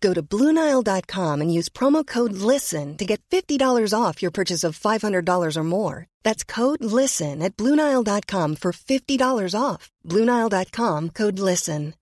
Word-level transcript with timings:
Go 0.00 0.12
to 0.14 0.22
BlueNile.com 0.22 1.40
and 1.40 1.52
use 1.52 1.68
promo 1.68 2.06
code 2.06 2.32
LISTEN 2.32 2.96
to 2.96 3.04
get 3.04 3.22
$50 3.30 3.92
off 3.98 4.22
your 4.22 4.30
purchase 4.30 4.64
of 4.64 4.78
$500 4.78 5.56
or 5.56 5.64
more. 5.64 6.06
That's 6.24 6.44
code 6.44 6.82
LISTEN 6.84 7.42
at 7.42 7.56
BlueNile.com 7.56 8.56
for 8.56 8.72
$50 8.72 9.60
off. 9.60 9.90
BlueNile.com 10.04 11.10
code 11.10 11.38
LISTEN. 11.38 11.94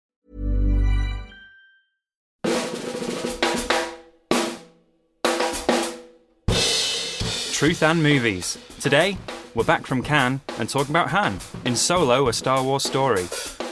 Truth 7.53 7.83
and 7.83 8.03
movies. 8.03 8.59
Today, 8.81 9.17
we're 9.55 9.65
back 9.65 9.87
from 9.87 10.03
Cannes 10.03 10.41
and 10.59 10.69
talking 10.69 10.91
about 10.91 11.09
Han 11.11 11.39
in 11.65 11.77
Solo, 11.77 12.29
a 12.29 12.33
Star 12.33 12.63
Wars 12.63 12.83
story. 12.83 13.27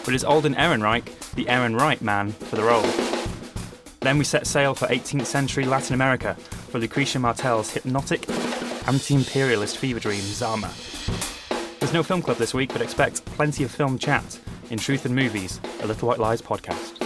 But 0.05 0.15
is 0.15 0.25
Alden 0.25 0.55
Ehrenreich 0.55 1.05
the 1.35 1.45
Ehrenreich 1.47 2.01
man 2.01 2.33
for 2.33 2.57
the 2.57 2.63
role? 2.63 3.12
Then 4.03 4.19
we 4.19 4.25
set 4.25 4.49
sail 4.49 4.75
for 4.75 4.89
18th 4.89 5.27
century 5.27 5.65
Latin 5.65 5.95
America 5.95 6.35
for 6.35 6.81
Lucrecia 6.81 7.21
Martel's 7.21 7.71
hypnotic, 7.71 8.29
anti 8.89 9.15
imperialist 9.15 9.79
fever 9.79 10.01
dream 10.01 10.21
Zama. 10.23 10.73
There's 11.79 11.93
no 11.93 12.03
film 12.03 12.21
club 12.21 12.37
this 12.37 12.53
week, 12.53 12.73
but 12.73 12.83
expect 12.83 13.25
plenty 13.27 13.63
of 13.63 13.71
film 13.71 13.99
chat 13.99 14.41
in 14.71 14.79
Truth 14.81 15.05
and 15.07 15.15
Movies, 15.15 15.61
a 15.83 15.87
Little 15.87 16.09
White 16.09 16.19
Lies 16.19 16.43
podcast. 16.43 16.99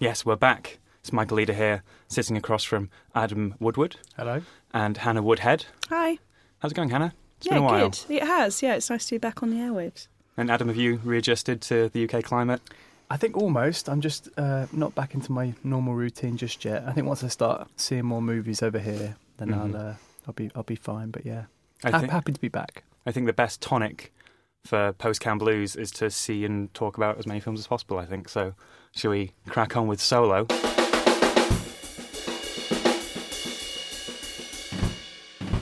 Yes, 0.00 0.26
we're 0.26 0.34
back. 0.34 0.78
It's 1.02 1.12
Michael 1.12 1.36
Leader 1.36 1.52
here, 1.52 1.84
sitting 2.08 2.36
across 2.36 2.64
from 2.64 2.90
Adam 3.14 3.54
Woodward 3.60 3.96
Hello. 4.16 4.42
and 4.74 4.96
Hannah 4.96 5.22
Woodhead. 5.22 5.66
Hi. 5.88 6.18
How's 6.58 6.72
it 6.72 6.74
going, 6.74 6.90
Hannah? 6.90 7.14
It's 7.38 7.46
yeah, 7.46 7.54
been 7.54 7.62
a 7.62 7.66
while. 7.66 7.90
good. 7.90 7.98
It 8.08 8.24
has. 8.24 8.60
Yeah, 8.60 8.74
it's 8.74 8.90
nice 8.90 9.06
to 9.06 9.14
be 9.14 9.18
back 9.18 9.40
on 9.44 9.50
the 9.50 9.56
airwaves. 9.56 10.08
And 10.36 10.50
Adam, 10.50 10.66
have 10.66 10.76
you 10.76 10.96
readjusted 11.04 11.60
to 11.62 11.90
the 11.90 12.08
UK 12.12 12.24
climate? 12.24 12.60
I 13.12 13.16
think 13.16 13.36
almost. 13.36 13.88
I'm 13.88 14.00
just 14.00 14.28
uh, 14.38 14.66
not 14.72 14.94
back 14.94 15.14
into 15.14 15.32
my 15.32 15.52
normal 15.64 15.94
routine 15.94 16.36
just 16.36 16.64
yet. 16.64 16.84
I 16.86 16.92
think 16.92 17.06
once 17.06 17.24
I 17.24 17.28
start 17.28 17.68
seeing 17.76 18.04
more 18.04 18.22
movies 18.22 18.62
over 18.62 18.78
here, 18.78 19.16
then 19.38 19.48
Mhm. 19.48 19.54
I'll 19.74 19.76
uh, 19.88 19.94
I'll 20.28 20.34
be 20.34 20.50
I'll 20.54 20.62
be 20.62 20.76
fine. 20.76 21.10
But 21.10 21.26
yeah, 21.26 21.44
I 21.82 21.88
am 21.90 22.08
happy 22.08 22.32
to 22.32 22.40
be 22.40 22.48
back. 22.48 22.84
I 23.04 23.12
think 23.12 23.26
the 23.26 23.32
best 23.32 23.60
tonic 23.60 24.12
for 24.64 24.92
post 24.92 25.20
Cannes 25.20 25.38
Blues 25.38 25.74
is 25.74 25.90
to 25.92 26.10
see 26.10 26.44
and 26.44 26.72
talk 26.74 26.96
about 26.96 27.18
as 27.18 27.26
many 27.26 27.40
films 27.40 27.58
as 27.60 27.66
possible, 27.66 27.98
I 27.98 28.06
think. 28.06 28.28
So, 28.28 28.54
shall 28.94 29.10
we 29.10 29.32
crack 29.48 29.76
on 29.76 29.88
with 29.88 30.00
Solo? 30.00 30.46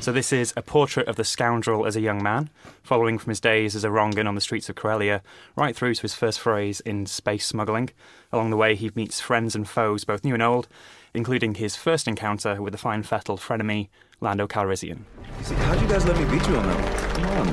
So, 0.01 0.13
this 0.13 0.33
is 0.33 0.55
a 0.57 0.63
portrait 0.63 1.09
of 1.09 1.17
the 1.17 1.25
scoundrel 1.25 1.85
as 1.85 1.97
a 1.97 2.01
young 2.01 2.23
man, 2.23 2.51
following 2.83 3.19
from 3.19 3.31
his 3.31 3.41
days 3.41 3.75
as 3.75 3.85
a 3.85 3.89
wrongan 3.89 4.29
on 4.29 4.37
the 4.37 4.41
streets 4.41 4.69
of 4.69 4.77
Corellia 4.77 5.23
right 5.57 5.75
through 5.75 5.97
to 5.97 6.03
his 6.03 6.15
first 6.15 6.39
forays 6.39 6.81
in 6.81 7.05
space 7.05 7.45
smuggling. 7.45 7.91
Along 8.33 8.51
the 8.51 8.57
way, 8.57 8.77
he 8.77 8.93
meets 8.95 9.21
friends 9.21 9.57
and 9.57 9.69
foes, 9.69 10.05
both 10.05 10.25
new 10.25 10.35
and 10.35 10.43
old, 10.43 10.69
including 11.15 11.55
his 11.55 11.75
first 11.75 12.07
encounter 12.07 12.63
with 12.63 12.73
the 12.73 12.79
fine 12.79 13.03
fettle 13.03 13.37
frenemy 13.37 13.89
Lando 14.21 14.47
Calrissian. 14.47 15.01
See, 15.43 15.55
how'd 15.57 15.81
you 15.81 15.89
guys 15.89 16.07
let 16.07 16.17
me 16.17 16.25
beat 16.25 16.47
you 16.49 16.57
on 16.57 16.67
that 16.67 16.81
one? 16.81 17.25
Come 17.25 17.49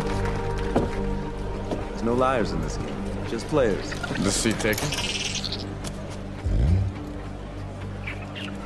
on. 1.74 1.88
There's 1.90 2.04
no 2.04 2.14
liars 2.14 2.52
in 2.52 2.62
this 2.62 2.78
game, 2.78 3.28
just 3.28 3.48
players. 3.48 3.92
The 4.20 4.32
seat 4.32 4.60
taken? 4.60 4.88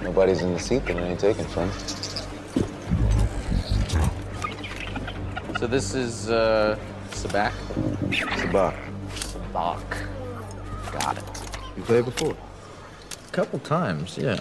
Nobody's 0.04 0.42
in 0.42 0.54
the 0.54 0.60
seat 0.60 0.86
that 0.86 0.98
I 0.98 1.02
ain't 1.02 1.20
taking 1.20 1.46
from. 1.46 1.72
So 5.60 5.68
this 5.68 5.94
is 5.94 6.30
uh 6.30 6.80
Sabacc? 7.12 7.52
Sabacc, 8.12 8.78
Sabacc. 9.12 10.08
Got 10.94 11.18
it. 11.18 11.24
you 11.76 11.84
played 11.84 12.06
before? 12.06 12.34
A 13.28 13.32
couple 13.34 13.60
times, 13.60 14.18
yeah. 14.18 14.40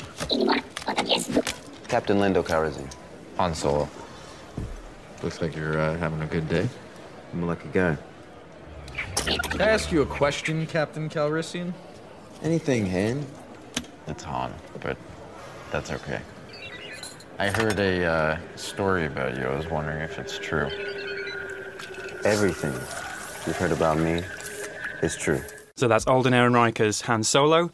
Captain 1.89 2.21
Lando 2.21 2.45
Calrissian. 2.45 2.89
Han 3.37 3.53
Solo. 3.53 3.89
Looks 5.25 5.43
like 5.43 5.57
you're 5.57 5.81
uh, 5.81 5.99
having 5.99 6.23
a 6.23 6.27
good 6.27 6.49
day. 6.49 6.69
I'm 7.33 7.43
a 7.43 7.47
lucky 7.47 7.69
guy. 7.73 7.97
Can 9.27 9.61
I 9.61 9.71
ask 9.71 9.91
you 9.91 10.03
a 10.03 10.07
question, 10.07 10.69
Captain 10.69 11.09
Calrissian? 11.09 11.73
Anything, 12.45 12.87
Han? 12.87 13.27
It's 14.07 14.23
Han, 14.23 14.55
but 14.81 14.97
that's 15.73 15.91
okay. 15.91 16.21
I 17.41 17.49
heard 17.49 17.81
a 17.81 18.05
uh, 18.05 18.39
story 18.55 19.07
about 19.07 19.37
you. 19.37 19.49
I 19.49 19.57
was 19.57 19.67
wondering 19.67 20.01
if 20.01 20.17
it's 20.21 20.39
true. 20.39 20.71
Everything 22.25 22.73
you've 23.47 23.57
heard 23.57 23.73
about 23.73 23.99
me 23.99 24.23
is 25.03 25.17
true. 25.17 25.41
So 25.77 25.87
that's 25.87 26.07
Alden 26.07 26.33
Ehrenreich 26.33 26.81
as 26.81 27.03
Han 27.03 27.23
Solo 27.23 27.71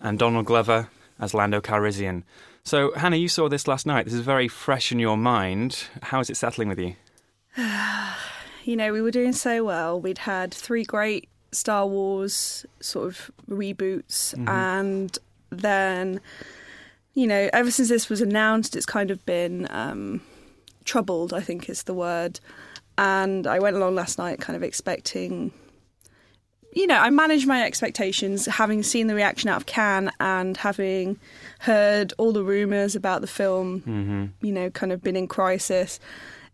and 0.00 0.18
Donald 0.18 0.46
Glover 0.46 0.88
as 1.20 1.34
Lando 1.34 1.60
Calrissian. 1.60 2.22
So, 2.64 2.92
Hannah, 2.94 3.16
you 3.16 3.28
saw 3.28 3.48
this 3.48 3.66
last 3.66 3.86
night. 3.86 4.04
This 4.04 4.14
is 4.14 4.20
very 4.20 4.48
fresh 4.48 4.92
in 4.92 4.98
your 4.98 5.16
mind. 5.16 5.84
How 6.02 6.20
is 6.20 6.30
it 6.30 6.36
settling 6.36 6.68
with 6.68 6.78
you? 6.78 6.94
You 8.64 8.76
know, 8.76 8.92
we 8.92 9.02
were 9.02 9.10
doing 9.10 9.32
so 9.32 9.64
well. 9.64 10.00
We'd 10.00 10.18
had 10.18 10.54
three 10.54 10.84
great 10.84 11.28
Star 11.50 11.84
Wars 11.84 12.64
sort 12.78 13.08
of 13.08 13.28
reboots, 13.50 14.34
and 14.48 15.18
then, 15.50 16.20
you 17.12 17.26
know, 17.26 17.50
ever 17.52 17.72
since 17.72 17.88
this 17.88 18.08
was 18.08 18.20
announced, 18.20 18.76
it's 18.76 18.86
kind 18.86 19.10
of 19.10 19.26
been 19.26 19.66
um, 19.70 20.20
troubled. 20.84 21.32
I 21.32 21.40
think 21.40 21.68
is 21.68 21.82
the 21.82 21.92
word. 21.92 22.38
And 22.98 23.46
I 23.46 23.58
went 23.58 23.76
along 23.76 23.94
last 23.94 24.18
night, 24.18 24.40
kind 24.40 24.56
of 24.56 24.62
expecting. 24.62 25.52
You 26.74 26.86
know, 26.86 26.98
I 26.98 27.10
managed 27.10 27.46
my 27.46 27.62
expectations, 27.64 28.46
having 28.46 28.82
seen 28.82 29.06
the 29.06 29.14
reaction 29.14 29.50
out 29.50 29.58
of 29.58 29.66
Cannes 29.66 30.10
and 30.20 30.56
having 30.56 31.18
heard 31.60 32.14
all 32.16 32.32
the 32.32 32.44
rumours 32.44 32.96
about 32.96 33.20
the 33.20 33.26
film. 33.26 33.80
Mm-hmm. 33.80 34.46
You 34.46 34.52
know, 34.52 34.70
kind 34.70 34.92
of 34.92 35.02
been 35.02 35.16
in 35.16 35.28
crisis. 35.28 36.00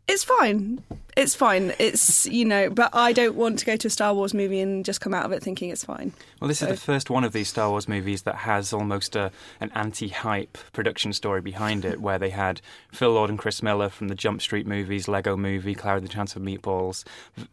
It's 0.08 0.24
fine. 0.24 0.82
It's 1.19 1.34
fine. 1.34 1.74
It's 1.78 2.24
you 2.26 2.46
know, 2.46 2.70
but 2.70 2.94
I 2.94 3.12
don't 3.12 3.34
want 3.34 3.58
to 3.58 3.66
go 3.66 3.76
to 3.76 3.88
a 3.88 3.91
Star 3.91 4.14
Wars 4.14 4.32
movie 4.32 4.60
and 4.60 4.82
just 4.84 5.02
come 5.02 5.12
out 5.12 5.26
of 5.26 5.32
it 5.32 5.42
thinking 5.42 5.69
it's 5.69 5.84
fine. 5.84 6.12
Well, 6.41 6.48
this 6.48 6.62
is 6.62 6.69
the 6.69 6.76
first 6.76 7.10
one 7.10 7.24
of 7.24 7.32
these 7.32 7.48
Star 7.48 7.69
Wars 7.69 7.88
movies 7.88 8.22
that 8.22 8.36
has 8.36 8.72
almost 8.72 9.16
a, 9.16 9.30
an 9.60 9.70
anti 9.74 10.08
hype 10.08 10.56
production 10.72 11.12
story 11.12 11.42
behind 11.42 11.84
it, 11.84 12.00
where 12.00 12.18
they 12.18 12.30
had 12.30 12.62
Phil 12.91 13.12
Lord 13.12 13.28
and 13.28 13.38
Chris 13.38 13.62
Miller 13.62 13.91
from 13.91 14.08
the 14.08 14.14
Jump 14.14 14.41
Street 14.41 14.66
movies, 14.66 15.08
Lego 15.08 15.36
movie, 15.36 15.74
Cloudy 15.74 16.00
with 16.00 16.10
a 16.10 16.14
Chance 16.14 16.36
of 16.36 16.42
Meatballs, 16.42 17.04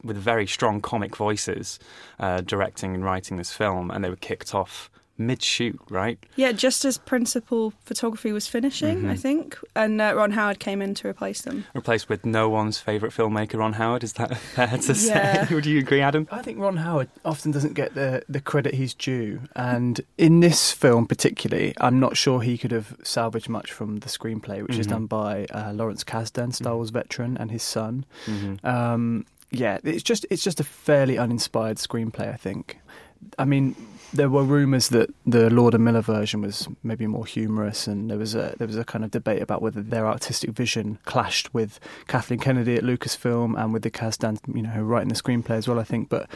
with 0.02 0.16
very 0.16 0.48
strong 0.48 0.80
comic 0.80 1.16
voices 1.16 1.78
uh, 2.20 2.40
directing 2.40 2.96
and 2.96 3.04
writing 3.04 3.36
this 3.36 3.52
film, 3.52 3.92
and 3.92 4.02
they 4.02 4.10
were 4.10 4.16
kicked 4.16 4.56
off 4.56 4.90
mid 5.18 5.42
shoot, 5.42 5.80
right? 5.90 6.20
Yeah, 6.36 6.52
just 6.52 6.84
as 6.86 6.98
principal 6.98 7.72
photography 7.86 8.32
was 8.32 8.48
finishing, 8.48 9.08
I 9.10 9.16
think, 9.16 9.58
and 9.76 10.02
uh, 10.02 10.14
Ron 10.16 10.32
Howard 10.32 10.60
came 10.60 10.82
in 10.82 10.94
to 10.96 11.08
replace 11.08 11.42
them. 11.42 11.66
Replaced 11.74 12.10
with 12.10 12.26
no 12.26 12.50
one's 12.50 12.80
favourite 12.80 13.14
filmmaker, 13.16 13.58
Ron 13.60 13.74
Howard. 13.74 14.04
Is 14.04 14.14
that 14.14 14.36
fair 14.56 14.68
to 14.68 14.94
Yeah. 14.94 15.46
say? 15.46 15.48
Would 15.56 15.66
you 15.66 15.80
agree, 15.80 16.02
Adam? 16.02 16.28
I 16.32 16.42
think 16.42 16.60
Ron 16.60 16.78
Howard 16.78 17.10
often 17.24 17.52
doesn't 17.52 17.74
get 17.76 17.96
the, 17.96 18.24
the 18.28 18.42
credit 18.42 18.74
he's 18.74 18.94
due, 18.94 19.42
and 19.56 20.02
in 20.18 20.42
this 20.42 20.72
film 20.72 21.06
particularly, 21.08 21.74
I'm 21.80 22.00
not 22.00 22.18
sure 22.18 22.42
he 22.42 22.58
could 22.58 22.72
have 22.72 22.96
salvaged 23.04 23.48
much 23.50 23.72
from 23.72 23.98
the 23.98 24.08
screenplay, 24.10 24.62
which 24.62 24.78
is 24.78 24.88
Mhm. 24.88 24.90
done 24.90 25.06
by 25.06 25.46
uh, 25.46 25.72
Lawrence 25.74 26.04
Kasdan, 26.04 26.54
Star 26.54 26.76
Wars 26.76 26.90
veteran, 26.90 27.38
and 27.38 27.52
his 27.52 27.64
son. 27.64 28.06
Mm-hmm. 28.26 28.66
Um, 28.68 29.26
yeah, 29.52 29.78
it's 29.84 30.04
just 30.04 30.26
it's 30.30 30.44
just 30.44 30.60
a 30.60 30.64
fairly 30.66 31.18
uninspired 31.18 31.78
screenplay. 31.78 32.34
I 32.34 32.36
think. 32.36 32.80
I 33.38 33.46
mean, 33.46 33.76
there 34.14 34.30
were 34.30 34.44
rumours 34.44 34.90
that 34.90 35.14
the 35.26 35.50
Lord 35.50 35.74
and 35.74 35.84
Miller 35.84 36.02
version 36.02 36.42
was 36.42 36.68
maybe 36.84 37.08
more 37.08 37.26
humorous, 37.26 37.88
and 37.88 38.10
there 38.10 38.18
was 38.18 38.36
a 38.36 38.56
there 38.58 38.68
was 38.68 38.78
a 38.78 38.86
kind 38.86 39.04
of 39.04 39.12
debate 39.12 39.42
about 39.42 39.62
whether 39.62 39.82
their 39.82 40.08
artistic 40.08 40.52
vision 40.52 41.00
clashed 41.06 41.54
with 41.54 41.80
Kathleen 42.08 42.40
Kennedy 42.40 42.76
at 42.76 42.84
Lucasfilm 42.84 43.62
and 43.62 43.74
with 43.74 43.84
the 43.84 43.92
Kasdan, 43.92 44.40
you 44.54 44.62
know, 44.62 44.82
writing 44.82 45.10
the 45.10 45.16
screenplay 45.16 45.52
as 45.58 45.68
well. 45.68 45.80
I 45.80 45.84
think, 45.84 46.10
but 46.10 46.30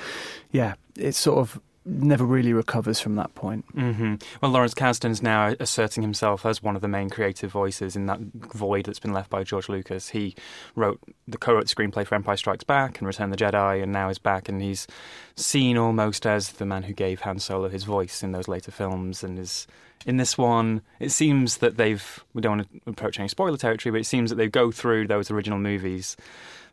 yeah, 0.51 0.75
it's 0.95 1.17
sort 1.17 1.39
of 1.39 1.59
never 1.85 2.23
really 2.23 2.53
recovers 2.53 2.99
from 2.99 3.15
that 3.15 3.33
point. 3.35 3.65
hmm 3.73 4.15
Well, 4.41 4.51
Lawrence 4.51 4.73
Kasdan's 4.73 5.21
now 5.21 5.55
asserting 5.59 6.03
himself 6.03 6.45
as 6.45 6.61
one 6.61 6.75
of 6.75 6.81
the 6.81 6.87
main 6.87 7.09
creative 7.09 7.51
voices 7.51 7.95
in 7.95 8.05
that 8.07 8.19
void 8.19 8.85
that's 8.85 8.99
been 8.99 9.13
left 9.13 9.29
by 9.29 9.43
George 9.43 9.69
Lucas. 9.69 10.09
He 10.09 10.35
wrote 10.75 10.99
the 11.27 11.37
co-wrote 11.37 11.67
the 11.67 11.75
screenplay 11.75 12.05
for 12.05 12.15
Empire 12.15 12.37
Strikes 12.37 12.63
Back 12.63 12.99
and 12.99 13.07
Return 13.07 13.31
of 13.31 13.37
the 13.37 13.43
Jedi, 13.43 13.81
and 13.81 13.91
now 13.91 14.09
is 14.09 14.19
back, 14.19 14.49
and 14.49 14.61
he's 14.61 14.87
seen 15.35 15.77
almost 15.77 16.25
as 16.25 16.53
the 16.53 16.65
man 16.65 16.83
who 16.83 16.93
gave 16.93 17.21
Han 17.21 17.39
Solo 17.39 17.69
his 17.69 17.83
voice 17.83 18.23
in 18.23 18.31
those 18.33 18.47
later 18.47 18.71
films, 18.71 19.23
and 19.23 19.39
is 19.39 19.65
in 20.05 20.17
this 20.17 20.37
one. 20.37 20.81
It 20.99 21.09
seems 21.09 21.57
that 21.57 21.77
they've 21.77 22.23
we 22.33 22.41
don't 22.41 22.57
want 22.57 22.83
to 22.85 22.89
approach 22.89 23.19
any 23.19 23.27
spoiler 23.29 23.57
territory, 23.57 23.91
but 23.91 24.01
it 24.01 24.05
seems 24.05 24.29
that 24.29 24.35
they 24.35 24.47
go 24.47 24.71
through 24.71 25.07
those 25.07 25.31
original 25.31 25.59
movies, 25.59 26.15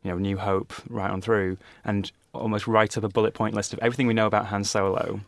you 0.02 0.11
know, 0.11 0.19
New 0.19 0.37
Hope 0.37 0.73
right 0.88 1.11
on 1.11 1.20
through, 1.20 1.59
and 1.85 2.11
almost 2.41 2.67
write 2.67 2.97
up 2.97 3.05
a 3.05 3.09
bullet 3.09 3.35
point 3.35 3.55
list 3.55 3.73
of 3.73 3.79
everything 3.81 4.06
we 4.06 4.15
know 4.15 4.27
about 4.27 4.47
Han 4.47 4.65
Solo, 4.65 5.21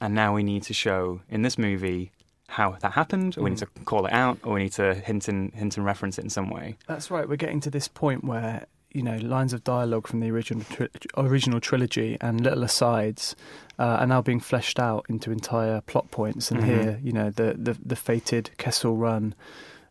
and 0.00 0.14
now 0.14 0.34
we 0.34 0.42
need 0.42 0.62
to 0.64 0.74
show 0.74 1.20
in 1.28 1.42
this 1.42 1.56
movie 1.58 2.10
how 2.48 2.72
that 2.80 2.92
happened, 2.92 3.36
or 3.36 3.42
we 3.42 3.50
need 3.50 3.58
to 3.58 3.66
call 3.84 4.06
it 4.06 4.12
out, 4.12 4.38
or 4.44 4.54
we 4.54 4.62
need 4.64 4.72
to 4.72 4.94
hint 4.94 5.26
and 5.28 5.52
hint 5.54 5.76
and 5.76 5.84
reference 5.84 6.18
it 6.18 6.22
in 6.24 6.30
some 6.30 6.48
way. 6.50 6.76
That's 6.86 7.10
right. 7.10 7.28
We're 7.28 7.36
getting 7.36 7.60
to 7.60 7.70
this 7.70 7.88
point 7.88 8.22
where 8.24 8.66
you 8.92 9.02
know 9.02 9.16
lines 9.16 9.52
of 9.52 9.62
dialogue 9.64 10.06
from 10.06 10.20
the 10.20 10.30
original 10.30 10.64
tri- 10.70 10.88
original 11.16 11.60
trilogy 11.60 12.16
and 12.20 12.40
little 12.40 12.62
asides 12.62 13.34
uh, 13.78 13.82
are 14.00 14.06
now 14.06 14.22
being 14.22 14.40
fleshed 14.40 14.78
out 14.78 15.04
into 15.08 15.30
entire 15.32 15.80
plot 15.82 16.10
points. 16.10 16.50
And 16.50 16.60
Mhm. 16.60 16.64
here, 16.64 17.00
you 17.02 17.12
know, 17.12 17.30
the, 17.30 17.56
the 17.58 17.76
the 17.84 17.96
fated 17.96 18.50
Kessel 18.58 18.96
Run 18.96 19.34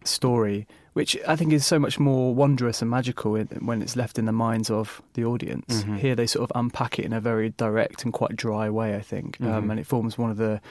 story, 0.08 0.68
which 0.94 1.18
I 1.28 1.36
think 1.36 1.52
is 1.54 1.66
so 1.66 1.78
much 1.80 2.00
more 2.00 2.34
wondrous 2.34 2.82
and 2.82 2.90
magical 2.90 3.34
when 3.34 3.82
it's 3.82 3.96
left 3.96 4.18
in 4.18 4.26
the 4.26 4.32
minds 4.32 4.70
of 4.70 5.02
the 5.14 5.26
audience. 5.26 5.84
Mhm. 5.84 5.98
Here, 5.98 6.16
they 6.16 6.28
sort 6.28 6.50
of 6.50 6.52
unpack 6.56 7.00
it 7.00 7.06
in 7.06 7.14
a 7.14 7.20
very 7.22 7.50
direct 7.50 8.04
and 8.04 8.14
quite 8.14 8.36
dry 8.36 8.70
way. 8.70 8.96
I 8.96 9.02
think, 9.02 9.38
um, 9.42 9.66
Mhm. 9.66 9.72
and 9.72 9.80
it 9.80 9.86
forms 9.88 10.18
one 10.18 10.32
of 10.32 10.38
the 10.38 10.62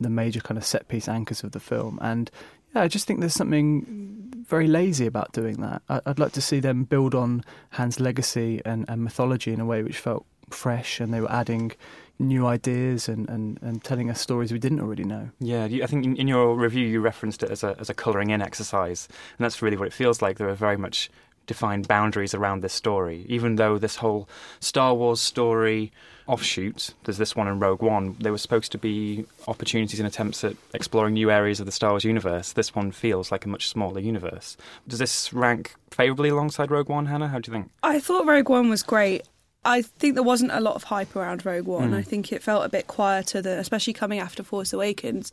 the 0.00 0.10
major 0.10 0.40
kind 0.40 0.58
of 0.58 0.64
set 0.64 0.88
piece 0.88 1.06
anchors 1.08 1.44
of 1.44 1.52
the 1.52 1.60
film. 1.60 2.00
And 2.02 2.28
yeah, 2.74 2.82
I 2.82 2.88
just 2.88 3.06
think 3.06 3.20
there's 3.20 3.32
something 3.34 4.44
very 4.48 4.66
lazy 4.66 5.06
about 5.06 5.32
doing 5.32 5.56
that. 5.60 5.82
I, 5.88 6.00
I'd 6.04 6.18
like 6.18 6.32
to 6.32 6.40
see 6.40 6.58
them 6.58 6.82
build 6.82 7.14
on 7.14 7.44
Han's 7.70 8.00
legacy 8.00 8.60
and, 8.64 8.84
and 8.88 9.04
mythology 9.04 9.52
in 9.52 9.60
a 9.60 9.64
way 9.64 9.84
which 9.84 9.98
felt 9.98 10.26
fresh, 10.50 10.98
and 11.00 11.14
they 11.14 11.20
were 11.20 11.30
adding 11.30 11.70
new 12.18 12.46
ideas 12.46 13.08
and, 13.08 13.28
and, 13.28 13.58
and 13.62 13.82
telling 13.82 14.10
us 14.10 14.20
stories 14.20 14.52
we 14.52 14.58
didn't 14.58 14.80
already 14.80 15.04
know. 15.04 15.30
Yeah, 15.40 15.64
I 15.64 15.86
think 15.86 16.04
in, 16.04 16.16
in 16.16 16.28
your 16.28 16.54
review 16.56 16.86
you 16.86 17.00
referenced 17.00 17.42
it 17.42 17.50
as 17.50 17.64
a 17.64 17.76
as 17.78 17.90
a 17.90 17.94
colouring 17.94 18.30
in 18.30 18.40
exercise, 18.40 19.08
and 19.38 19.44
that's 19.44 19.62
really 19.62 19.76
what 19.76 19.88
it 19.88 19.92
feels 19.92 20.22
like. 20.22 20.38
There 20.38 20.48
are 20.48 20.54
very 20.54 20.76
much 20.76 21.10
defined 21.46 21.88
boundaries 21.88 22.34
around 22.34 22.62
this 22.62 22.72
story, 22.72 23.26
even 23.28 23.56
though 23.56 23.78
this 23.78 23.96
whole 23.96 24.28
Star 24.60 24.94
Wars 24.94 25.20
story 25.20 25.92
offshoot, 26.26 26.94
there's 27.04 27.18
this 27.18 27.36
one 27.36 27.48
in 27.48 27.58
Rogue 27.58 27.82
One, 27.82 28.16
there 28.18 28.32
were 28.32 28.38
supposed 28.38 28.72
to 28.72 28.78
be 28.78 29.26
opportunities 29.46 30.00
and 30.00 30.06
attempts 30.06 30.42
at 30.42 30.56
exploring 30.72 31.14
new 31.14 31.30
areas 31.30 31.60
of 31.60 31.66
the 31.66 31.72
Star 31.72 31.90
Wars 31.90 32.04
universe. 32.04 32.52
This 32.52 32.74
one 32.74 32.92
feels 32.92 33.30
like 33.30 33.44
a 33.44 33.48
much 33.48 33.68
smaller 33.68 34.00
universe. 34.00 34.56
Does 34.88 34.98
this 34.98 35.32
rank 35.32 35.74
favourably 35.90 36.30
alongside 36.30 36.70
Rogue 36.70 36.88
One, 36.88 37.06
Hannah? 37.06 37.28
How 37.28 37.40
do 37.40 37.50
you 37.50 37.58
think? 37.58 37.70
I 37.82 38.00
thought 38.00 38.26
Rogue 38.26 38.48
One 38.48 38.70
was 38.70 38.82
great. 38.82 39.22
I 39.64 39.82
think 39.82 40.14
there 40.14 40.22
wasn't 40.22 40.52
a 40.52 40.60
lot 40.60 40.74
of 40.74 40.84
hype 40.84 41.16
around 41.16 41.44
Rogue 41.46 41.66
One. 41.66 41.92
Mm. 41.92 41.96
I 41.96 42.02
think 42.02 42.32
it 42.32 42.42
felt 42.42 42.64
a 42.64 42.68
bit 42.68 42.86
quieter 42.86 43.40
than, 43.40 43.58
especially 43.58 43.92
coming 43.94 44.18
after 44.18 44.42
Force 44.42 44.72
Awakens. 44.72 45.32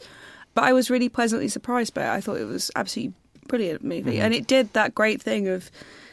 But 0.54 0.64
I 0.66 0.74
was 0.74 0.90
really 0.90 1.10
pleasantly 1.10 1.48
surprised 1.48 1.94
by 1.94 2.04
it. 2.04 2.10
I 2.10 2.22
thought 2.22 2.38
it 2.38 2.46
was 2.48 2.72
absolutely 2.76 3.14
brilliant 3.48 3.84
movie, 3.84 4.18
Mhm. 4.18 4.22
and 4.22 4.34
it 4.34 4.48
did 4.48 4.72
that 4.74 4.96
great 4.96 5.22
thing 5.22 5.48
of 5.48 5.70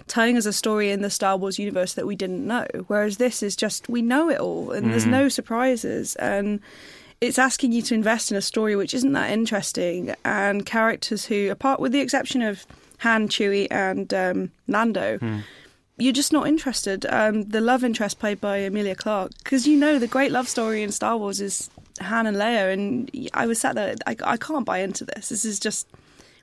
telling 0.09 0.37
us 0.37 0.47
a 0.47 0.53
story 0.53 0.91
in 0.91 1.03
the 1.03 1.11
Star 1.11 1.37
Wars 1.37 1.59
universe 1.59 1.93
that 1.95 2.07
we 2.07 2.17
didn't 2.17 2.47
know. 2.47 2.67
Whereas 2.87 3.19
this 3.19 3.43
is 3.43 3.55
just 3.55 3.89
we 3.89 4.01
know 4.03 4.31
it 4.31 4.41
all, 4.41 4.73
and 4.73 4.91
there's 4.91 5.05
Mhm. 5.05 5.11
no 5.11 5.29
surprises, 5.29 6.17
and 6.17 6.61
it's 7.21 7.39
asking 7.39 7.73
you 7.73 7.83
to 7.83 7.95
invest 7.95 8.31
in 8.31 8.37
a 8.37 8.41
story 8.43 8.75
which 8.75 8.95
isn't 8.95 9.13
that 9.13 9.31
interesting, 9.31 10.15
and 10.25 10.65
characters 10.65 11.27
who, 11.27 11.51
apart 11.51 11.79
with 11.79 11.93
the 11.93 12.01
exception 12.01 12.43
of 12.43 12.65
Han, 12.99 13.29
Chewie, 13.29 13.69
and 13.71 14.13
um, 14.15 14.51
Lando 14.67 15.19
Hmm. 15.19 15.39
You're 15.99 16.13
just 16.13 16.33
not 16.33 16.47
interested. 16.47 17.05
Um, 17.07 17.43
the 17.49 17.61
love 17.61 17.83
interest 17.83 18.19
played 18.21 18.41
by 18.41 18.59
Emilia 18.59 18.95
Clarke, 18.95 19.33
because 19.39 19.67
you 19.67 19.77
know 19.77 19.99
the 19.99 20.07
great 20.07 20.31
love 20.31 20.49
story 20.49 20.83
in 20.83 20.93
Star 20.93 21.17
Wars 21.17 21.41
is 21.41 21.71
Han 22.01 22.27
and 22.27 22.37
Leia, 22.37 22.73
and 22.73 23.11
I 23.35 23.47
was 23.47 23.59
sat 23.61 23.75
there, 23.75 23.97
I, 24.07 24.17
I 24.25 24.37
can't 24.37 24.65
buy 24.65 24.79
into 24.79 25.05
this. 25.05 25.29
This 25.31 25.45
is 25.45 25.59
just, 25.59 25.89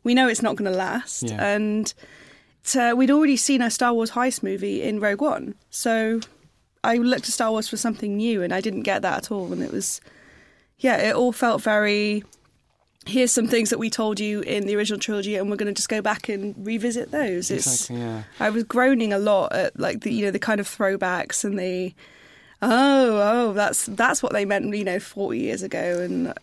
we 0.04 0.14
know 0.14 0.28
it's 0.28 0.42
not 0.42 0.58
going 0.58 0.70
to 0.70 0.78
last, 0.78 1.24
Yeah. 1.24 1.46
and 1.56 1.94
uh, 2.78 2.94
we'd 2.98 3.12
already 3.12 3.38
seen 3.38 3.62
a 3.62 3.72
Star 3.72 3.94
Wars 3.94 4.12
heist 4.12 4.44
movie 4.44 4.82
in 4.82 5.00
Rogue 5.00 5.22
One, 5.22 5.56
so 5.70 6.20
I 6.84 6.98
looked 6.98 7.24
to 7.26 7.32
Star 7.32 7.52
Wars 7.52 7.70
for 7.70 7.78
something 7.78 8.18
new, 8.18 8.44
and 8.44 8.54
I 8.54 8.60
didn't 8.60 8.84
get 8.84 9.02
that 9.04 9.18
at 9.18 9.32
all, 9.32 9.54
and 9.54 9.64
it 9.64 9.72
was, 9.72 10.02
yeah, 10.80 10.98
it 10.98 11.16
all 11.16 11.32
felt 11.32 11.62
very. 11.62 12.24
Here's 13.06 13.32
some 13.32 13.48
things 13.48 13.70
that 13.70 13.78
we 13.78 13.90
told 13.90 14.20
you 14.20 14.42
in 14.42 14.66
the 14.66 14.76
original 14.76 15.00
trilogy, 15.00 15.36
and 15.36 15.50
we're 15.50 15.58
going 15.58 15.68
to 15.68 15.74
just 15.74 15.90
go 15.90 16.02
back 16.02 16.28
and 16.28 16.56
revisit 16.66 17.12
those. 17.12 17.52
It's 17.52 17.68
Exactly, 17.68 17.98
yeah. 17.98 18.24
I 18.40 18.50
was 18.50 18.64
groaning 18.64 19.14
a 19.14 19.20
lot 19.20 19.54
at 19.54 19.80
like 19.80 20.02
the 20.02 20.12
you 20.12 20.26
know 20.26 20.32
the 20.32 20.40
kind 20.40 20.60
of 20.60 20.68
throwbacks 20.68 21.44
and 21.44 21.60
the 21.60 21.94
oh 22.62 23.22
oh 23.22 23.54
that's 23.54 23.86
that's 23.88 24.24
what 24.24 24.32
they 24.32 24.46
meant 24.46 24.76
you 24.76 24.84
know 24.84 24.98
40 24.98 25.38
years 25.38 25.62
ago 25.62 26.00
and 26.00 26.34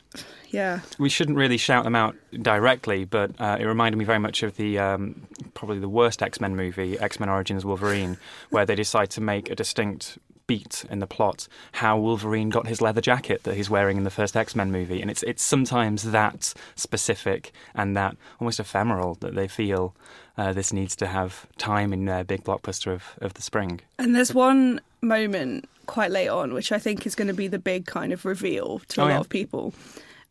yeah 0.51 0.81
we 0.99 1.09
shouldn't 1.09 1.39
really 1.39 1.57
shout 1.57 1.85
them 1.85 1.97
out 1.97 2.15
directly, 2.41 3.05
but 3.05 3.33
uh, 3.41 3.57
it 3.59 3.65
reminded 3.65 3.97
me 3.97 4.05
very 4.05 4.19
much 4.19 4.43
of 4.43 4.57
the 4.57 4.79
um, 4.79 5.27
probably 5.55 5.79
the 5.79 5.89
worst 5.89 6.23
X 6.23 6.41
Men 6.41 6.55
movie, 6.55 6.99
X 6.99 7.19
Men 7.19 7.29
Origins 7.29 7.65
Wolverine, 7.65 8.19
where 8.51 8.67
they 8.67 8.75
decide 8.75 9.11
to 9.11 9.21
make 9.21 9.51
a 9.51 9.55
distinct 9.55 10.19
beat 10.53 10.85
in 10.91 10.99
the 10.99 11.07
plot 11.07 11.49
how 11.83 11.95
Wolverine 11.99 12.51
got 12.51 12.67
his 12.67 12.81
leather 12.81 13.01
jacket 13.01 13.43
that 13.45 13.55
he's 13.55 13.71
wearing 13.71 13.97
in 13.97 14.05
the 14.05 14.11
first 14.21 14.37
X 14.37 14.55
Men 14.55 14.71
movie, 14.79 15.01
and 15.03 15.11
it's 15.11 15.23
it's 15.23 15.43
sometimes 15.43 15.99
that 16.11 16.53
specific 16.75 17.53
and 17.75 17.97
that 17.97 18.17
almost 18.41 18.61
ephemeral 18.61 19.15
that 19.21 19.35
they 19.35 19.49
feel 19.49 19.95
uh, 20.37 20.53
this 20.53 20.73
needs 20.73 20.95
to 20.97 21.07
have 21.07 21.47
time 21.59 21.93
in 21.93 22.05
their 22.07 22.25
big 22.25 22.43
blockbuster 22.45 22.93
of, 22.93 23.03
of 23.21 23.35
the 23.35 23.43
spring. 23.43 23.81
and 23.99 24.15
there's 24.15 24.35
one 24.35 24.81
moment 25.01 25.69
quite 25.87 26.11
late 26.11 26.29
on 26.29 26.53
which 26.55 26.71
I 26.73 26.79
think 26.79 27.07
is 27.07 27.15
going 27.15 27.29
to 27.29 27.35
be 27.35 27.49
the 27.49 27.59
big 27.59 27.87
kind 27.87 28.13
of 28.13 28.25
reveal 28.25 28.81
to 28.89 29.01
a 29.01 29.05
Oh, 29.05 29.07
lot 29.07 29.13
yeah. 29.15 29.21
of 29.21 29.29
people 29.29 29.75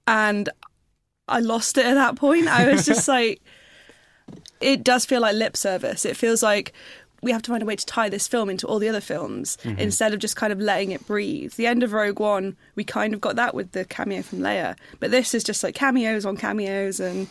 and 0.07 0.49
I 1.27 1.39
lost 1.39 1.77
it 1.77 1.85
at 1.85 1.95
that 1.95 2.15
point 2.15 2.47
I 2.47 2.71
was 2.71 2.85
just 2.85 3.07
like 3.17 3.41
it 4.61 4.83
does 4.83 5.03
feel 5.05 5.21
like 5.21 5.35
lip 5.35 5.57
service 5.57 6.05
it 6.05 6.15
feels 6.15 6.41
like 6.41 6.73
we 7.21 7.31
have 7.31 7.41
to 7.43 7.51
find 7.51 7.61
a 7.61 7.65
way 7.65 7.75
to 7.75 7.85
tie 7.85 8.09
this 8.09 8.27
film 8.27 8.49
into 8.49 8.65
all 8.67 8.79
the 8.79 8.89
other 8.89 9.01
films 9.01 9.57
Mm-hmm. 9.63 9.79
instead 9.79 10.13
of 10.13 10.19
just 10.19 10.35
kind 10.35 10.51
of 10.51 10.59
letting 10.59 10.91
it 10.91 11.05
breathe. 11.05 11.53
The 11.53 11.67
end 11.67 11.83
of 11.83 11.93
Rogue 11.93 12.19
One, 12.19 12.55
we 12.75 12.83
kind 12.83 13.13
of 13.13 13.21
got 13.21 13.35
that 13.35 13.53
with 13.53 13.71
the 13.73 13.85
cameo 13.85 14.21
from 14.23 14.39
Leia, 14.39 14.75
but 14.99 15.11
this 15.11 15.33
is 15.33 15.43
just 15.43 15.63
like 15.63 15.75
cameos 15.75 16.25
on 16.25 16.37
cameos, 16.37 16.99
and 16.99 17.27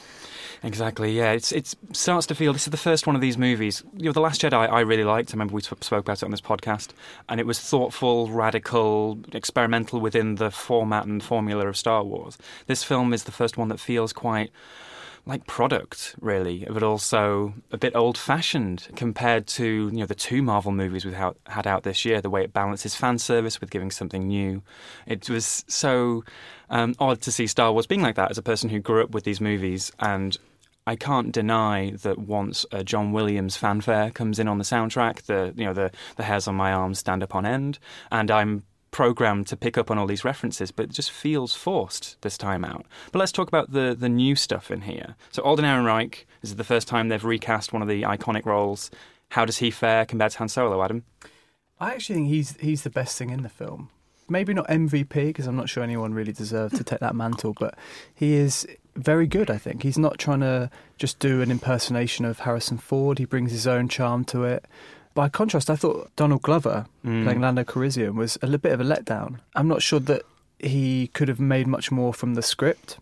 Exactly. 0.62 1.12
Yeah, 1.16 1.32
it's 1.32 1.52
it 1.52 1.74
starts 1.92 2.26
to 2.26 2.34
feel. 2.34 2.52
This 2.52 2.66
is 2.66 2.70
the 2.70 2.76
first 2.76 3.06
one 3.06 3.16
of 3.16 3.22
these 3.22 3.38
movies. 3.38 3.82
You 3.96 4.06
know, 4.06 4.12
the 4.12 4.20
Last 4.20 4.42
Jedi 4.42 4.52
I 4.70 4.80
really 4.80 5.04
liked. 5.04 5.30
I 5.30 5.32
remember 5.32 5.54
we 5.54 5.62
sp- 5.64 5.80
spoke 5.82 6.00
about 6.00 6.18
it 6.18 6.24
on 6.24 6.30
this 6.32 6.42
podcast, 6.42 6.90
and 7.30 7.40
it 7.40 7.46
was 7.46 7.58
thoughtful, 7.58 8.28
radical, 8.28 9.18
experimental 9.32 10.00
within 10.00 10.34
the 10.34 10.50
format 10.50 11.06
and 11.06 11.22
formula 11.22 11.66
of 11.66 11.78
Star 11.78 12.04
Wars. 12.04 12.36
This 12.66 12.84
film 12.84 13.14
is 13.14 13.24
the 13.24 13.32
first 13.32 13.56
one 13.56 13.68
that 13.68 13.80
feels 13.80 14.12
quite 14.12 14.50
like 15.26 15.46
product, 15.46 16.14
really, 16.20 16.66
but 16.68 16.82
also 16.82 17.54
a 17.70 17.78
bit 17.78 17.94
old-fashioned 17.94 18.88
compared 18.96 19.46
to 19.46 19.64
you 19.92 19.98
know 19.98 20.06
the 20.06 20.14
two 20.14 20.42
Marvel 20.42 20.72
movies 20.72 21.04
we've 21.04 21.14
had, 21.14 21.66
out 21.66 21.82
this 21.82 22.04
year. 22.04 22.20
The 22.20 22.30
way 22.30 22.44
it 22.44 22.52
balances 22.52 22.94
fan 22.94 23.18
service 23.18 23.60
with 23.60 23.70
giving 23.70 23.90
something 23.90 24.26
new. 24.26 24.62
It 25.06 25.28
was 25.28 25.64
so 25.68 26.24
um, 26.70 26.94
odd 26.98 27.20
to 27.22 27.32
see 27.32 27.46
Star 27.46 27.72
Wars 27.72 27.86
being 27.86 28.02
like 28.02 28.16
that 28.16 28.30
as 28.30 28.38
a 28.38 28.42
person 28.42 28.70
who 28.70 28.80
grew 28.80 29.02
up 29.02 29.10
with 29.10 29.24
these 29.24 29.40
movies 29.40 29.92
and. 29.98 30.36
I 30.86 30.96
can't 30.96 31.30
deny 31.30 31.92
that 32.02 32.18
once 32.18 32.64
a 32.72 32.82
John 32.82 33.12
Williams 33.12 33.54
fanfare 33.54 34.10
comes 34.10 34.38
in 34.38 34.48
on 34.48 34.56
the 34.56 34.64
soundtrack, 34.64 35.22
the 35.26 35.52
you 35.54 35.66
know 35.66 35.74
the 35.74 35.92
the 36.16 36.24
hairs 36.24 36.48
on 36.48 36.56
my 36.56 36.72
arms 36.72 36.98
stand 36.98 37.22
up 37.22 37.34
on 37.34 37.44
end, 37.44 37.78
and 38.10 38.30
I'm 38.30 38.64
programmed 38.90 39.46
to 39.48 39.56
pick 39.56 39.78
up 39.78 39.90
on 39.90 39.98
all 39.98 40.06
these 40.06 40.24
references, 40.24 40.70
but 40.70 40.86
it 40.86 40.90
just 40.92 41.10
feels 41.10 41.54
forced 41.54 42.20
this 42.22 42.36
time 42.36 42.64
out. 42.64 42.86
But 43.12 43.20
let's 43.20 43.32
talk 43.32 43.48
about 43.48 43.72
the 43.72 43.96
the 43.98 44.08
new 44.08 44.34
stuff 44.34 44.70
in 44.70 44.82
here. 44.82 45.16
So 45.30 45.42
Alden 45.42 45.64
Ehrenreich 45.64 46.24
this 46.40 46.50
is 46.50 46.56
the 46.56 46.64
first 46.64 46.88
time 46.88 47.08
they've 47.08 47.24
recast 47.24 47.72
one 47.72 47.82
of 47.82 47.88
the 47.88 48.02
iconic 48.02 48.46
roles. 48.46 48.90
How 49.30 49.44
does 49.44 49.58
he 49.58 49.70
fare 49.70 50.04
compared 50.04 50.32
to 50.32 50.38
Han 50.38 50.48
Solo, 50.48 50.82
Adam? 50.82 51.04
I 51.78 51.94
actually 51.94 52.16
think 52.16 52.28
he's 52.28 52.56
he's 52.60 52.82
the 52.82 52.90
best 52.90 53.16
thing 53.16 53.30
in 53.30 53.42
the 53.42 53.48
film. 53.48 53.90
Maybe 54.28 54.54
not 54.54 54.68
MVP 54.68 55.26
because 55.26 55.46
I'm 55.46 55.56
not 55.56 55.68
sure 55.68 55.82
anyone 55.82 56.14
really 56.14 56.32
deserved 56.32 56.76
to 56.76 56.84
take 56.84 57.00
that 57.00 57.16
mantle, 57.16 57.52
but 57.58 57.76
he 58.14 58.34
is 58.34 58.66
very 58.94 59.26
good. 59.26 59.50
I 59.50 59.58
think 59.58 59.82
he's 59.82 59.98
not 59.98 60.18
trying 60.18 60.40
to 60.40 60.70
just 60.98 61.18
do 61.18 61.42
an 61.42 61.50
impersonation 61.50 62.24
of 62.24 62.40
Harrison 62.40 62.78
Ford. 62.78 63.18
He 63.18 63.24
brings 63.24 63.50
his 63.50 63.66
own 63.66 63.88
charm 63.88 64.24
to 64.26 64.44
it. 64.44 64.66
By 65.14 65.28
contrast, 65.28 65.68
I 65.70 65.76
thought 65.76 66.10
Donald 66.16 66.42
Glover 66.42 66.86
Mm. 67.04 67.24
playing 67.24 67.40
Lando 67.40 67.64
Calrissian 67.64 68.14
was 68.14 68.38
a 68.42 68.46
little 68.46 68.58
bit 68.58 68.72
of 68.72 68.80
a 68.80 68.84
letdown. 68.84 69.40
I'm 69.56 69.68
not 69.68 69.82
sure 69.82 70.00
that 70.00 70.22
he 70.58 71.08
could 71.08 71.28
have 71.28 71.40
made 71.40 71.66
much 71.66 71.90
more 71.90 72.12
from 72.14 72.34
the 72.34 72.42
script. 72.42 72.98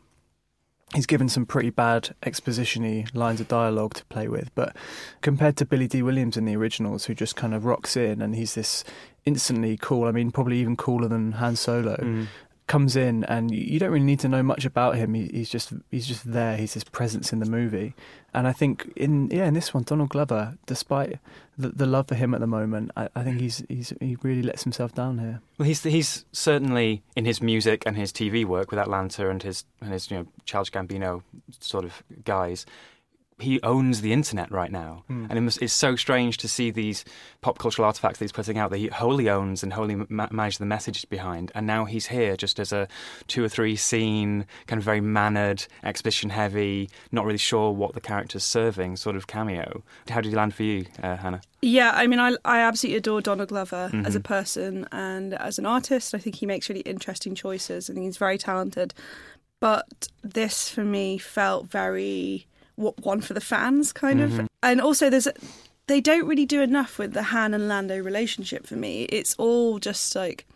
He's 0.94 1.04
given 1.06 1.28
some 1.28 1.44
pretty 1.44 1.68
bad 1.68 2.14
exposition-y 2.22 3.04
lines 3.12 3.40
of 3.42 3.48
dialogue 3.48 3.92
to 3.94 4.04
play 4.06 4.26
with, 4.26 4.54
but 4.54 4.74
compared 5.20 5.56
to 5.58 5.66
Billy 5.66 5.86
Dee 5.86 6.02
Williams 6.02 6.38
in 6.38 6.46
the 6.46 6.56
originals, 6.56 7.04
who 7.04 7.14
just 7.14 7.36
kind 7.36 7.52
of 7.52 7.66
rocks 7.66 7.94
in 7.94 8.22
and 8.22 8.34
he's 8.34 8.54
this 8.54 8.84
instantly 9.26 9.76
cool. 9.76 10.04
I 10.08 10.12
mean, 10.12 10.30
probably 10.30 10.58
even 10.60 10.76
cooler 10.76 11.08
than 11.08 11.32
Han 11.32 11.56
Solo. 11.56 11.96
Mm. 11.96 12.26
Comes 12.68 12.94
in, 12.94 13.24
and 13.24 13.50
you 13.50 13.80
don't 13.80 13.90
really 13.90 14.04
need 14.04 14.20
to 14.20 14.28
know 14.28 14.42
much 14.42 14.64
about 14.64 14.94
him. 14.94 15.14
He, 15.14 15.28
he's 15.32 15.50
just 15.50 15.72
he's 15.90 16.06
just 16.06 16.30
there. 16.30 16.56
He's 16.56 16.74
his 16.74 16.84
presence 16.84 17.32
in 17.32 17.40
the 17.40 17.46
movie, 17.46 17.94
and 18.32 18.46
I 18.46 18.52
think 18.52 18.92
in 18.94 19.28
yeah 19.30 19.46
in 19.46 19.54
this 19.54 19.74
one, 19.74 19.82
Donald 19.82 20.10
Glover, 20.10 20.56
despite 20.66 21.18
the, 21.56 21.70
the 21.70 21.86
love 21.86 22.06
for 22.06 22.14
him 22.14 22.34
at 22.34 22.40
the 22.40 22.46
moment, 22.46 22.92
I, 22.96 23.08
I 23.16 23.24
think 23.24 23.40
he's 23.40 23.64
he's 23.68 23.92
he 24.00 24.16
really 24.22 24.42
lets 24.42 24.62
himself 24.62 24.94
down 24.94 25.18
here. 25.18 25.40
Well, 25.58 25.66
he's 25.66 25.82
he's 25.82 26.24
certainly 26.30 27.02
in 27.16 27.24
his 27.24 27.42
music 27.42 27.82
and 27.84 27.96
his 27.96 28.12
TV 28.12 28.44
work 28.44 28.70
with 28.70 28.78
Atlanta 28.78 29.28
and 29.28 29.42
his 29.42 29.64
and 29.80 29.92
his 29.92 30.10
you 30.10 30.18
know 30.18 30.26
Childish 30.44 30.70
Gambino 30.70 31.22
sort 31.58 31.84
of 31.84 32.02
guys. 32.24 32.64
He 33.40 33.62
owns 33.62 34.00
the 34.00 34.12
internet 34.12 34.50
right 34.50 34.70
now, 34.70 35.04
and 35.08 35.32
it 35.32 35.40
must, 35.40 35.62
it's 35.62 35.72
so 35.72 35.94
strange 35.94 36.38
to 36.38 36.48
see 36.48 36.70
these 36.70 37.04
pop 37.40 37.58
cultural 37.58 37.86
artifacts 37.86 38.18
that 38.18 38.24
he's 38.24 38.32
putting 38.32 38.58
out 38.58 38.70
that 38.70 38.78
he 38.78 38.88
wholly 38.88 39.28
owns 39.28 39.62
and 39.62 39.72
wholly 39.72 39.94
ma- 39.94 40.28
manages 40.30 40.58
the 40.58 40.66
messages 40.66 41.04
behind. 41.04 41.52
And 41.54 41.66
now 41.66 41.84
he's 41.84 42.06
here 42.06 42.36
just 42.36 42.58
as 42.58 42.72
a 42.72 42.88
two 43.28 43.44
or 43.44 43.48
three 43.48 43.76
scene, 43.76 44.44
kind 44.66 44.78
of 44.78 44.84
very 44.84 45.00
mannered, 45.00 45.66
exposition 45.84 46.30
heavy, 46.30 46.90
not 47.12 47.24
really 47.24 47.38
sure 47.38 47.70
what 47.70 47.94
the 47.94 48.00
character's 48.00 48.44
serving 48.44 48.96
sort 48.96 49.14
of 49.14 49.26
cameo. 49.26 49.82
How 50.08 50.20
did 50.20 50.30
he 50.30 50.36
land 50.36 50.54
for 50.54 50.64
you, 50.64 50.86
uh, 51.02 51.16
Hannah? 51.16 51.40
Yeah, 51.62 51.92
I 51.94 52.06
mean, 52.06 52.18
I, 52.18 52.36
I 52.44 52.60
absolutely 52.60 52.98
adore 52.98 53.20
Donald 53.20 53.48
Glover 53.48 53.90
as 54.04 54.14
a 54.14 54.20
person 54.20 54.86
and 54.92 55.34
as 55.34 55.58
an 55.58 55.66
artist. 55.66 56.14
I 56.14 56.18
think 56.18 56.36
he 56.36 56.46
makes 56.46 56.68
really 56.68 56.82
interesting 56.82 57.34
choices. 57.34 57.88
I 57.90 57.94
think 57.94 58.04
he's 58.06 58.16
very 58.16 58.38
talented. 58.38 58.94
But 59.60 60.08
this, 60.22 60.68
for 60.70 60.84
me, 60.84 61.18
felt 61.18 61.66
very 61.66 62.46
what 62.78 62.98
one 63.04 63.20
for 63.20 63.34
the 63.34 63.40
fans, 63.40 63.92
kind 63.92 64.20
of. 64.20 64.48
And 64.62 64.80
also, 64.80 65.10
there's 65.10 65.28
they 65.86 66.00
don't 66.00 66.26
really 66.26 66.46
do 66.46 66.60
enough 66.62 66.98
with 66.98 67.12
the 67.14 67.22
Han 67.24 67.54
and 67.54 67.66
Lando 67.68 67.98
relationship 67.98 68.66
for 68.66 68.76
me. 68.76 69.04
It's 69.04 69.34
all 69.38 69.78
just 69.78 70.14
like 70.16 70.46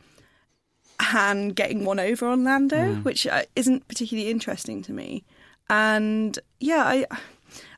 Han 1.00 1.48
getting 1.50 1.84
one 1.84 1.98
over 1.98 2.26
on 2.26 2.44
Lando, 2.44 2.94
which 3.02 3.26
uh, 3.26 3.42
isn't 3.56 3.88
particularly 3.88 4.30
interesting 4.30 4.82
to 4.82 4.92
me. 4.92 5.24
And 5.68 6.38
yeah, 6.60 6.84
I 6.84 7.06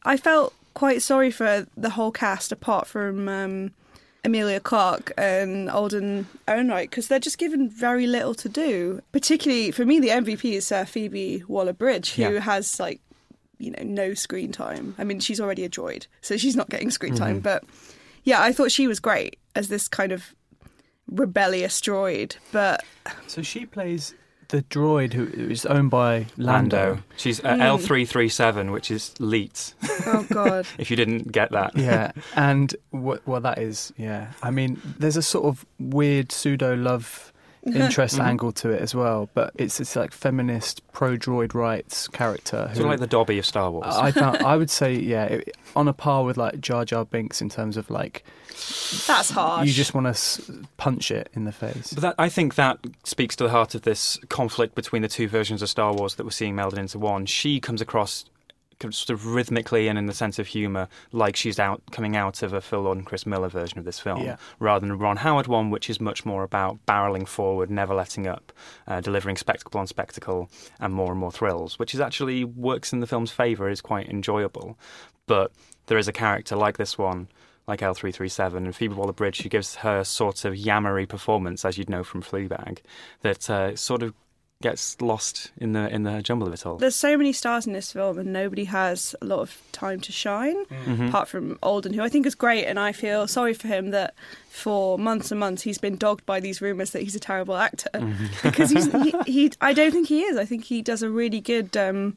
I 0.05 0.17
felt 0.17 0.53
quite 0.75 1.03
sorry 1.03 1.31
for 1.31 1.67
the 1.77 1.91
whole 1.91 2.11
cast 2.11 2.51
apart 2.53 2.87
from 2.87 3.29
um, 3.29 3.71
Emilia 4.25 4.59
Clarke 4.61 5.13
and 5.17 5.71
Alden 5.71 6.27
Ehrenreich 6.49 6.91
because 6.91 7.07
they're 7.09 7.19
just 7.21 7.39
given 7.39 7.69
very 7.69 8.07
little 8.07 8.35
to 8.35 8.49
do. 8.49 9.01
Particularly 9.13 9.71
for 9.71 9.85
me, 9.87 10.01
the 10.01 10.09
MVP 10.09 10.53
is 10.55 10.73
uh, 10.73 10.85
Phoebe 10.85 11.45
Waller-Bridge, 11.47 12.15
who 12.15 12.23
Yeah. 12.23 12.41
has 12.41 12.81
like 12.81 13.01
you 13.59 13.71
know 13.71 13.83
no 13.83 14.15
screen 14.15 14.53
time. 14.53 14.95
I 14.99 15.05
mean, 15.05 15.21
she's 15.21 15.41
already 15.41 15.65
a 15.65 15.69
droid, 15.69 16.07
so 16.21 16.37
she's 16.37 16.57
not 16.57 16.69
getting 16.71 16.91
screen 16.91 17.15
time. 17.15 17.41
But 17.41 17.65
yeah, 18.25 18.43
I 18.43 18.53
thought 18.53 18.73
she 18.73 18.87
was 18.87 19.01
great 19.01 19.39
as 19.55 19.69
this 19.69 19.89
kind 19.89 20.13
of 20.13 20.35
rebellious 21.11 21.81
droid. 21.81 22.37
But 22.53 22.85
So 23.27 23.43
she 23.43 23.67
plays 23.67 24.15
the 24.49 24.63
droid 24.63 25.13
who 25.13 25.25
is 25.51 25.67
owned 25.67 25.91
by 25.91 26.27
Lando. 26.37 26.99
She's 27.17 27.41
uh, 27.45 27.55
L337, 27.55 28.73
which 28.73 28.91
is 28.91 29.15
Leet, 29.19 29.75
oh 30.07 30.27
god, 30.31 30.67
if 30.79 30.91
you 30.91 30.97
didn't 30.97 31.33
get 31.33 31.51
that. 31.53 31.73
yeah, 31.77 32.13
and 32.37 32.75
what 32.91 33.27
well 33.27 33.41
that 33.41 33.59
is, 33.59 33.93
yeah. 33.97 34.33
I 34.43 34.51
mean, 34.51 34.81
there's 34.99 35.17
a 35.17 35.23
sort 35.23 35.47
of 35.47 35.67
weird 35.79 36.33
pseudo 36.33 36.75
love 36.77 37.33
interest 37.75 38.17
mm-hmm. 38.17 38.27
angle 38.27 38.53
to 38.53 38.71
it 38.71 38.81
as 38.81 38.95
well, 38.95 39.29
but 39.35 39.53
it's 39.57 39.81
it's 39.81 39.97
like 39.97 40.13
feminist 40.13 40.83
pro 40.93 41.17
droid 41.17 41.55
rights 41.55 42.09
character. 42.09 42.69
Sort 42.75 42.85
of 42.85 42.91
like 42.91 43.01
the 43.01 43.07
Dobby 43.07 43.39
of 43.39 43.47
Star 43.47 43.71
Wars. 43.71 43.87
I 43.89 44.11
found, 44.13 44.39
I 44.39 44.57
would 44.57 44.71
say 44.81 44.95
yeah, 44.95 45.25
it, 45.25 45.57
on 45.75 45.89
a 45.89 45.93
par 45.93 46.25
with 46.25 46.37
like 46.37 46.61
Jar 46.61 46.85
Jar 46.85 47.05
Binks 47.05 47.41
in 47.41 47.49
terms 47.49 47.77
of 47.77 47.91
like 47.91 48.25
that's 49.07 49.31
harsh. 49.31 49.67
you 49.67 49.73
just 49.73 49.95
want 49.95 50.15
to 50.15 50.67
punch 50.77 51.11
it 51.11 51.31
in 51.33 51.45
the 51.45 51.53
face. 51.53 51.93
But 51.93 52.03
that, 52.03 52.15
I 52.19 52.29
think 52.29 52.57
that 52.57 52.79
speaks 53.05 53.35
to 53.37 53.45
the 53.45 53.51
heart 53.51 53.75
of 53.75 53.83
this 53.83 54.19
conflict 54.29 54.75
between 54.75 55.03
the 55.03 55.09
two 55.09 55.29
versions 55.29 55.63
of 55.63 55.69
Star 55.69 55.93
Wars 55.95 56.17
that 56.17 56.25
we're 56.25 56.31
seeing 56.31 56.55
melded 56.55 56.79
into 56.79 56.99
one. 56.99 57.27
She 57.27 57.61
comes 57.61 57.81
across 57.81 58.25
kind 58.25 58.29
of 58.29 58.34
sort 58.93 59.11
of 59.11 59.27
rhythmically 59.27 59.89
and 59.89 59.99
in 59.99 60.07
the 60.07 60.13
sense 60.13 60.39
of 60.39 60.47
humour 60.47 60.89
like 61.13 61.37
she's 61.37 61.59
out 61.59 61.83
coming 61.93 62.17
out 62.17 62.43
of 62.43 62.53
a 62.53 62.61
Phil 62.61 62.81
Lord 62.83 62.99
and 62.99 63.07
Chris 63.07 63.25
Miller 63.27 63.49
version 63.49 63.79
of 63.79 63.85
this 63.85 63.99
film, 64.01 64.21
Yeah. 64.23 64.37
rather 64.59 64.81
than 64.81 64.91
a 64.91 64.97
Ron 64.97 65.19
Howard 65.19 65.47
one, 65.47 65.71
which 65.71 65.89
is 65.89 66.01
much 66.01 66.25
more 66.27 66.43
about 66.43 66.79
barreling 66.87 67.27
forward, 67.29 67.71
never 67.71 67.95
letting 67.95 68.27
up, 68.27 68.53
uh, 68.89 69.01
delivering 69.01 69.37
spectacle 69.37 69.79
on 69.81 69.87
spectacle, 69.87 70.51
and 70.81 70.93
more 70.95 71.11
and 71.13 71.21
more 71.21 71.33
thrills, 71.33 71.79
which 71.79 71.95
is 71.95 72.01
actually 72.01 72.45
works 72.45 72.93
in 72.93 73.01
the 73.01 73.07
film's 73.07 73.31
favour, 73.31 73.69
is 73.69 73.81
quite 73.81 74.09
enjoyable. 74.09 74.79
But 75.27 75.53
there 75.87 75.99
is 75.99 76.09
a 76.09 76.13
character 76.13 76.57
like 76.57 76.77
this 76.79 76.99
one 76.99 77.29
like 77.67 77.81
L337 77.81 78.57
and 78.59 78.77
Phoebe 78.77 78.95
Waller-Bridge, 78.95 79.41
who 79.41 79.49
gives 79.49 79.77
her 79.77 80.05
sort 80.05 80.45
of 80.45 80.53
yammery 80.53 81.09
performance, 81.09 81.65
as 81.65 81.79
you'd 81.79 81.89
know 81.89 82.05
from 82.05 82.21
Fleabag, 82.23 82.81
that 83.23 83.49
uh, 83.49 83.75
sort 83.75 84.03
of 84.03 84.13
gets 84.63 85.01
lost 85.03 85.51
in 85.59 85.73
the 85.73 85.93
in 85.95 86.05
the 86.05 86.23
jumble 86.23 86.47
of 86.47 86.55
it 86.55 86.65
all. 86.65 86.77
There's 86.77 86.97
so 86.97 87.17
many 87.19 87.33
stars 87.33 87.67
in 87.67 87.73
this 87.73 87.93
film, 87.93 88.19
and 88.19 88.33
nobody 88.33 88.65
has 88.65 89.15
a 89.21 89.25
lot 89.27 89.41
of 89.41 89.61
time 89.73 90.01
to 90.01 90.13
shine, 90.13 90.57
apart 91.09 91.29
from 91.29 91.59
Alden, 91.63 91.93
who 91.93 92.03
I 92.03 92.09
think 92.09 92.25
is 92.27 92.35
great. 92.35 92.65
And 92.65 92.79
I 92.79 92.93
feel 92.93 93.27
sorry 93.29 93.53
for 93.55 93.69
him 93.69 93.91
that 93.91 94.15
for 94.49 94.99
months 94.99 95.31
and 95.31 95.39
months 95.39 95.63
he's 95.63 95.79
been 95.79 95.97
dogged 95.97 96.25
by 96.25 96.41
these 96.41 96.63
rumours 96.63 96.91
that 96.93 97.03
he's 97.03 97.15
a 97.15 97.21
terrible 97.21 97.57
actor 97.57 97.91
because 98.43 98.71
he's, 98.71 98.91
he, 98.91 99.15
he. 99.27 99.53
I 99.61 99.73
don't 99.73 99.93
think 99.93 100.09
he 100.09 100.23
is. 100.23 100.37
I 100.37 100.45
think 100.45 100.65
he 100.65 100.83
does 100.83 101.03
a 101.03 101.11
really 101.11 101.41
good. 101.41 101.77
Um, 101.77 102.17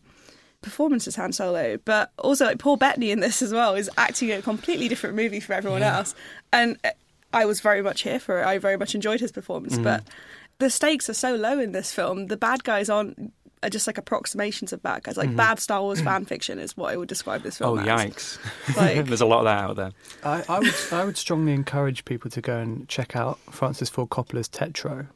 Performance 0.64 1.08
as 1.08 1.16
Han 1.18 1.34
Solo, 1.34 1.78
but 1.86 2.12
also 2.18 2.44
like 2.46 2.58
Paul 2.58 2.78
Bettany 2.78 3.12
in 3.12 3.20
this 3.20 3.44
as 3.44 3.54
well 3.54 3.76
is 3.76 3.92
acting 3.96 4.32
a 4.32 4.42
completely 4.42 4.88
different 4.88 5.16
movie 5.16 5.40
from 5.40 5.54
everyone 5.56 5.84
else, 5.84 6.16
and 6.52 6.80
uh, 6.84 6.90
I 7.32 7.46
was 7.46 7.62
very 7.62 7.84
much 7.84 8.02
here 8.02 8.20
for 8.20 8.42
it. 8.42 8.46
I 8.46 8.58
very 8.58 8.76
much 8.76 8.96
enjoyed 8.96 9.20
his 9.20 9.32
performance, 9.32 9.78
but 9.78 10.04
the 10.60 10.70
stakes 10.70 11.10
are 11.10 11.14
so 11.14 11.36
low 11.36 11.60
in 11.60 11.72
this 11.72 11.92
film. 11.92 12.28
The 12.28 12.38
bad 12.38 12.64
guys 12.64 12.90
aren't 12.90 13.34
are 13.64 13.70
just 13.70 13.88
like 13.88 13.98
approximations 13.98 14.72
of 14.72 14.84
bad 14.84 15.04
guys. 15.04 15.18
Like 15.18 15.30
mm-hmm. 15.30 15.38
bad 15.38 15.60
Star 15.60 15.82
Wars 15.82 16.00
fan 16.02 16.26
fiction 16.26 16.60
is 16.60 16.78
what 16.78 16.94
I 16.94 16.98
would 16.98 17.10
describe 17.10 17.42
this 17.42 17.60
Oh 17.62 17.76
film 17.76 17.80
as. 17.80 17.88
yikes! 17.88 18.38
Like- 18.78 19.06
There's 19.08 19.22
a 19.22 19.26
lot 19.26 19.40
of 19.40 19.46
that 19.46 19.64
out 19.64 19.76
there. 19.76 19.92
I, 20.24 20.44
I 20.48 20.60
would 20.60 20.76
I 20.92 21.06
would 21.06 21.18
strongly 21.18 21.54
encourage 21.54 22.06
people 22.06 22.30
to 22.32 22.42
go 22.42 22.58
and 22.58 22.88
check 22.88 23.16
out 23.16 23.40
Francis 23.52 23.90
Ford 23.90 24.10
Coppola's 24.10 24.48
Tetro. 24.48 25.08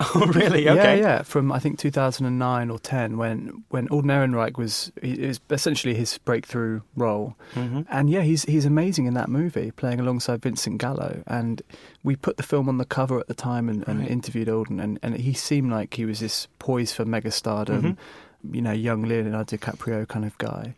Oh 0.14 0.26
really? 0.26 0.68
Okay. 0.68 1.00
Yeah, 1.00 1.08
yeah, 1.08 1.22
from 1.22 1.50
I 1.50 1.58
think 1.58 1.78
2009 1.78 2.70
or 2.70 2.78
10 2.78 3.16
when 3.16 3.64
when 3.70 3.88
Alden 3.88 4.10
Ehrenreich 4.10 4.56
was 4.56 4.92
it 5.02 5.18
was 5.20 5.40
essentially 5.50 5.94
his 5.94 6.18
breakthrough 6.18 6.82
role. 6.96 7.36
Mm-hmm. 7.54 7.82
And 7.90 8.08
yeah, 8.08 8.20
he's 8.22 8.44
he's 8.44 8.64
amazing 8.64 9.06
in 9.06 9.14
that 9.14 9.28
movie, 9.28 9.70
playing 9.72 9.98
alongside 10.00 10.40
Vincent 10.42 10.78
Gallo. 10.78 11.22
And 11.26 11.62
we 12.04 12.14
put 12.16 12.36
the 12.36 12.42
film 12.42 12.68
on 12.68 12.78
the 12.78 12.84
cover 12.84 13.18
at 13.18 13.26
the 13.26 13.34
time 13.34 13.68
and, 13.68 13.86
and 13.88 14.00
Right. 14.00 14.10
interviewed 14.10 14.48
Alden, 14.48 14.78
and, 14.80 14.98
and 15.02 15.16
he 15.16 15.32
seemed 15.32 15.70
like 15.72 15.94
he 15.94 16.04
was 16.04 16.20
this 16.20 16.46
poised 16.58 16.94
for 16.94 17.04
megastardom, 17.04 17.80
Mm-hmm. 17.82 18.54
you 18.54 18.62
know, 18.62 18.72
young 18.72 19.02
Leonardo 19.02 19.56
DiCaprio 19.56 20.06
kind 20.06 20.24
of 20.24 20.38
guy. 20.38 20.74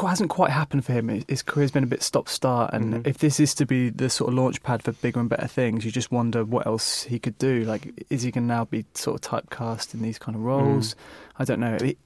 Hasn't 0.00 0.28
quite 0.30 0.50
happened 0.50 0.84
for 0.84 0.92
him. 0.92 1.08
His- 1.28 1.42
career's 1.42 1.70
been 1.70 1.84
a 1.84 1.86
bit 1.86 2.02
stop-start, 2.02 2.74
and 2.74 2.94
Mhm. 2.94 3.06
if 3.06 3.18
this 3.18 3.38
is 3.38 3.54
to 3.54 3.64
be 3.66 3.90
the 3.90 4.10
sort 4.10 4.28
of 4.28 4.34
launch 4.34 4.62
pad 4.62 4.82
for 4.82 4.92
bigger 4.92 5.20
and 5.20 5.28
better 5.28 5.46
things, 5.46 5.84
you 5.84 5.90
just 5.92 6.10
wonder 6.10 6.44
what 6.44 6.66
else 6.66 7.04
he 7.04 7.18
could 7.18 7.38
do. 7.38 7.64
Like, 7.64 8.04
is 8.10 8.22
he 8.22 8.30
going 8.30 8.44
to 8.44 8.48
now 8.54 8.64
be 8.64 8.84
sort 8.94 9.24
of 9.24 9.30
typecast 9.48 9.94
in 9.94 10.02
these 10.02 10.18
kind 10.18 10.34
of 10.36 10.42
roles? 10.42 10.96
I 11.38 11.44
don't 11.44 11.60
know. 11.60 11.76
It, 11.80 11.98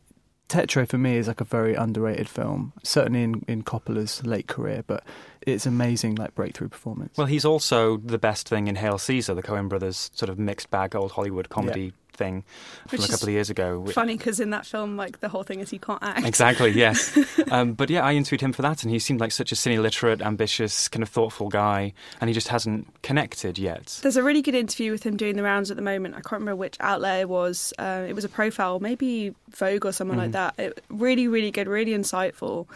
Tetro 0.48 0.88
for 0.88 0.96
me 0.96 1.16
is 1.18 1.28
like 1.28 1.40
a 1.42 1.44
very 1.44 1.74
underrated 1.74 2.26
film, 2.28 2.72
certainly 2.82 3.22
in, 3.22 3.44
in 3.48 3.62
Coppola's 3.62 4.24
late 4.24 4.46
career, 4.48 4.82
but 4.86 5.02
it's 5.42 5.66
amazing, 5.66 6.14
like 6.14 6.34
breakthrough 6.34 6.68
performance. 6.68 7.16
Well, 7.18 7.26
he's 7.26 7.44
also 7.44 7.98
the 7.98 8.16
best 8.18 8.48
thing 8.48 8.66
in 8.66 8.76
Hail 8.76 8.96
Caesar, 8.98 9.34
the 9.34 9.42
Coen 9.42 9.68
brothers 9.68 10.10
sort 10.14 10.30
of 10.30 10.38
mixed 10.38 10.70
bag 10.70 10.94
old 10.96 11.12
Hollywood 11.12 11.48
comedy 11.50 11.92
thing 12.18 12.44
from 12.88 12.98
Which 12.98 13.00
a 13.00 13.04
is 13.04 13.10
couple 13.10 13.28
of 13.28 13.32
years 13.32 13.48
ago. 13.48 13.86
Funny 13.86 14.16
because 14.18 14.40
in 14.40 14.50
that 14.50 14.66
film, 14.66 14.96
like 14.98 15.20
the 15.20 15.28
whole 15.30 15.42
thing 15.44 15.60
is 15.60 15.70
he 15.70 15.78
can't 15.78 16.02
act. 16.02 16.26
Exactly, 16.26 16.70
yes. 16.72 17.16
um, 17.50 17.72
but 17.72 17.88
yeah, 17.88 18.04
I 18.04 18.12
interviewed 18.14 18.40
him 18.42 18.52
for 18.52 18.62
that, 18.62 18.82
and 18.82 18.92
he 18.92 18.98
seemed 18.98 19.20
like 19.20 19.32
such 19.32 19.52
a 19.52 19.54
cine 19.54 19.80
literate, 19.80 20.20
ambitious, 20.20 20.88
kind 20.88 21.02
of 21.02 21.08
thoughtful 21.08 21.48
guy, 21.48 21.94
and 22.20 22.28
he 22.28 22.34
just 22.34 22.48
hasn't 22.48 22.86
connected 23.02 23.58
yet. 23.58 23.98
There's 24.02 24.16
a 24.16 24.22
really 24.22 24.42
good 24.42 24.54
interview 24.54 24.90
with 24.92 25.04
him 25.04 25.16
doing 25.16 25.36
the 25.36 25.42
rounds 25.42 25.70
at 25.70 25.76
the 25.76 25.82
moment. 25.82 26.14
I 26.14 26.18
can't 26.20 26.32
remember 26.40 26.56
which 26.56 26.76
outlet 26.80 27.20
it 27.20 27.28
was. 27.28 27.72
Uh, 27.78 28.04
it 28.08 28.14
was 28.14 28.24
a 28.24 28.28
profile, 28.28 28.80
maybe 28.80 29.34
Vogue 29.56 29.86
or 29.86 29.92
someone 29.92 30.18
like 30.18 30.32
that. 30.32 30.54
It, 30.58 30.82
really, 30.90 31.28
really 31.28 31.50
good, 31.52 31.68
really 31.68 31.92
insightful. 31.92 32.66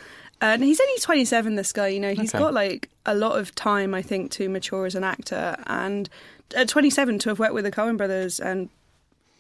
And 0.41 0.65
he's 0.65 0.81
only 0.81 0.99
27, 0.99 1.55
this 1.55 1.73
guy. 1.73 1.89
You 1.89 2.01
know, 2.01 2.15
he's 2.15 2.35
Okay. 2.35 2.39
got 2.43 2.53
like 2.55 2.89
a 3.07 3.15
lot 3.15 3.39
of 3.39 3.55
time, 3.55 3.95
I 3.95 4.03
think, 4.03 4.31
to 4.33 4.49
mature 4.49 4.87
as 4.87 4.95
an 4.95 5.05
actor. 5.05 5.57
And 5.67 6.09
at 6.57 6.69
27, 6.69 7.19
to 7.21 7.29
have 7.29 7.39
worked 7.39 7.55
with 7.55 7.65
the 7.65 7.71
Coen 7.71 7.97
brothers 7.97 8.41
and 8.41 8.69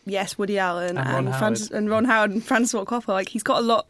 yes, 0.04 0.38
Woody 0.38 0.58
Allen 0.58 0.98
And 0.98 1.08
Ron 1.08 1.26
and, 1.28 1.36
Francis, 1.36 1.68
Howard. 1.68 1.78
and 1.78 1.90
Ron 1.90 2.04
Howard 2.04 2.30
and 2.30 2.44
Francis 2.44 2.72
Ford 2.72 2.86
Coppola, 2.86 3.08
like 3.08 3.28
he's 3.28 3.42
got 3.42 3.58
a 3.58 3.62
lot 3.62 3.86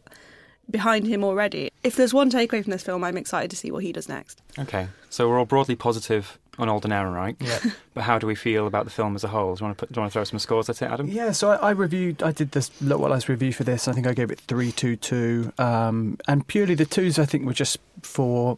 behind 0.69 1.07
him 1.07 1.23
already. 1.23 1.71
If 1.83 1.95
there's 1.95 2.13
one 2.13 2.31
takeaway 2.31 2.63
from 2.63 2.71
this 2.71 2.83
film, 2.83 3.03
I'm 3.03 3.17
excited 3.17 3.49
to 3.51 3.57
see 3.57 3.71
what 3.71 3.83
he 3.83 3.91
does 3.91 4.07
next. 4.07 4.41
Okay, 4.59 4.87
so 5.09 5.27
we're 5.27 5.39
all 5.39 5.45
broadly 5.45 5.75
positive 5.75 6.39
on 6.59 6.69
Alden 6.69 6.91
Ehrenreich, 6.91 7.35
yeah. 7.39 7.71
but 7.93 8.03
how 8.03 8.19
do 8.19 8.27
we 8.27 8.35
feel 8.35 8.67
about 8.67 8.85
the 8.85 8.91
film 8.91 9.15
as 9.15 9.23
a 9.23 9.27
whole? 9.27 9.55
Do 9.55 9.61
you 9.61 9.65
want 9.65 9.77
to, 9.77 9.85
put, 9.85 9.91
do 9.91 9.97
you 9.97 10.01
want 10.01 10.11
to 10.11 10.13
throw 10.13 10.23
some 10.23 10.39
scores 10.39 10.69
at 10.69 10.81
it, 10.81 10.85
Adam? 10.85 11.07
Yeah, 11.07 11.31
so 11.31 11.51
I, 11.51 11.55
I 11.55 11.71
reviewed. 11.71 12.21
I 12.21 12.31
did 12.31 12.51
this 12.51 12.69
Little 12.81 13.01
White 13.01 13.11
Lies 13.11 13.27
review 13.27 13.51
for 13.51 13.63
this. 13.63 13.87
I 13.87 13.91
think 13.93 14.07
I 14.07 14.13
gave 14.13 14.29
it 14.31 14.39
three, 14.41 14.71
two, 14.71 14.95
two, 14.95 15.51
um, 15.57 16.17
and 16.27 16.47
purely 16.47 16.75
the 16.75 16.85
twos. 16.85 17.17
I 17.17 17.25
think 17.25 17.45
were 17.45 17.53
just 17.53 17.79
for, 18.03 18.57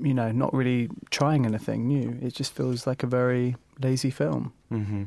you 0.00 0.12
know, 0.12 0.32
not 0.32 0.52
really 0.52 0.88
trying 1.10 1.46
anything 1.46 1.86
new. 1.86 2.18
It 2.20 2.34
just 2.34 2.52
feels 2.54 2.86
like 2.86 3.02
a 3.02 3.06
very 3.06 3.56
lazy 3.80 4.10
film. 4.10 4.52
Mm-hmm. 4.72 5.04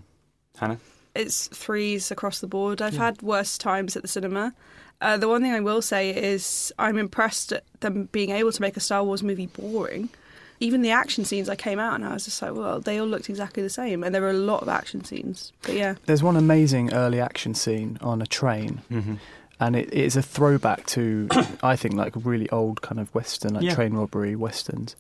Hannah? 0.57 0.79
It's 1.15 1.47
threes 1.47 2.11
across 2.11 2.39
the 2.39 2.47
board. 2.47 2.81
I've 2.81 2.97
had 2.97 3.21
worse 3.21 3.57
times 3.57 3.95
at 3.95 4.01
the 4.01 4.07
cinema. 4.07 4.53
Uh, 5.01 5.17
the 5.17 5.27
one 5.27 5.41
thing 5.41 5.51
I 5.51 5.59
will 5.59 5.81
say 5.81 6.11
is 6.11 6.71
I'm 6.79 6.97
impressed 6.97 7.51
at 7.51 7.63
them 7.81 8.07
being 8.11 8.29
able 8.29 8.51
to 8.51 8.61
make 8.61 8.77
a 8.77 8.79
Star 8.79 9.03
Wars 9.03 9.21
movie 9.21 9.47
boring. 9.47 10.09
Even 10.59 10.81
the 10.81 10.91
action 10.91 11.25
scenes, 11.25 11.49
I 11.49 11.55
came 11.55 11.77
out 11.77 11.95
and 11.95 12.05
I 12.05 12.13
was 12.13 12.23
just 12.25 12.41
like, 12.41 12.53
well, 12.53 12.79
they 12.79 12.97
all 12.99 13.07
looked 13.07 13.29
exactly 13.29 13.61
the 13.61 13.69
same, 13.69 14.01
and 14.03 14.15
there 14.15 14.21
were 14.21 14.29
a 14.29 14.33
lot 14.33 14.61
of 14.61 14.69
action 14.69 15.03
scenes. 15.03 15.51
But 15.63 15.73
yeah, 15.75 15.95
There's 16.05 16.23
one 16.23 16.37
amazing 16.37 16.93
early 16.93 17.19
action 17.19 17.53
scene 17.53 17.97
on 18.01 18.21
a 18.21 18.25
train, 18.25 18.81
Mm-hmm. 18.89 19.15
and 19.59 19.75
it, 19.75 19.89
it 19.89 20.05
is 20.05 20.15
a 20.15 20.21
throwback 20.21 20.85
to, 20.87 21.27
I 21.63 21.75
think, 21.75 21.95
like 21.95 22.13
really 22.15 22.49
old 22.49 22.81
kind 22.81 22.99
of 23.01 23.13
western, 23.13 23.55
like 23.55 23.63
Yeah. 23.63 23.75
train 23.75 23.93
robbery 23.93 24.35
westerns. 24.37 24.95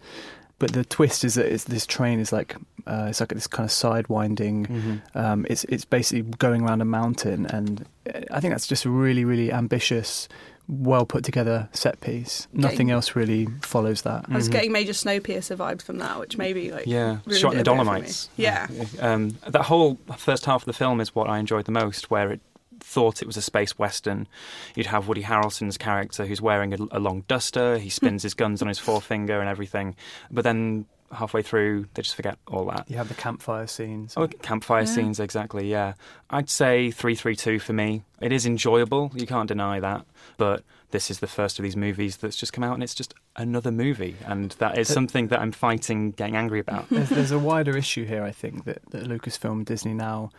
But 0.59 0.73
the 0.73 0.85
twist 0.85 1.23
is 1.25 1.33
that 1.35 1.51
it's, 1.51 1.65
this 1.65 1.85
train 1.85 2.19
is 2.19 2.31
like 2.31 2.55
uh, 2.87 3.07
it's 3.09 3.19
like 3.19 3.29
this 3.29 3.47
kind 3.47 3.65
of 3.65 3.71
sidewinding. 3.71 4.67
Mm-hmm. 4.67 4.95
Um, 5.17 5.45
it's 5.49 5.63
it's 5.65 5.85
basically 5.85 6.21
going 6.37 6.61
around 6.61 6.81
a 6.81 6.85
mountain, 6.85 7.45
and 7.47 7.85
uh, 8.13 8.21
I 8.31 8.39
think 8.39 8.53
that's 8.53 8.67
just 8.67 8.85
a 8.85 8.89
really 8.89 9.25
really 9.25 9.51
ambitious, 9.51 10.29
well 10.69 11.05
put 11.05 11.23
together 11.23 11.67
set 11.73 11.99
piece. 12.01 12.47
Nothing 12.53 12.91
else 12.91 13.15
really 13.15 13.47
follows 13.61 14.03
that. 14.03 14.25
I 14.29 14.35
was 14.35 14.47
getting 14.47 14.71
major 14.71 14.93
Snowpiercer 14.93 15.57
vibes 15.57 15.81
from 15.81 15.97
that, 15.97 16.19
which 16.19 16.37
maybe 16.37 16.71
like 16.71 16.83
Mm-hmm. 16.83 16.91
Yeah, 16.91 17.17
ruined 17.25 17.41
shot 17.41 17.53
in 17.53 17.57
the 17.57 17.61
a 17.61 17.63
bit 17.63 17.65
for 17.65 17.71
me. 17.71 17.83
Dolomites. 17.85 18.29
Yeah, 18.37 18.67
Um, 19.01 19.37
that 19.47 19.63
whole 19.63 19.97
first 20.17 20.45
half 20.45 20.61
of 20.61 20.65
the 20.65 20.73
film 20.73 21.01
is 21.01 21.13
what 21.15 21.29
I 21.29 21.39
enjoyed 21.39 21.65
the 21.65 21.71
most, 21.71 22.09
where 22.11 22.31
it 22.31 22.41
thought 22.83 23.21
it 23.21 23.25
was 23.25 23.37
a 23.37 23.41
space 23.41 23.79
western. 23.79 24.27
You'd 24.75 24.87
have 24.87 25.07
Woody 25.07 25.23
Harrelson's 25.23 25.77
character 25.77 26.25
who's 26.25 26.41
wearing 26.41 26.73
a, 26.73 26.77
a 26.91 26.99
long 26.99 27.23
duster, 27.27 27.77
he 27.77 27.85
hmm. 27.85 27.89
spins 27.89 28.23
his 28.23 28.33
guns 28.33 28.61
on 28.61 28.67
his 28.67 28.79
forefinger 28.79 29.39
and 29.39 29.49
everything, 29.49 29.95
but 30.29 30.43
then 30.43 30.85
halfway 31.13 31.41
through 31.41 31.85
they 31.93 32.01
just 32.01 32.15
forget 32.15 32.37
all 32.47 32.65
that. 32.65 32.89
You 32.89 32.97
have 32.97 33.07
the 33.07 33.13
campfire 33.13 33.67
scenes. 33.67 34.13
Oh, 34.17 34.27
campfire 34.27 34.81
Yeah. 34.81 34.87
scenes, 34.87 35.19
exactly. 35.19 35.69
Yeah, 35.69 35.93
I'd 36.29 36.49
say 36.49 36.91
three, 36.91 37.15
three, 37.15 37.35
two 37.35 37.59
for 37.59 37.73
me. 37.73 38.03
It 38.19 38.31
is 38.31 38.45
enjoyable. 38.45 39.11
You 39.13 39.27
can't 39.27 39.47
deny 39.47 39.79
that. 39.79 40.05
But 40.37 40.63
this 40.91 41.09
is 41.09 41.19
the 41.19 41.27
first 41.27 41.59
of 41.59 41.63
these 41.63 41.75
movies 41.75 42.17
that's 42.17 42.37
just 42.37 42.53
come 42.53 42.63
out, 42.63 42.73
and 42.73 42.83
it's 42.83 42.95
just 42.95 43.13
another 43.35 43.71
movie, 43.71 44.15
and 44.25 44.51
that 44.59 44.77
is 44.77 44.87
something 44.87 45.27
that 45.27 45.39
I'm 45.39 45.51
fighting, 45.51 46.11
getting 46.11 46.35
angry 46.35 46.59
about. 46.59 46.89
there's, 46.89 47.09
there's 47.09 47.31
a 47.31 47.39
wider 47.39 47.75
issue 47.75 48.05
here, 48.05 48.23
I 48.23 48.31
think, 48.31 48.65
that, 48.65 48.81
that 48.91 49.03
Lucasfilm 49.03 49.65
Disney 49.65 49.93
now 49.93 50.31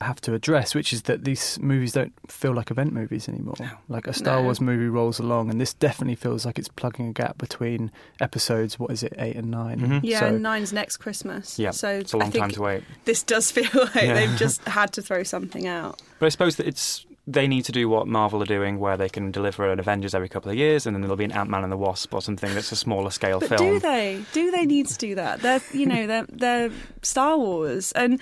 have 0.00 0.20
to 0.22 0.32
address, 0.34 0.74
which 0.74 0.92
is 0.92 1.02
that 1.02 1.24
these 1.24 1.58
movies 1.60 1.92
don't 1.92 2.12
feel 2.26 2.52
like 2.54 2.70
event 2.70 2.92
movies 2.92 3.28
anymore. 3.28 3.54
No. 3.60 3.68
Like 3.88 4.06
a 4.06 4.12
Star 4.14 4.36
No. 4.38 4.44
Wars 4.44 4.60
movie 4.60 4.88
rolls 4.88 5.18
along, 5.18 5.50
and 5.50 5.60
this 5.60 5.74
definitely 5.74 6.14
feels 6.14 6.46
like 6.46 6.58
it's 6.58 6.68
plugging 6.68 7.08
a 7.08 7.12
gap 7.12 7.36
between 7.38 7.90
episodes. 8.20 8.78
What 8.78 8.90
is 8.92 9.02
it, 9.02 9.12
eight 9.18 9.36
and 9.36 9.50
9 9.50 9.78
Mhm. 9.80 10.00
yeah. 10.02 10.20
So, 10.20 10.26
and 10.26 10.42
nine's 10.42 10.72
next 10.72 10.96
Christmas. 10.98 11.58
Yeah, 11.58 11.70
so 11.72 11.88
it's 11.90 12.12
a 12.12 12.16
long 12.16 12.28
I 12.28 12.30
think 12.30 12.42
time 12.44 12.50
to 12.52 12.62
wait. 12.62 12.84
this 13.04 13.22
does 13.22 13.50
feel 13.56 13.68
like 13.74 13.94
Yeah. 13.94 14.14
they've 14.14 14.36
just 14.38 14.62
had 14.64 14.92
to 14.94 15.02
throw 15.02 15.22
something 15.22 15.66
out. 15.66 16.00
But 16.18 16.26
I 16.26 16.28
suppose 16.30 16.56
that 16.56 16.66
it's 16.66 17.04
they 17.26 17.46
need 17.46 17.64
to 17.66 17.70
do 17.72 17.88
what 17.88 18.08
Marvel 18.08 18.42
are 18.42 18.46
doing, 18.46 18.80
where 18.80 18.96
they 18.96 19.08
can 19.08 19.30
deliver 19.30 19.70
an 19.70 19.78
Avengers 19.78 20.14
every 20.14 20.28
couple 20.28 20.50
of 20.50 20.56
years, 20.56 20.84
and 20.86 20.96
then 20.96 21.02
there'll 21.02 21.14
be 21.16 21.24
an 21.24 21.30
Ant 21.32 21.48
Man 21.50 21.62
and 21.62 21.70
the 21.70 21.76
Wasp 21.76 22.12
or 22.14 22.20
something 22.22 22.52
that's 22.54 22.72
a 22.72 22.76
smaller 22.76 23.10
scale 23.10 23.38
But 23.38 23.50
film. 23.50 23.74
do 23.74 23.78
they? 23.78 24.24
Do 24.32 24.50
they 24.50 24.64
need 24.66 24.86
to 24.88 24.96
do 24.98 25.14
that? 25.14 25.40
They're 25.40 25.60
you 25.72 25.84
know 25.86 26.06
they're 26.06 26.26
they're 26.30 26.70
Star 27.02 27.36
Wars 27.36 27.92
and. 27.92 28.18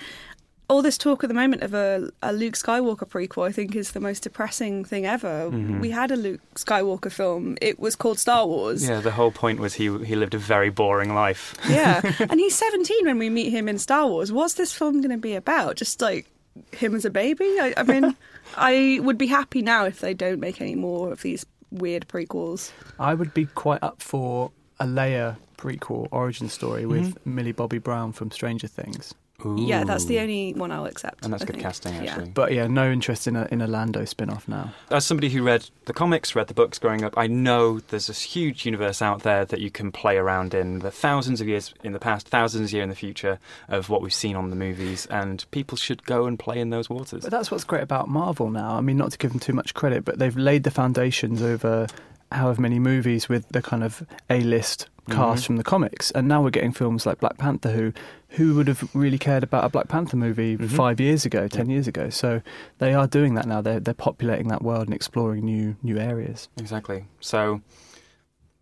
All 0.69 0.81
this 0.83 0.97
talk 0.99 1.23
at 1.23 1.27
the 1.29 1.33
moment 1.33 1.63
of 1.63 1.73
a, 1.73 2.09
a 2.21 2.31
Luke 2.31 2.53
Skywalker 2.53 3.07
prequel, 3.07 3.47
I 3.47 3.51
think, 3.51 3.75
is 3.75 3.91
the 3.93 3.99
most 3.99 4.21
depressing 4.23 4.85
thing 4.85 5.05
ever. 5.05 5.49
Mhm. 5.51 5.79
We 5.81 5.89
had 5.89 6.11
a 6.11 6.15
Luke 6.15 6.41
Skywalker 6.55 7.11
film. 7.11 7.57
It 7.59 7.79
was 7.79 7.95
called 7.95 8.19
Star 8.19 8.45
Wars. 8.45 8.87
Yeah, 8.87 9.01
the 9.01 9.11
whole 9.11 9.31
point 9.31 9.59
was 9.59 9.73
he 9.73 9.85
he 10.05 10.15
lived 10.15 10.35
a 10.35 10.37
very 10.37 10.69
boring 10.69 11.15
life. 11.15 11.55
Yeah. 11.67 12.01
and 12.29 12.39
he's 12.39 12.55
17 12.55 13.05
when 13.05 13.17
we 13.17 13.29
meet 13.29 13.49
him 13.49 13.67
in 13.67 13.79
Star 13.79 14.07
Wars. 14.07 14.31
What's 14.31 14.53
this 14.53 14.71
film 14.71 15.01
going 15.01 15.09
to 15.11 15.17
be 15.17 15.33
about? 15.33 15.75
Just 15.75 16.01
like 16.01 16.27
him 16.71 16.93
as 16.93 17.03
a 17.03 17.09
baby? 17.09 17.45
I, 17.59 17.73
I 17.75 17.83
mean, 17.83 18.15
I 18.55 18.99
would 19.01 19.17
be 19.17 19.27
happy 19.27 19.61
now 19.63 19.85
if 19.85 19.99
they 20.01 20.13
don't 20.13 20.39
make 20.39 20.61
any 20.61 20.75
more 20.75 21.11
of 21.11 21.21
these 21.23 21.45
weird 21.71 22.07
prequels. 22.07 22.71
I 22.99 23.15
would 23.15 23.33
be 23.33 23.45
quite 23.45 23.81
up 23.81 24.01
for 24.03 24.51
a 24.79 24.85
Leia 24.85 25.37
prequel 25.57 26.07
origin 26.11 26.47
story 26.47 26.85
with 26.85 27.15
Mm-hmm. 27.15 27.35
Millie 27.35 27.51
Bobby 27.53 27.79
Brown 27.79 28.11
from 28.13 28.29
Stranger 28.31 28.67
Things. 28.67 29.13
Yeah, 29.43 29.83
that's 29.83 30.05
the 30.05 30.19
only 30.19 30.53
one 30.53 30.71
I'll 30.71 30.85
accept. 30.85 31.23
And 31.23 31.33
that's 31.33 31.43
I 31.43 31.45
good 31.45 31.53
think. 31.55 31.63
casting, 31.63 31.93
Yeah. 31.95 32.11
actually. 32.11 32.29
But 32.29 32.53
yeah, 32.53 32.67
no 32.67 32.91
interest 32.91 33.27
in 33.27 33.35
a, 33.35 33.47
in 33.51 33.61
a 33.61 33.67
Lando 33.67 34.05
spin 34.05 34.29
off 34.29 34.47
now. 34.47 34.73
As 34.91 35.05
somebody 35.05 35.29
who 35.29 35.43
read 35.43 35.69
the 35.85 35.93
comics, 35.93 36.35
read 36.35 36.47
the 36.47 36.53
books 36.53 36.79
growing 36.79 37.03
up, 37.03 37.17
I 37.17 37.27
know 37.27 37.79
there's 37.79 38.07
this 38.07 38.21
huge 38.21 38.65
universe 38.65 39.01
out 39.01 39.23
there 39.23 39.45
that 39.45 39.59
you 39.59 39.71
can 39.71 39.91
play 39.91 40.17
around 40.17 40.53
in. 40.53 40.79
The 40.79 40.91
thousands 40.91 41.41
of 41.41 41.47
years 41.47 41.73
in 41.83 41.93
the 41.93 41.99
past, 41.99 42.27
thousands 42.27 42.69
of 42.69 42.73
years 42.73 42.83
in 42.83 42.89
the 42.89 42.95
future 42.95 43.39
of 43.67 43.89
what 43.89 44.01
we've 44.01 44.13
seen 44.13 44.35
on 44.35 44.49
the 44.49 44.55
movies, 44.55 45.05
and 45.07 45.45
people 45.51 45.77
should 45.77 46.03
go 46.05 46.25
and 46.25 46.37
play 46.37 46.59
in 46.59 46.69
those 46.69 46.89
waters. 46.89 47.21
But 47.23 47.31
that's 47.31 47.49
what's 47.51 47.63
great 47.63 47.83
about 47.83 48.09
Marvel 48.09 48.49
now. 48.49 48.75
I 48.75 48.81
mean, 48.81 48.97
not 48.97 49.11
to 49.11 49.17
give 49.17 49.31
them 49.31 49.39
too 49.39 49.53
much 49.53 49.73
credit, 49.73 50.05
but 50.05 50.19
they've 50.19 50.35
laid 50.37 50.63
the 50.63 50.71
foundations 50.71 51.41
over 51.41 51.87
however 52.31 52.61
many 52.61 52.79
movies 52.79 53.27
with 53.29 53.47
the 53.49 53.61
kind 53.61 53.83
of 53.83 54.03
A-list 54.29 54.87
cast 55.09 55.43
Mhm. 55.43 55.45
from 55.47 55.55
the 55.57 55.63
comics, 55.63 56.11
and 56.11 56.27
now 56.27 56.43
we're 56.43 56.51
getting 56.51 56.71
films 56.71 57.05
like 57.05 57.19
Black 57.19 57.37
Panther. 57.37 57.71
Who, 57.71 57.93
who 58.29 58.53
would 58.55 58.67
have 58.67 58.87
really 58.93 59.17
cared 59.17 59.41
about 59.43 59.65
a 59.65 59.69
Black 59.69 59.87
Panther 59.87 60.15
movie 60.17 60.55
Mhm. 60.55 60.69
five 60.69 60.99
years 60.99 61.25
ago, 61.25 61.47
ten 61.47 61.67
years 61.69 61.87
ago? 61.87 62.09
So 62.11 62.41
they 62.77 62.93
are 62.93 63.07
doing 63.07 63.33
that 63.35 63.47
now. 63.47 63.61
They're 63.61 63.79
they're 63.79 63.93
populating 63.95 64.49
that 64.49 64.61
world 64.61 64.85
and 64.85 64.93
exploring 64.93 65.45
new 65.45 65.75
new 65.81 65.97
areas. 65.97 66.47
Exactly. 66.57 67.05
So 67.19 67.61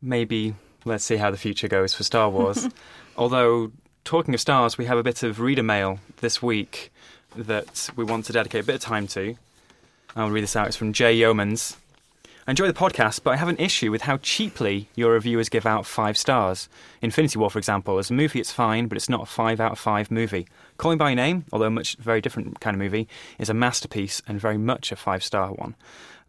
maybe 0.01 0.56
let's 0.86 1.03
see 1.03 1.17
how 1.17 1.32
the 1.32 1.38
future 1.38 1.67
goes 1.67 1.93
for 1.93 2.03
Star 2.03 2.30
Wars. 2.30 2.69
Although, 3.17 3.71
talking 4.06 4.34
of 4.34 4.39
stars, 4.39 4.77
we 4.77 4.86
have 4.86 4.97
a 4.97 5.03
bit 5.03 5.23
of 5.23 5.39
reader 5.39 5.63
mail 5.63 5.99
this 6.21 6.41
week 6.41 6.91
that 7.36 7.89
we 7.95 8.03
want 8.06 8.25
to 8.25 8.34
dedicate 8.34 8.63
a 8.63 8.65
bit 8.65 8.75
of 8.75 8.82
time 8.82 9.08
to. 9.08 9.36
I'll 10.15 10.30
read 10.30 10.43
this 10.43 10.56
out. 10.56 10.67
It's 10.67 10.77
from 10.77 10.93
Jay 10.93 11.17
Yeomans. 11.19 11.75
Enjoy 12.49 12.65
the 12.65 12.73
podcast, 12.73 13.23
but 13.23 13.31
I 13.31 13.36
have 13.36 13.49
an 13.49 13.57
issue 13.57 13.91
with 13.91 14.03
how 14.03 14.15
cheaply 14.19 14.88
your 14.95 15.12
reviewers 15.12 15.49
give 15.49 15.65
out 15.65 15.86
five 15.86 16.17
stars. 16.17 16.69
Infinity 17.01 17.38
War, 17.38 17.49
for 17.49 17.60
example, 17.60 17.97
as 17.97 18.10
a 18.10 18.13
movie, 18.13 18.39
it's 18.39 18.53
fine, 18.53 18.88
but 18.88 18.95
it's 18.95 19.10
not 19.10 19.23
a 19.23 19.25
five 19.25 19.60
out 19.60 19.73
of 19.73 19.79
five 19.79 20.10
movie. 20.10 20.47
Call 20.77 20.91
Me 20.91 20.97
by 20.97 21.10
Your 21.10 21.17
Name, 21.17 21.43
although 21.51 21.65
a 21.65 21.69
much 21.69 21.97
very 21.97 22.21
different 22.21 22.62
kind 22.62 22.73
of 22.73 22.79
movie, 22.79 23.10
is 23.38 23.49
a 23.49 23.53
masterpiece 23.53 24.21
and 24.29 24.39
very 24.39 24.57
much 24.57 24.93
a 24.93 24.95
five 24.95 25.25
star 25.25 25.51
one. 25.51 25.75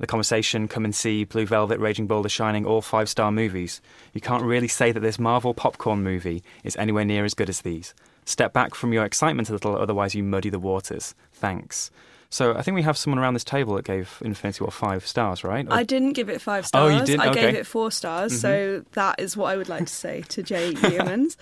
The 0.00 0.08
Conversation, 0.08 0.66
Come 0.66 0.84
and 0.84 0.94
See, 0.94 1.22
Blue 1.22 1.46
Velvet, 1.46 1.78
Raging 1.78 2.08
Bull, 2.08 2.22
The 2.22 2.28
Shining, 2.28 2.66
all 2.66 2.82
five 2.82 3.08
star 3.08 3.30
movies. 3.30 3.80
You 4.12 4.20
can't 4.20 4.42
really 4.42 4.66
say 4.66 4.90
that 4.90 4.98
this 4.98 5.20
Marvel 5.20 5.54
popcorn 5.54 6.02
movie 6.02 6.42
is 6.64 6.74
anywhere 6.74 7.04
near 7.04 7.24
as 7.24 7.34
good 7.34 7.48
as 7.48 7.60
these. 7.60 7.94
Step 8.28 8.52
back 8.52 8.74
from 8.74 8.92
your 8.92 9.06
excitement 9.06 9.48
a 9.48 9.52
little, 9.52 9.74
otherwise 9.74 10.14
you 10.14 10.22
muddy 10.22 10.50
the 10.50 10.58
waters. 10.58 11.14
Thanks. 11.32 11.90
So 12.28 12.54
I 12.54 12.60
think 12.60 12.74
we 12.74 12.82
have 12.82 12.98
someone 12.98 13.18
around 13.18 13.32
this 13.32 13.42
table 13.42 13.74
that 13.76 13.86
gave 13.86 14.18
Infinity 14.22 14.62
War 14.62 14.70
five 14.70 15.06
stars, 15.06 15.42
right? 15.44 15.66
Or- 15.66 15.72
I 15.72 15.82
didn't 15.82 16.12
give 16.12 16.28
it 16.28 16.42
five 16.42 16.66
stars. 16.66 16.92
Oh, 16.92 16.94
you 16.94 17.06
didn't? 17.06 17.22
I 17.22 17.30
Okay. 17.30 17.40
gave 17.40 17.54
it 17.54 17.66
four 17.66 17.90
stars. 17.90 18.32
Mm-hmm. 18.32 18.40
So 18.40 18.84
that 18.92 19.18
is 19.18 19.34
what 19.34 19.46
I 19.46 19.56
would 19.56 19.70
like 19.70 19.86
to 19.86 19.94
say 19.94 20.24
to 20.28 20.42
Jay 20.42 20.74
Yeomans. 20.74 21.36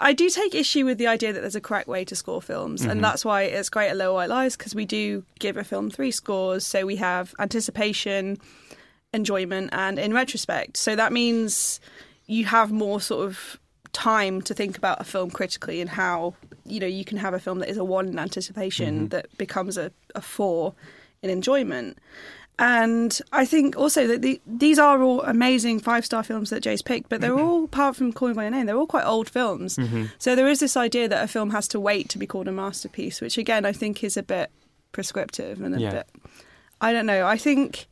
I 0.00 0.12
do 0.12 0.28
take 0.28 0.52
issue 0.52 0.84
with 0.84 0.98
the 0.98 1.06
idea 1.06 1.32
that 1.32 1.42
there's 1.42 1.54
a 1.54 1.60
correct 1.60 1.86
way 1.86 2.04
to 2.06 2.16
score 2.16 2.42
films, 2.42 2.82
and 2.82 2.90
mm-hmm. 2.90 3.02
that's 3.02 3.24
why 3.24 3.42
it's 3.42 3.68
great 3.68 3.90
at 3.90 3.96
Little 3.96 4.14
White 4.14 4.30
Lies 4.30 4.56
because 4.56 4.74
we 4.74 4.84
do 4.84 5.24
give 5.38 5.56
a 5.56 5.62
film 5.62 5.90
three 5.90 6.10
scores. 6.10 6.66
So 6.66 6.84
we 6.86 6.96
have 6.96 7.36
anticipation, 7.38 8.38
enjoyment, 9.14 9.70
and 9.72 9.96
in 9.96 10.12
retrospect. 10.12 10.76
So 10.76 10.96
that 10.96 11.12
means 11.12 11.78
you 12.26 12.46
have 12.46 12.72
more 12.72 13.00
sort 13.00 13.28
of 13.28 13.60
time 13.92 14.40
to 14.42 14.54
think 14.54 14.78
about 14.78 15.00
a 15.00 15.04
film 15.04 15.30
critically 15.30 15.80
and 15.80 15.90
how 15.90 16.34
you 16.64 16.80
know 16.80 16.86
you 16.86 17.04
can 17.04 17.18
have 17.18 17.34
a 17.34 17.38
film 17.38 17.58
that 17.58 17.68
is 17.68 17.76
a 17.76 17.84
one 17.84 18.08
in 18.08 18.18
anticipation 18.18 18.94
mm-hmm. 18.94 19.06
that 19.08 19.36
becomes 19.38 19.76
a, 19.76 19.92
a 20.14 20.20
four 20.20 20.74
in 21.22 21.30
enjoyment. 21.30 21.98
And 22.58 23.18
I 23.32 23.44
think 23.44 23.76
also 23.76 24.06
that 24.06 24.22
the, 24.22 24.40
these 24.46 24.78
are 24.78 25.02
all 25.02 25.22
amazing 25.22 25.80
five 25.80 26.04
star 26.04 26.22
films 26.22 26.50
that 26.50 26.62
Jay's 26.62 26.82
picked, 26.82 27.08
but 27.08 27.20
they're 27.20 27.30
mm-hmm. 27.30 27.44
all, 27.44 27.64
apart 27.64 27.96
from 27.96 28.12
Call 28.12 28.28
Me 28.28 28.34
by 28.34 28.42
Your 28.42 28.50
Name, 28.50 28.66
they're 28.66 28.76
all 28.76 28.86
quite 28.86 29.06
old 29.06 29.28
films. 29.28 29.76
Mm-hmm. 29.76 30.06
So 30.18 30.36
there 30.36 30.46
is 30.46 30.60
this 30.60 30.76
idea 30.76 31.08
that 31.08 31.24
a 31.24 31.26
film 31.26 31.50
has 31.50 31.66
to 31.68 31.80
wait 31.80 32.08
to 32.10 32.18
be 32.18 32.26
called 32.26 32.48
a 32.48 32.52
masterpiece, 32.52 33.20
which 33.20 33.38
again 33.38 33.64
I 33.64 33.72
think 33.72 34.04
is 34.04 34.16
a 34.16 34.22
bit 34.22 34.50
prescriptive 34.92 35.60
and 35.62 35.74
a 35.74 35.80
Yeah. 35.80 35.90
bit. 35.90 36.06
I 36.80 36.92
don't 36.92 37.06
know. 37.06 37.26
I 37.26 37.36
think 37.36 37.86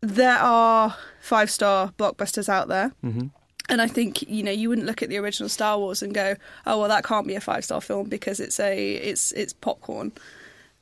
there 0.00 0.38
are 0.38 0.96
five 1.20 1.50
star 1.50 1.92
blockbusters 1.98 2.48
out 2.48 2.68
there. 2.68 2.92
Mhm. 3.04 3.30
And 3.68 3.82
I 3.82 3.88
think 3.88 4.22
you 4.28 4.42
know 4.42 4.52
you 4.52 4.68
wouldn't 4.68 4.86
look 4.86 5.02
at 5.02 5.08
the 5.08 5.16
original 5.16 5.48
Star 5.48 5.76
Wars 5.78 6.02
and 6.02 6.14
go, 6.14 6.36
"Oh 6.66 6.78
well, 6.78 6.88
that 6.88 7.04
can't 7.04 7.26
be 7.26 7.34
a 7.34 7.40
five 7.40 7.64
star 7.64 7.80
film 7.80 8.08
because 8.08 8.38
it's 8.40 8.60
a 8.60 8.92
it's 8.94 9.32
it's 9.32 9.52
popcorn." 9.52 10.12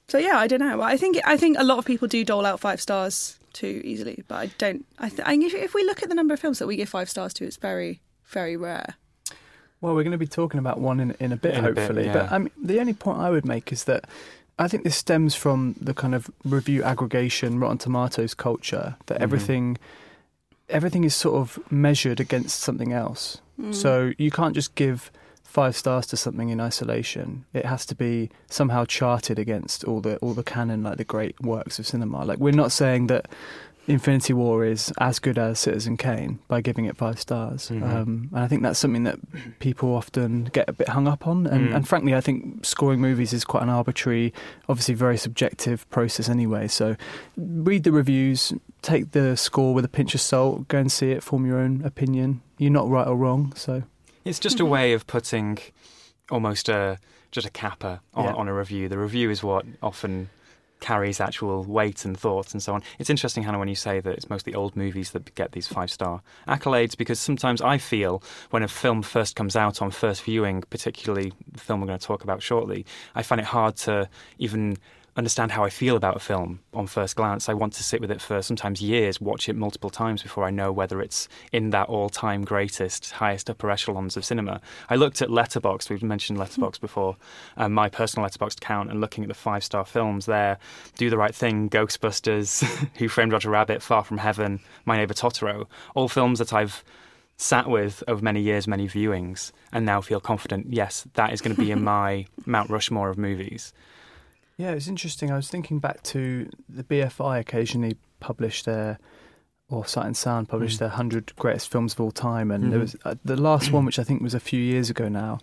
So 0.09 0.18
yeah, 0.18 0.37
I 0.38 0.47
don't 0.47 0.61
know. 0.61 0.83
I 0.83 0.97
think 0.99 1.18
I 1.25 1.37
think 1.38 1.57
a 1.59 1.64
lot 1.64 1.79
of 1.79 1.87
people 1.87 2.09
do 2.09 2.25
dole 2.25 2.44
out 2.44 2.61
five 2.61 2.81
stars 2.81 3.38
too 3.55 3.81
easily, 3.85 4.23
but 4.29 4.35
I 4.35 4.47
don't. 4.59 4.85
I, 4.99 5.09
th- 5.09 5.23
I 5.25 5.35
if, 5.35 5.55
if 5.55 5.75
we 5.75 5.83
look 5.85 6.03
at 6.03 6.11
the 6.11 6.14
number 6.14 6.35
of 6.35 6.40
films 6.40 6.59
that 6.59 6.66
we 6.66 6.77
give 6.77 6.88
five 6.90 7.09
stars 7.09 7.33
to, 7.35 7.44
it's 7.47 7.57
very 7.57 8.01
very 8.27 8.57
rare. 8.57 8.97
Well, 9.81 9.94
we're 9.94 10.03
going 10.03 10.12
to 10.12 10.18
be 10.18 10.27
talking 10.27 10.59
about 10.59 10.81
one 10.81 10.99
in, 11.01 11.14
in 11.20 11.31
a 11.33 11.37
bit, 11.37 11.55
In 11.55 11.64
a 11.64 11.73
bit, 11.73 11.79
hopefully. 11.79 12.07
yeah. 12.07 12.12
But 12.14 12.33
I 12.33 12.38
mean, 12.38 12.51
the 12.62 12.81
only 12.81 12.94
point 12.94 13.18
I 13.18 13.31
would 13.31 13.44
make 13.47 13.70
is 13.73 13.85
that 13.85 14.05
I 14.59 14.66
think 14.68 14.83
this 14.85 14.97
stems 14.97 15.35
from 15.35 15.75
the 15.81 15.92
kind 15.94 16.14
of 16.14 16.31
review 16.44 16.83
aggregation, 16.83 17.61
Rotten 17.61 17.79
Tomatoes 17.79 18.35
culture 18.35 18.97
that 19.07 19.18
Mhm. 19.18 19.23
everything 19.23 19.79
everything 20.68 21.05
is 21.05 21.14
sort 21.14 21.37
of 21.37 21.59
measured 21.70 22.20
against 22.20 22.61
something 22.61 22.92
else. 22.92 23.38
So 23.70 24.12
you 24.18 24.31
can't 24.33 24.55
just 24.55 24.74
give 24.74 25.12
five 25.44 25.77
stars 25.77 26.07
to 26.09 26.16
something 26.16 26.48
in 26.48 26.61
isolation, 26.61 27.44
it 27.53 27.64
has 27.66 27.87
to 27.87 27.94
be 27.94 28.29
somehow 28.50 28.85
charted 28.85 29.38
against 29.38 29.85
all 29.85 30.00
the 30.00 30.16
all 30.16 30.35
the 30.35 30.42
canon, 30.42 30.83
like 30.83 30.96
the 30.96 31.05
great 31.05 31.40
works 31.40 31.79
of 31.79 31.87
cinema. 31.87 32.24
Like 32.24 32.38
we're 32.40 32.50
not 32.53 32.72
saying 32.72 33.07
that 33.07 33.29
Infinity 33.87 34.33
War 34.33 34.64
is 34.64 34.92
as 34.98 35.18
good 35.20 35.38
as 35.38 35.61
Citizen 35.61 35.96
Kane 35.98 36.38
by 36.48 36.61
giving 36.62 36.87
it 36.87 36.96
five 36.96 37.20
stars. 37.20 37.68
Mhm. 37.68 37.83
Um, 37.83 38.29
and 38.33 38.40
I 38.42 38.48
think 38.48 38.62
that's 38.62 38.79
something 38.81 39.05
that 39.05 39.18
people 39.61 39.94
often 39.94 40.44
get 40.53 40.68
a 40.68 40.72
bit 40.72 40.88
hung 40.88 41.07
up 41.07 41.27
on. 41.29 41.46
And, 41.46 41.68
Mm. 41.68 41.77
and 41.77 41.87
frankly, 41.87 42.14
I 42.14 42.22
think 42.22 42.64
scoring 42.64 43.00
movies 43.03 43.33
is 43.35 43.44
quite 43.44 43.62
an 43.62 43.68
arbitrary, 43.68 44.33
obviously 44.70 44.94
very 44.94 45.18
subjective 45.18 45.88
process 45.90 46.29
anyway. 46.31 46.66
So 46.66 46.96
read 47.37 47.85
the 47.85 47.92
reviews, 47.92 48.55
take 48.85 49.12
the 49.12 49.37
score 49.37 49.75
with 49.75 49.85
a 49.85 49.88
pinch 49.88 50.14
of 50.14 50.20
salt, 50.20 50.68
go 50.68 50.79
and 50.79 50.92
see 50.92 51.11
it, 51.11 51.23
form 51.23 51.47
your 51.47 51.59
own 51.59 51.83
opinion. 51.85 52.42
You're 52.59 52.70
not 52.70 52.88
right 52.88 53.07
or 53.07 53.16
wrong. 53.16 53.53
So 53.57 53.83
It's 54.25 54.38
just 54.38 54.61
a 54.61 54.62
mm-hmm. 54.62 54.73
way 54.73 54.92
of 54.92 55.07
putting 55.07 55.59
almost 56.31 56.68
a 56.68 56.99
just 57.33 57.47
a 57.47 57.51
capper 57.51 58.01
on, 58.14 58.27
Yeah. 58.27 58.35
on 58.35 58.47
a 58.47 58.55
review. 58.55 58.88
The 58.88 58.99
review 58.99 59.29
is 59.31 59.42
what 59.42 59.66
often 59.83 60.31
carries 60.81 61.18
actual 61.18 61.64
weight 61.64 62.05
and 62.05 62.16
thoughts 62.18 62.53
and 62.53 62.62
so 62.62 62.75
on. 62.75 62.83
It's 62.99 63.09
interesting, 63.09 63.42
Hannah, 63.42 63.59
when 63.59 63.68
you 63.68 63.75
say 63.75 64.01
that 64.01 64.12
it's 64.12 64.29
mostly 64.29 64.55
old 64.55 64.77
movies 64.77 65.12
that 65.12 65.35
get 65.35 65.53
these 65.53 65.66
five 65.66 65.90
star 65.90 66.20
accolades 66.47 66.97
because 66.97 67.18
sometimes 67.18 67.62
I 67.62 67.79
feel 67.79 68.23
when 68.51 68.62
a 68.62 68.68
film 68.68 69.03
first 69.03 69.35
comes 69.35 69.57
out 69.57 69.81
on 69.81 69.90
first 69.90 70.23
viewing, 70.23 70.62
particularly 70.68 71.33
the 71.51 71.59
film 71.59 71.81
we're 71.81 71.87
going 71.87 71.99
to 71.99 72.07
talk 72.07 72.23
about 72.23 72.42
shortly, 72.42 72.85
I 73.14 73.23
find 73.23 73.40
it 73.40 73.47
hard 73.47 73.77
to 73.79 74.09
even 74.38 74.77
understand 75.16 75.53
how 75.53 75.62
I 75.62 75.70
feel 75.70 75.96
about 75.96 76.16
a 76.16 76.20
film 76.20 76.61
on 76.72 76.87
first 76.87 77.16
glance. 77.16 77.48
I 77.48 77.55
want 77.55 77.72
to 77.74 77.85
sit 77.85 78.00
with 78.00 78.11
it 78.11 78.20
for 78.20 78.42
sometimes 78.42 78.83
years, 78.83 79.20
watch 79.20 79.48
it 79.48 79.55
multiple 79.55 79.90
times 79.90 80.22
before 80.22 80.44
I 80.44 80.50
know 80.50 80.72
whether 80.72 81.00
it's 81.00 81.29
in 81.53 81.70
that 81.70 81.88
all-time 81.88 82.44
greatest, 82.44 83.12
highest 83.12 83.48
upper 83.48 83.70
echelons 83.70 84.16
of 84.16 84.24
cinema. 84.24 84.61
I 84.90 84.96
looked 84.96 85.22
at 85.22 85.29
Letterboxd. 85.29 85.90
We've 85.90 86.03
mentioned 86.03 86.38
Letterboxd 86.38 86.81
before. 86.81 87.16
Um, 87.57 87.72
my 87.72 87.88
personal 87.88 88.29
Letterboxd 88.29 88.59
account, 88.59 88.90
and 88.90 89.00
looking 89.00 89.22
at 89.22 89.29
the 89.29 89.35
five-star 89.35 89.85
films 89.85 90.27
there: 90.27 90.59
Do 90.96 91.11
the 91.11 91.18
Right 91.18 91.35
Thing, 91.35 91.70
Ghostbusters, 91.70 92.62
Who 92.96 93.09
Framed 93.09 93.33
Roger 93.33 93.50
Rabbit, 93.50 93.83
Far 93.83 94.03
From 94.03 94.18
Heaven, 94.18 94.61
My 94.85 94.96
Neighbor 94.96 95.14
Totoro. 95.14 95.66
All 95.94 96.09
films 96.09 96.40
that 96.40 96.53
I've 96.53 96.83
sat 97.37 97.68
with 97.68 98.03
over 98.09 98.22
many 98.22 98.40
years, 98.40 98.66
many 98.66 98.88
viewings, 98.88 99.53
and 99.72 99.85
now 99.85 100.00
feel 100.00 100.20
confident. 100.20 100.66
Yes, 100.70 101.07
that 101.14 101.33
is 101.33 101.40
going 101.40 101.55
to 101.55 101.61
be 101.61 101.70
in 101.70 101.83
my 101.94 102.27
Mount 102.46 102.70
Rushmore 102.70 103.11
of 103.11 103.18
movies. 103.18 103.72
Yeah, 104.57 104.71
it's 104.73 104.88
interesting. 104.88 105.31
I 105.31 105.37
was 105.37 105.49
thinking 105.49 105.79
back 105.81 106.03
to 106.05 106.49
the 106.69 106.85
BFI 106.85 107.38
occasionally 107.40 107.97
published 108.21 108.67
their, 108.67 108.99
or 109.69 109.85
Sight 109.85 110.07
and 110.07 110.17
Sound 110.17 110.49
published 110.49 110.77
Mm. 110.77 110.79
their 110.81 110.88
100 110.90 111.35
greatest 111.37 111.71
films 111.71 111.95
of 111.95 112.01
all 112.01 112.12
time. 112.12 112.51
And 112.53 112.71
there 112.73 112.79
Mhm. 112.79 112.83
was 112.83 112.97
uh, 113.05 113.14
the 113.25 113.37
last 113.37 113.73
one, 113.73 113.85
which 113.85 113.99
I 113.99 114.05
think 114.05 114.23
was 114.23 114.35
a 114.35 114.38
few 114.40 114.61
years 114.61 114.90
ago 114.90 115.09
now. 115.09 115.38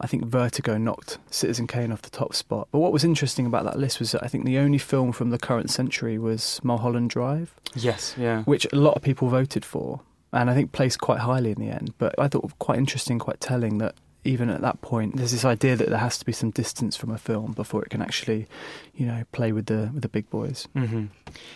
I 0.00 0.06
think 0.08 0.24
Vertigo 0.24 0.76
knocked 0.76 1.18
Citizen 1.30 1.66
Kane 1.68 1.92
off 1.92 2.02
the 2.02 2.10
top 2.10 2.34
spot. 2.34 2.66
But 2.72 2.80
what 2.80 2.92
was 2.92 3.04
interesting 3.04 3.46
about 3.46 3.64
that 3.64 3.78
list 3.78 4.00
was 4.00 4.10
that 4.12 4.24
I 4.24 4.26
think 4.28 4.44
the 4.44 4.58
only 4.58 4.78
film 4.78 5.12
from 5.12 5.30
the 5.30 5.38
current 5.38 5.70
century 5.70 6.18
was 6.18 6.58
Mulholland 6.64 7.10
Drive, 7.10 7.54
Yes, 7.76 8.14
yeah. 8.18 8.42
which 8.42 8.66
a 8.72 8.76
lot 8.76 8.94
of 8.96 9.02
people 9.02 9.28
voted 9.28 9.64
for. 9.64 10.00
And 10.32 10.50
I 10.50 10.54
think 10.54 10.72
placed 10.72 11.00
quite 11.00 11.20
highly 11.20 11.52
in 11.52 11.58
the 11.60 11.70
end. 11.70 11.94
But 11.96 12.14
I 12.18 12.28
thought 12.28 12.50
quite 12.58 12.76
interesting, 12.78 13.18
quite 13.18 13.40
telling 13.40 13.78
that 13.78 13.94
even 14.24 14.50
at 14.50 14.60
that 14.60 14.80
point, 14.80 15.16
there's 15.16 15.32
this 15.32 15.44
idea 15.44 15.76
that 15.76 15.88
there 15.88 15.98
has 15.98 16.18
to 16.18 16.24
be 16.24 16.32
some 16.32 16.50
distance 16.50 16.96
from 16.96 17.10
a 17.10 17.18
film 17.18 17.52
before 17.52 17.82
it 17.82 17.90
can 17.90 18.02
actually, 18.02 18.46
you 18.94 19.06
know, 19.06 19.22
play 19.32 19.52
with 19.52 19.66
the 19.66 19.90
with 19.92 20.02
the 20.02 20.08
big 20.08 20.28
boys. 20.30 20.66
hmm 20.74 21.06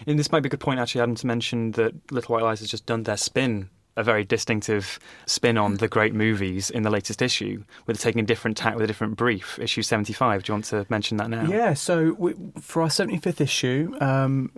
And 0.07 0.19
this 0.19 0.31
might 0.33 0.41
be 0.41 0.47
a 0.47 0.51
good 0.51 0.61
point, 0.61 0.81
actually, 0.81 1.01
Adam, 1.03 1.15
to 1.17 1.27
mention 1.27 1.73
that 1.73 1.95
Little 2.13 2.35
White 2.35 2.45
Lies 2.45 2.61
has 2.61 2.71
just 2.71 2.87
done 2.87 3.03
their 3.03 3.17
spin, 3.17 3.69
a 3.97 4.03
very 4.03 4.25
distinctive 4.25 4.99
spin 5.27 5.59
on 5.59 5.75
the 5.75 5.89
great 5.89 6.15
movies 6.15 6.71
in 6.71 6.83
the 6.83 6.91
latest 6.91 7.21
issue, 7.21 7.63
with 7.87 8.01
taking 8.01 8.21
a 8.21 8.25
different 8.25 8.57
tack 8.57 8.75
with 8.75 8.85
a 8.85 8.87
different 8.87 9.17
brief. 9.17 9.59
Issue 9.59 9.83
75. 9.83 10.43
Do 10.45 10.51
you 10.51 10.55
want 10.55 10.65
to 10.67 10.87
mention 10.89 11.19
that 11.19 11.29
now? 11.29 11.47
Yeah, 11.47 11.75
so 11.75 12.15
we, 12.19 12.35
for 12.61 12.83
our 12.83 12.89
75th 12.89 13.41
issue, 13.41 13.95
um, 14.01 14.51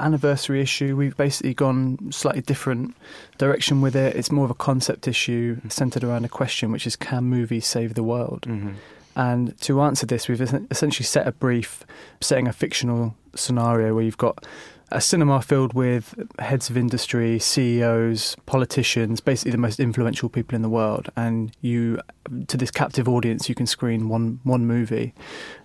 anniversary 0.00 0.60
issue, 0.60 0.96
we've 0.96 1.16
basically 1.16 1.54
gone 1.54 2.12
slightly 2.12 2.42
different 2.42 2.94
direction 3.38 3.80
with 3.80 3.96
it. 3.96 4.14
It's 4.16 4.30
more 4.30 4.44
of 4.44 4.50
a 4.50 4.54
concept 4.54 5.08
issue 5.08 5.60
centered 5.68 6.04
around 6.04 6.24
a 6.24 6.28
question, 6.28 6.70
which 6.70 6.86
is 6.86 6.96
can 6.96 7.24
movies 7.24 7.66
save 7.66 7.94
the 7.94 8.02
world? 8.02 8.44
hmm 8.44 8.70
And 9.14 9.58
to 9.62 9.80
answer 9.82 10.06
this, 10.06 10.28
we've 10.28 10.40
essentially 10.40 11.04
set 11.04 11.26
a 11.26 11.32
brief, 11.32 11.84
setting 12.20 12.48
a 12.48 12.52
fictional 12.52 13.14
scenario 13.34 13.94
where 13.94 14.04
you've 14.04 14.18
got 14.18 14.46
a 14.94 15.00
cinema 15.00 15.40
filled 15.40 15.74
with 15.74 16.14
heads 16.38 16.70
of 16.70 16.76
industry, 16.76 17.38
CEOs, 17.38 18.36
politicians, 18.46 19.20
basically 19.20 19.50
the 19.50 19.58
most 19.58 19.80
influential 19.80 20.28
people 20.28 20.54
in 20.54 20.62
the 20.62 20.68
world. 20.68 21.10
And 21.16 21.52
you, 21.60 22.00
to 22.48 22.56
this 22.56 22.70
captive 22.70 23.08
audience, 23.08 23.48
you 23.48 23.54
can 23.54 23.66
screen 23.66 24.08
one 24.08 24.40
one 24.44 24.66
movie. 24.66 25.14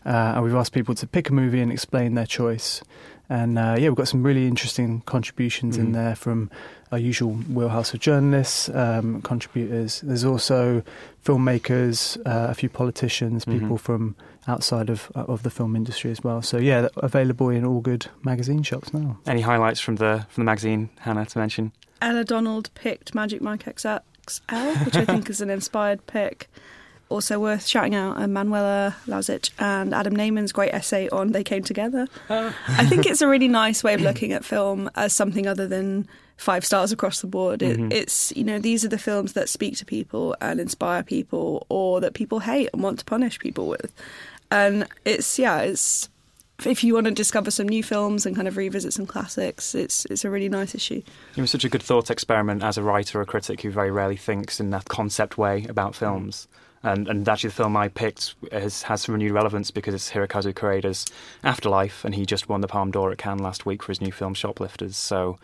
Uh, 0.05 0.33
and 0.35 0.43
we've 0.43 0.55
asked 0.55 0.73
people 0.73 0.95
to 0.95 1.07
pick 1.07 1.29
a 1.29 1.33
movie 1.33 1.61
and 1.61 1.71
explain 1.71 2.15
their 2.15 2.25
choice. 2.25 2.81
And 3.29 3.59
uh, 3.59 3.75
yeah, 3.77 3.89
we've 3.89 3.95
got 3.95 4.07
some 4.07 4.23
really 4.23 4.47
interesting 4.47 5.01
contributions 5.01 5.77
in 5.77 5.87
Mm. 5.87 5.93
there 5.93 6.15
from 6.15 6.49
our 6.91 6.97
usual 6.97 7.33
wheelhouse 7.33 7.93
of 7.93 7.99
journalists, 7.99 8.69
um, 8.69 9.21
contributors. 9.21 9.99
There's 10.01 10.23
also 10.23 10.81
filmmakers, 11.25 12.17
uh, 12.25 12.47
a 12.49 12.53
few 12.53 12.69
politicians, 12.69 13.45
Mhm. 13.45 13.59
people 13.59 13.77
from 13.77 14.15
outside 14.47 14.89
of 14.89 15.11
of 15.15 15.43
the 15.43 15.49
film 15.49 15.75
industry 15.75 16.09
as 16.11 16.23
well. 16.23 16.41
So 16.41 16.57
yeah, 16.57 16.87
available 16.97 17.49
in 17.49 17.65
all 17.65 17.81
good 17.81 18.07
magazine 18.23 18.63
shops 18.63 18.93
now. 18.93 19.17
Any 19.27 19.41
highlights 19.41 19.79
from 19.81 19.97
the 19.97 20.25
from 20.29 20.41
the 20.43 20.45
magazine, 20.45 20.89
Hannah, 20.99 21.25
to 21.25 21.39
mention? 21.39 21.71
Ella 22.01 22.23
Donald 22.23 22.69
picked 22.75 23.13
Magic 23.13 23.41
Mike 23.41 23.65
XXL, 23.65 24.85
which 24.85 24.95
I 24.95 25.03
think 25.05 25.29
is 25.29 25.41
an 25.41 25.49
inspired 25.49 26.05
pick. 26.07 26.49
Also 27.09 27.39
worth 27.39 27.65
shouting 27.65 27.95
out 27.95 28.17
uh, 28.21 28.27
Manuela 28.27 28.95
Lazic 29.07 29.51
and 29.59 29.93
Adam 29.93 30.13
Nayman's 30.15 30.51
great 30.51 30.73
essay 30.73 31.07
on 31.09 31.31
They 31.31 31.43
Came 31.43 31.63
Together. 31.63 32.07
I 32.29 32.85
think 32.85 33.05
it's 33.05 33.21
a 33.21 33.27
really 33.29 33.47
nice 33.47 33.81
way 33.83 33.93
of 33.93 34.01
looking 34.01 34.33
at 34.33 34.43
film 34.43 34.89
as 34.95 35.13
something 35.13 35.47
other 35.47 35.67
than 35.67 36.05
five 36.35 36.65
stars 36.65 36.91
across 36.91 37.21
the 37.21 37.27
board. 37.27 37.61
It, 37.63 37.79
Mhm. 37.79 37.93
It's, 37.93 38.31
you 38.35 38.43
know, 38.43 38.59
these 38.59 38.83
are 38.83 38.89
the 38.89 38.97
films 38.97 39.33
that 39.33 39.47
speak 39.47 39.77
to 39.77 39.85
people 39.85 40.35
and 40.41 40.59
inspire 40.59 41.01
people 41.01 41.65
or 41.69 42.01
that 42.01 42.13
people 42.13 42.39
hate 42.41 42.69
and 42.73 42.83
want 42.83 42.99
to 42.99 43.05
punish 43.05 43.39
people 43.39 43.67
with. 43.67 43.91
And 44.51 44.85
it's, 45.05 45.39
yeah, 45.39 45.59
it's. 45.61 46.09
If 46.65 46.83
you 46.83 46.95
want 46.95 47.05
to 47.05 47.11
discover 47.11 47.51
some 47.51 47.67
new 47.69 47.83
films 47.83 48.25
and 48.25 48.35
kind 48.35 48.47
of 48.47 48.57
revisit 48.57 48.91
some 48.91 49.05
classics, 49.05 49.75
it's 49.75 50.05
it's 50.05 50.25
a 50.25 50.29
really 50.31 50.49
nice 50.49 50.73
issue. 50.73 51.03
It 51.35 51.41
was 51.41 51.51
such 51.51 51.63
a 51.63 51.69
good 51.69 51.83
thought 51.83 52.09
experiment 52.09 52.63
as 52.63 52.79
a 52.79 52.83
writer 52.83 53.19
or 53.19 53.21
a 53.21 53.25
critic 53.27 53.61
who 53.61 53.69
very 53.69 53.91
rarely 53.91 54.17
thinks 54.17 54.59
in 54.59 54.71
that 54.71 54.85
concept 54.85 55.37
way 55.37 55.65
about 55.69 55.95
films. 55.95 56.47
And, 56.83 57.07
and 57.07 57.27
actually, 57.27 57.49
the 57.49 57.55
film 57.55 57.75
I 57.75 57.87
picked 57.87 58.35
has, 58.51 58.83
has 58.83 59.01
some 59.01 59.13
renewed 59.13 59.31
relevance 59.31 59.71
because 59.71 59.93
it's 59.93 60.11
Hirokazu 60.11 60.53
Koreeda's 60.53 61.05
Afterlife, 61.43 62.05
and 62.05 62.13
he 62.15 62.25
just 62.25 62.49
won 62.49 62.61
the 62.61 62.67
Palme 62.67 62.91
d'Or 62.91 63.11
at 63.11 63.17
Cannes 63.17 63.39
last 63.39 63.65
week 63.65 63.83
for 63.83 63.91
his 63.91 63.99
new 63.99 64.11
film 64.11 64.33
Shoplifters. 64.33 64.95
So 64.95 65.37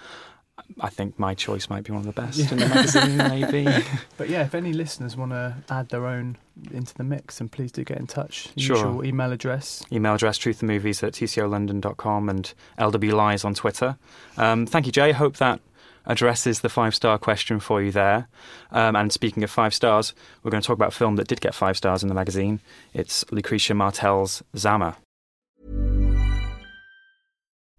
I 0.79 0.89
think 0.89 1.17
my 1.17 1.33
choice 1.33 1.69
might 1.69 1.83
be 1.83 1.91
one 1.91 2.07
of 2.07 2.15
the 2.15 2.21
best 2.21 2.39
in 2.51 2.57
the 2.59 2.67
magazine, 2.67 3.17
maybe. 3.17 3.67
But 4.17 4.29
yeah, 4.29 4.43
if 4.43 4.53
any 4.53 4.71
listeners 4.71 5.17
want 5.17 5.31
to 5.31 5.55
add 5.69 5.89
their 5.89 6.05
own 6.05 6.37
into 6.71 6.93
the 6.93 7.03
mix, 7.03 7.39
then 7.39 7.49
please 7.49 7.71
do 7.71 7.83
get 7.83 7.97
in 7.97 8.07
touch. 8.07 8.49
Sure. 8.57 8.77
Usual 8.77 9.05
email 9.05 9.31
address. 9.31 9.83
Email 9.91 10.13
address 10.13 10.37
truthandmovies 10.37 11.03
at 11.03 11.13
tcolondon.com 11.13 12.29
and 12.29 12.53
LW 12.77 13.13
Lies 13.13 13.43
on 13.43 13.55
Twitter. 13.55 13.97
Um, 14.37 14.65
thank 14.67 14.85
you, 14.85 14.91
Jay. 14.91 15.11
Hope 15.11 15.37
that 15.37 15.59
addresses 16.05 16.61
the 16.61 16.69
five 16.69 16.95
star 16.95 17.17
question 17.17 17.59
for 17.59 17.81
you 17.81 17.91
there. 17.91 18.27
Um, 18.71 18.95
and 18.95 19.11
speaking 19.11 19.43
of 19.43 19.51
five 19.51 19.73
stars, 19.73 20.13
we're 20.43 20.51
going 20.51 20.61
to 20.61 20.67
talk 20.67 20.77
about 20.77 20.93
a 20.93 20.97
film 20.97 21.15
that 21.17 21.27
did 21.27 21.41
get 21.41 21.55
five 21.55 21.77
stars 21.77 22.03
in 22.03 22.09
the 22.09 22.15
magazine. 22.15 22.59
It's 22.93 23.23
Lucrecia 23.25 23.75
Martel's 23.75 24.43
Zama. 24.57 24.97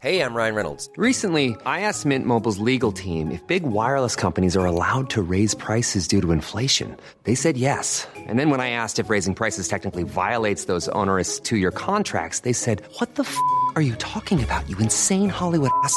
Hey, 0.04 0.20
I'm 0.20 0.34
Ryan 0.34 0.54
Reynolds. 0.54 0.90
Recently, 0.98 1.56
I 1.64 1.80
asked 1.80 2.04
Mint 2.04 2.26
Mobile's 2.26 2.58
legal 2.58 2.92
team 2.92 3.30
if 3.30 3.46
big 3.46 3.62
wireless 3.62 4.14
companies 4.14 4.54
are 4.54 4.66
allowed 4.66 5.08
to 5.10 5.22
raise 5.22 5.54
prices 5.54 6.06
due 6.06 6.20
to 6.20 6.30
inflation. 6.30 6.94
They 7.22 7.34
said 7.34 7.56
yes. 7.56 8.06
And 8.14 8.38
then 8.38 8.50
when 8.50 8.60
I 8.60 8.68
asked 8.68 8.98
if 8.98 9.08
raising 9.08 9.34
prices 9.34 9.66
technically 9.66 10.02
violates 10.02 10.66
those 10.66 10.90
onerous 10.90 11.40
two 11.40 11.56
year 11.56 11.70
contracts, 11.70 12.40
they 12.40 12.52
said, 12.52 12.82
What 12.98 13.14
the 13.14 13.22
f 13.22 13.34
are 13.76 13.80
you 13.80 13.94
talking 13.94 14.44
about, 14.44 14.68
you 14.68 14.76
insane 14.76 15.30
Hollywood 15.30 15.70
ass? 15.82 15.96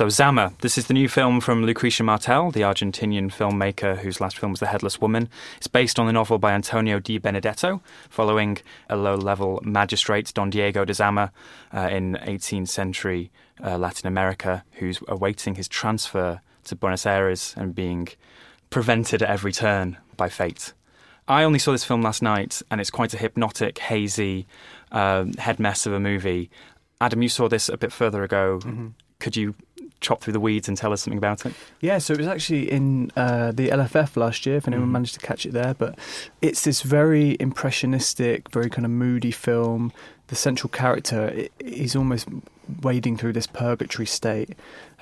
So, 0.00 0.08
Zama, 0.08 0.54
this 0.62 0.78
is 0.78 0.86
the 0.86 0.94
new 0.94 1.10
film 1.10 1.42
from 1.42 1.66
Lucrecia 1.66 2.02
Martel, 2.02 2.50
the 2.50 2.62
Argentinian 2.62 3.30
filmmaker 3.30 3.98
whose 3.98 4.18
last 4.18 4.38
film 4.38 4.52
was 4.52 4.60
The 4.60 4.68
Headless 4.68 4.98
Woman. 4.98 5.28
It's 5.58 5.66
based 5.66 5.98
on 5.98 6.06
the 6.06 6.12
novel 6.14 6.38
by 6.38 6.52
Antonio 6.52 6.98
Di 6.98 7.18
Benedetto, 7.18 7.82
following 8.08 8.56
a 8.88 8.96
low 8.96 9.14
level 9.14 9.60
magistrate, 9.62 10.32
Don 10.32 10.48
Diego 10.48 10.86
de 10.86 10.94
Zama, 10.94 11.32
uh, 11.74 11.88
in 11.92 12.14
18th 12.22 12.68
century 12.68 13.30
uh, 13.62 13.76
Latin 13.76 14.06
America, 14.06 14.64
who's 14.76 15.00
awaiting 15.06 15.56
his 15.56 15.68
transfer 15.68 16.40
to 16.64 16.74
Buenos 16.74 17.04
Aires 17.04 17.52
and 17.58 17.74
being 17.74 18.08
prevented 18.70 19.20
at 19.20 19.28
every 19.28 19.52
turn 19.52 19.98
by 20.16 20.30
fate. 20.30 20.72
I 21.28 21.42
only 21.42 21.58
saw 21.58 21.72
this 21.72 21.84
film 21.84 22.00
last 22.00 22.22
night, 22.22 22.62
and 22.70 22.80
it's 22.80 22.88
quite 22.88 23.12
a 23.12 23.18
hypnotic, 23.18 23.76
hazy 23.76 24.46
um, 24.92 25.34
head 25.34 25.60
mess 25.60 25.84
of 25.84 25.92
a 25.92 26.00
movie. 26.00 26.48
Adam, 27.02 27.20
you 27.20 27.28
saw 27.28 27.50
this 27.50 27.68
a 27.68 27.76
bit 27.76 27.92
further 27.92 28.24
ago. 28.24 28.60
Mm-hmm. 28.62 28.88
Could 29.18 29.36
you 29.36 29.54
chop 30.00 30.20
through 30.22 30.32
the 30.32 30.40
weeds 30.40 30.68
and 30.68 30.76
tell 30.76 30.92
us 30.92 31.02
something 31.02 31.18
about 31.18 31.44
it? 31.46 31.52
Yeah, 31.80 31.98
so 31.98 32.12
it 32.14 32.18
was 32.18 32.26
actually 32.26 32.70
in 32.70 33.10
uh, 33.16 33.52
the 33.52 33.68
LFF 33.68 34.16
last 34.16 34.46
year, 34.46 34.56
if 34.56 34.66
anyone 34.66 34.88
Mhm. 34.88 34.92
managed 34.92 35.14
to 35.14 35.20
catch 35.20 35.44
it 35.46 35.52
there. 35.52 35.74
But 35.74 35.98
it's 36.42 36.64
this 36.64 36.82
very 36.82 37.36
impressionistic, 37.40 38.50
very 38.50 38.68
kind 38.70 38.84
of 38.84 38.90
moody 38.90 39.30
film. 39.30 39.92
The 40.28 40.36
central 40.36 40.70
character, 40.70 41.32
i- 41.36 41.50
he's 41.64 41.94
almost 41.96 42.28
wading 42.82 43.16
through 43.16 43.32
this 43.32 43.46
purgatory 43.46 44.06
state, 44.06 44.50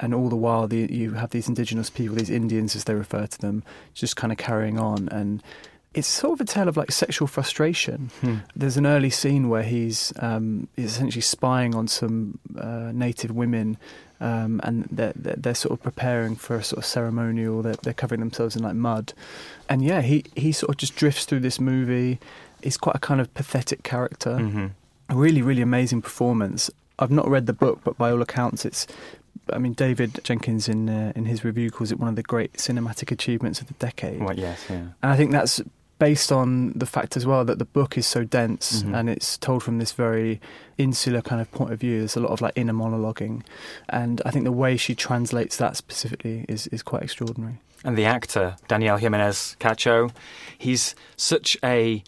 and 0.01 0.15
all 0.15 0.29
the 0.29 0.37
while 0.37 0.67
the, 0.69 0.91
you 0.91 1.13
have 1.15 1.31
these 1.31 1.49
indigenous 1.49 1.91
people, 1.91 2.17
these 2.17 2.31
Indians 2.31 2.75
as 2.77 2.85
they 2.85 2.95
refer 2.95 3.27
to 3.27 3.39
them, 3.39 3.63
just 3.95 4.17
kind 4.17 4.33
of 4.33 4.39
carrying 4.39 4.79
on. 4.79 5.09
And 5.11 5.43
it's 5.95 6.07
sort 6.07 6.35
of 6.35 6.41
a 6.41 6.45
tale 6.45 6.69
of 6.69 6.77
like 6.77 6.93
sexual 6.93 7.27
frustration. 7.27 8.11
Hmm. 8.21 8.37
There's 8.55 8.77
an 8.77 8.87
early 8.87 9.11
scene 9.11 9.49
where 9.49 9.63
he's 9.63 10.13
um, 10.21 10.69
essentially 10.77 11.23
spying 11.23 11.75
on 11.75 11.89
some 11.89 12.39
uh, 12.59 12.93
native 12.93 13.31
women, 13.31 13.79
um, 14.21 14.61
and 14.65 14.87
they're, 14.91 15.13
they're 15.17 15.55
sort 15.55 15.73
of 15.73 15.83
preparing 15.83 16.37
for 16.37 16.57
a 16.57 16.63
sort 16.63 16.79
of 16.79 16.85
ceremonial. 16.85 17.63
They're, 17.63 17.77
they're 17.83 17.95
covering 17.95 18.21
themselves 18.21 18.55
in 18.55 18.63
like 18.63 18.75
mud, 18.75 19.13
and 19.69 19.83
yeah, 19.83 20.03
he 20.03 20.25
he 20.37 20.53
sort 20.53 20.71
of 20.71 20.77
just 20.77 20.95
drifts 20.95 21.25
through 21.25 21.41
this 21.41 21.59
movie. 21.59 22.19
He's 22.63 22.77
quite 22.77 22.97
a 22.97 23.01
kind 23.01 23.21
of 23.21 23.33
pathetic 23.35 23.83
character. 23.83 24.37
Mhm. 24.37 24.73
A 25.09 25.15
really 25.15 25.43
really 25.43 25.63
amazing 25.63 26.03
performance. 26.03 26.71
I've 26.99 27.11
not 27.13 27.29
read 27.29 27.47
the 27.47 27.53
book, 27.53 27.81
but 27.83 27.97
by 27.97 28.11
all 28.11 28.21
accounts, 28.23 28.65
it's. 28.65 28.87
I 29.51 29.57
mean, 29.57 29.73
David 29.73 30.21
Jenkins 30.25 30.69
in 30.69 30.91
uh, 30.91 31.13
in 31.17 31.25
his 31.25 31.45
review 31.45 31.71
calls 31.71 31.91
it 31.91 31.99
one 31.99 32.09
of 32.09 32.17
the 32.17 32.23
great 32.23 32.55
cinematic 32.55 33.11
achievements 33.11 33.63
of 33.63 33.69
the 33.69 33.75
decade. 33.75 34.21
Well, 34.21 34.39
yes, 34.39 34.67
yeah. 34.69 34.77
And 35.03 35.13
I 35.13 35.17
think 35.17 35.31
that's 35.31 35.63
based 35.99 36.31
on 36.31 36.73
the 36.77 36.87
fact 36.87 37.17
as 37.17 37.27
well 37.27 37.45
that 37.45 37.59
the 37.59 37.65
book 37.65 37.99
is 37.99 38.07
so 38.07 38.23
dense 38.25 38.83
Mhm. 38.83 38.95
and 38.99 39.11
it's 39.11 39.37
told 39.39 39.63
from 39.63 39.79
this 39.79 39.93
very 39.93 40.41
insular 40.77 41.21
kind 41.23 41.41
of 41.41 41.51
point 41.51 41.73
of 41.73 41.81
view. 41.81 41.99
There's 41.99 42.17
a 42.17 42.21
lot 42.21 42.31
of 42.31 42.41
like 42.41 42.53
inner 42.57 42.73
monologuing. 42.73 43.43
And 43.89 44.23
I 44.25 44.31
think 44.31 44.45
the 44.45 44.53
way 44.53 44.77
she 44.77 44.95
translates 44.95 45.57
that 45.57 45.77
specifically 45.77 46.45
is, 46.49 46.67
is 46.69 46.83
quite 46.83 47.03
extraordinary. 47.03 47.59
And 47.85 47.97
the 47.97 48.05
actor, 48.05 48.57
Daniel 48.69 48.97
Jimenez 48.97 49.57
Cacho, 49.61 50.11
he's 50.57 50.95
such 51.17 51.57
a 51.65 52.03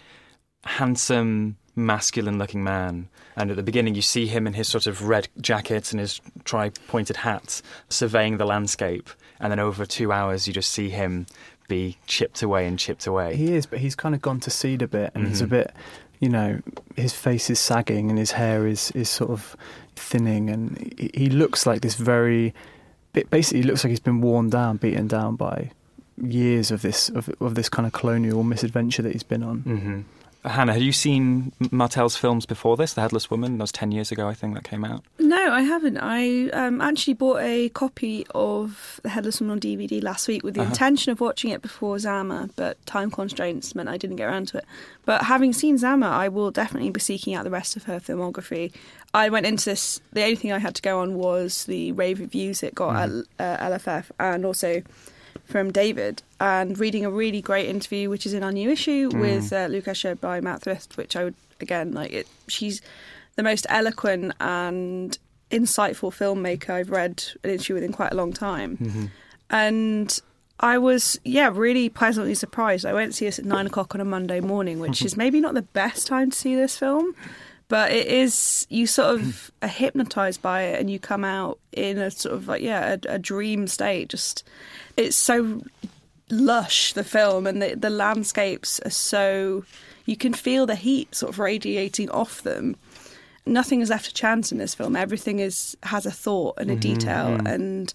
handsome, 0.65 1.57
masculine 1.77 2.39
looking 2.39 2.63
man. 2.63 3.09
And 3.37 3.51
at 3.51 3.57
the 3.57 3.63
beginning, 3.63 3.95
you 3.95 4.03
see 4.03 4.27
him 4.27 4.47
in 4.47 4.55
his 4.55 4.69
sort 4.69 4.87
of 4.87 5.03
red 5.09 5.29
jacket 5.41 5.93
and 5.93 6.01
his 6.01 6.21
tri 6.45 6.71
pointed 6.89 7.19
hat 7.19 7.63
surveying 7.89 8.37
the 8.37 8.45
landscape. 8.45 9.09
And 9.39 9.51
then 9.51 9.59
over 9.61 9.87
two 9.87 10.13
hours, 10.13 10.47
you 10.47 10.53
just 10.53 10.71
see 10.73 10.91
him 10.91 11.27
be 11.71 11.97
chipped 12.07 12.43
away 12.43 12.67
and 12.67 12.79
chipped 12.79 13.07
away. 13.07 13.35
He 13.37 13.55
is, 13.55 13.65
but 13.67 13.79
he's 13.79 13.95
kind 13.95 14.15
of 14.15 14.21
gone 14.21 14.41
to 14.41 14.51
seed 14.51 14.83
a 14.83 14.89
bit 14.89 15.11
and 15.15 15.27
he's 15.29 15.41
a 15.41 15.47
Mhm. 15.47 15.51
bit, 15.57 15.73
you 16.19 16.29
know, 16.29 16.61
his 16.97 17.13
face 17.15 17.49
is 17.49 17.59
sagging 17.59 18.11
and 18.11 18.19
his 18.19 18.33
hair 18.33 18.67
is, 18.67 18.91
is 18.93 19.09
sort 19.09 19.31
of 19.31 19.57
thinning 19.97 20.51
and 20.51 20.63
he, 20.99 21.11
he 21.15 21.29
looks 21.31 21.65
like 21.67 21.81
this 21.81 21.95
very, 21.95 22.53
basically 23.31 23.63
looks 23.63 23.83
like 23.85 23.91
he's 23.91 24.01
been 24.11 24.21
worn 24.21 24.51
down, 24.51 24.77
beaten 24.77 25.07
down 25.09 25.37
by 25.37 25.71
years 26.23 26.71
of 26.71 26.83
this 26.83 27.09
of, 27.09 27.31
of 27.41 27.55
this 27.55 27.69
kind 27.71 27.87
of 27.87 27.93
colonial 27.95 28.43
misadventure 28.43 29.01
that 29.03 29.13
he's 29.13 29.23
been 29.23 29.43
on. 29.43 29.59
hmm 29.61 30.01
Hannah, 30.45 30.73
had 30.73 30.81
you 30.83 30.93
seen 30.93 31.53
Martel's 31.71 32.17
films 32.17 32.47
before 32.47 32.77
this, 32.79 32.95
The 32.95 33.03
Headless 33.03 33.31
Woman? 33.31 33.59
That 33.59 33.65
was 33.65 33.73
10 33.73 33.93
years 33.93 34.11
ago, 34.11 34.27
I 34.27 34.33
think, 34.33 34.55
that 34.55 34.65
came 34.65 34.85
out. 34.87 35.05
No, 35.19 35.53
I 35.53 35.61
haven't. 35.61 35.99
I 35.99 36.49
um, 36.51 36.81
actually 36.81 37.13
bought 37.13 37.41
a 37.43 37.69
copy 37.69 38.27
of 38.35 39.01
The 39.03 39.11
Headless 39.11 39.41
Woman 39.41 39.53
on 39.57 39.61
DVD 39.61 40.03
last 40.03 40.27
week 40.29 40.43
with 40.43 40.55
the 40.55 40.63
Uh-huh. 40.63 40.71
intention 40.71 41.13
of 41.13 41.21
watching 41.21 41.51
it 41.51 41.61
before 41.61 41.99
Zama, 41.99 42.49
but 42.57 42.85
time 42.87 43.11
constraints 43.11 43.75
meant 43.75 43.91
I 43.91 43.99
didn't 43.99 44.17
get 44.17 44.29
around 44.31 44.49
to 44.49 44.59
it. 44.59 44.65
But 45.05 45.25
having 45.25 45.53
seen 45.53 45.77
Zama, 45.77 46.07
I 46.09 46.29
will 46.29 46.51
definitely 46.51 46.91
be 46.91 47.01
seeking 47.01 47.35
out 47.35 47.45
the 47.45 47.51
rest 47.51 47.77
of 47.77 47.83
her 47.85 48.01
filmography. 48.01 48.73
I 49.13 49.29
went 49.29 49.45
into 49.45 49.67
this, 49.67 50.01
the 50.13 50.23
only 50.23 50.37
thing 50.37 50.53
I 50.53 50.59
had 50.59 50.75
to 50.77 50.83
go 50.83 51.01
on 51.01 51.17
was 51.17 51.67
the 51.67 51.93
rave 51.93 52.19
reviews 52.19 52.63
it 52.63 52.75
got 52.75 52.95
Mhm. 52.95 53.27
at 53.39 53.61
uh, 53.61 53.65
LFF 53.79 54.11
and 54.19 54.47
also 54.47 54.83
from 55.51 55.71
David 55.73 56.23
and 56.39 56.79
reading 56.79 57.05
a 57.05 57.11
really 57.11 57.43
great 57.43 57.69
interview 57.69 58.09
which 58.09 58.25
is 58.27 58.33
in 58.33 58.43
our 58.43 58.53
new 58.53 58.71
issue 58.71 59.11
Mm. 59.11 59.21
with 59.21 59.53
uh, 59.53 59.67
Lucas 59.67 60.05
by 60.21 60.41
Matt 60.41 60.63
Thrift 60.63 60.97
which 60.97 61.17
I 61.17 61.25
would 61.25 61.35
again 61.61 61.93
like 61.93 62.13
it 62.13 62.27
she's 62.49 62.81
the 63.37 63.43
most 63.43 63.67
eloquent 63.69 64.33
and 64.41 65.19
insightful 65.51 66.11
filmmaker 66.13 66.71
I've 66.71 66.91
read 66.91 67.25
an 67.45 67.51
interview 67.51 67.75
with 67.75 67.85
in 67.85 67.93
quite 67.93 68.13
a 68.13 68.17
long 68.17 68.33
time 68.33 68.77
Mm-hmm. 68.79 69.05
and 69.51 70.21
I 70.61 70.79
was 70.79 71.19
yeah 71.25 71.51
really 71.53 71.89
pleasantly 71.89 72.35
surprised 72.35 72.85
I 72.87 72.93
went 72.93 73.13
to 73.13 73.17
see 73.19 73.25
this 73.27 73.39
at 73.39 73.45
nine 73.45 73.67
o'clock 73.67 73.95
on 73.95 74.01
a 74.01 74.05
Monday 74.05 74.41
morning 74.41 74.79
which 74.79 75.03
is 75.09 75.17
maybe 75.17 75.41
not 75.41 75.55
the 75.55 75.63
best 75.63 76.07
time 76.07 76.31
to 76.31 76.37
see 76.37 76.55
this 76.55 76.77
film 76.79 77.15
but 77.71 77.91
it 77.93 78.07
is 78.07 78.67
you 78.69 78.87
sort 78.87 79.15
of 79.19 79.51
are 79.63 79.69
hypnotized 79.69 80.43
by 80.43 80.63
it 80.65 80.79
and 80.79 80.91
you 80.91 80.99
come 80.99 81.25
out 81.25 81.59
in 81.73 81.97
a 81.97 82.11
sort 82.11 82.35
of 82.35 82.47
like 82.49 82.61
yeah 82.61 82.97
a, 83.09 83.15
a 83.15 83.19
dream 83.19 83.67
state 83.67 84.11
just 84.11 84.45
it's 84.99 85.17
so 85.17 85.63
lush 86.31 86.93
the 86.93 87.03
film 87.05 87.47
and 87.47 87.61
the, 87.63 87.75
the 87.75 87.91
landscapes 87.91 88.79
are 88.85 88.91
so 88.91 89.65
you 90.05 90.17
can 90.17 90.33
feel 90.35 90.67
the 90.67 90.75
heat 90.75 91.15
sort 91.15 91.33
of 91.33 91.39
radiating 91.39 92.11
off 92.11 92.43
them 92.43 92.77
nothing 93.47 93.81
is 93.81 93.91
left 93.91 94.05
to 94.07 94.15
chance 94.15 94.53
in 94.53 94.59
this 94.59 94.75
film 94.75 94.95
everything 94.95 95.39
is 95.41 95.77
has 95.85 96.05
a 96.07 96.11
thought 96.11 96.55
and 96.59 96.71
a 96.71 96.77
Mhm, 96.77 96.81
detail 96.81 97.27
mm. 97.39 97.53
and 97.55 97.95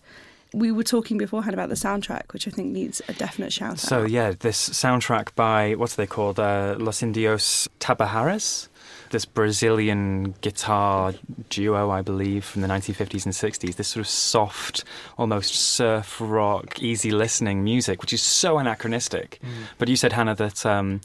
we 0.54 0.72
were 0.72 0.84
talking 0.84 1.18
beforehand 1.18 1.54
about 1.54 1.70
the 1.70 1.76
soundtrack 1.76 2.32
which 2.34 2.48
i 2.48 2.52
think 2.52 2.72
needs 2.72 3.02
a 3.10 3.14
definite 3.14 3.52
shout 3.54 3.72
out. 3.72 3.80
So, 3.80 4.06
yeah, 4.06 4.32
this 4.40 4.70
soundtrack 4.70 5.36
by, 5.36 5.74
what's 5.76 5.96
they 5.96 6.08
called? 6.08 6.40
Uh, 6.40 6.76
Los 6.80 7.04
Indios 7.04 7.68
Tabajaras? 7.80 8.70
This 9.16 9.24
Brazilian 9.24 10.36
guitar 10.42 11.14
duo, 11.50 11.90
I 11.90 12.02
believe, 12.02 12.44
from 12.44 12.62
the 12.62 12.68
1950s 12.68 13.24
and 13.24 13.34
60s. 13.34 13.78
This 13.78 13.88
sort 13.88 14.02
of 14.02 14.10
soft, 14.10 14.84
almost 15.18 15.56
surf 15.56 16.18
rock, 16.20 16.82
easy 16.82 17.12
listening 17.12 17.64
music, 17.64 18.02
which 18.02 18.12
is 18.12 18.22
so 18.22 18.58
anachronistic. 18.58 19.40
But 19.78 19.88
you 19.88 19.96
said, 19.96 20.12
Hannah, 20.12 20.36
that 20.36 20.66
um, 20.66 21.00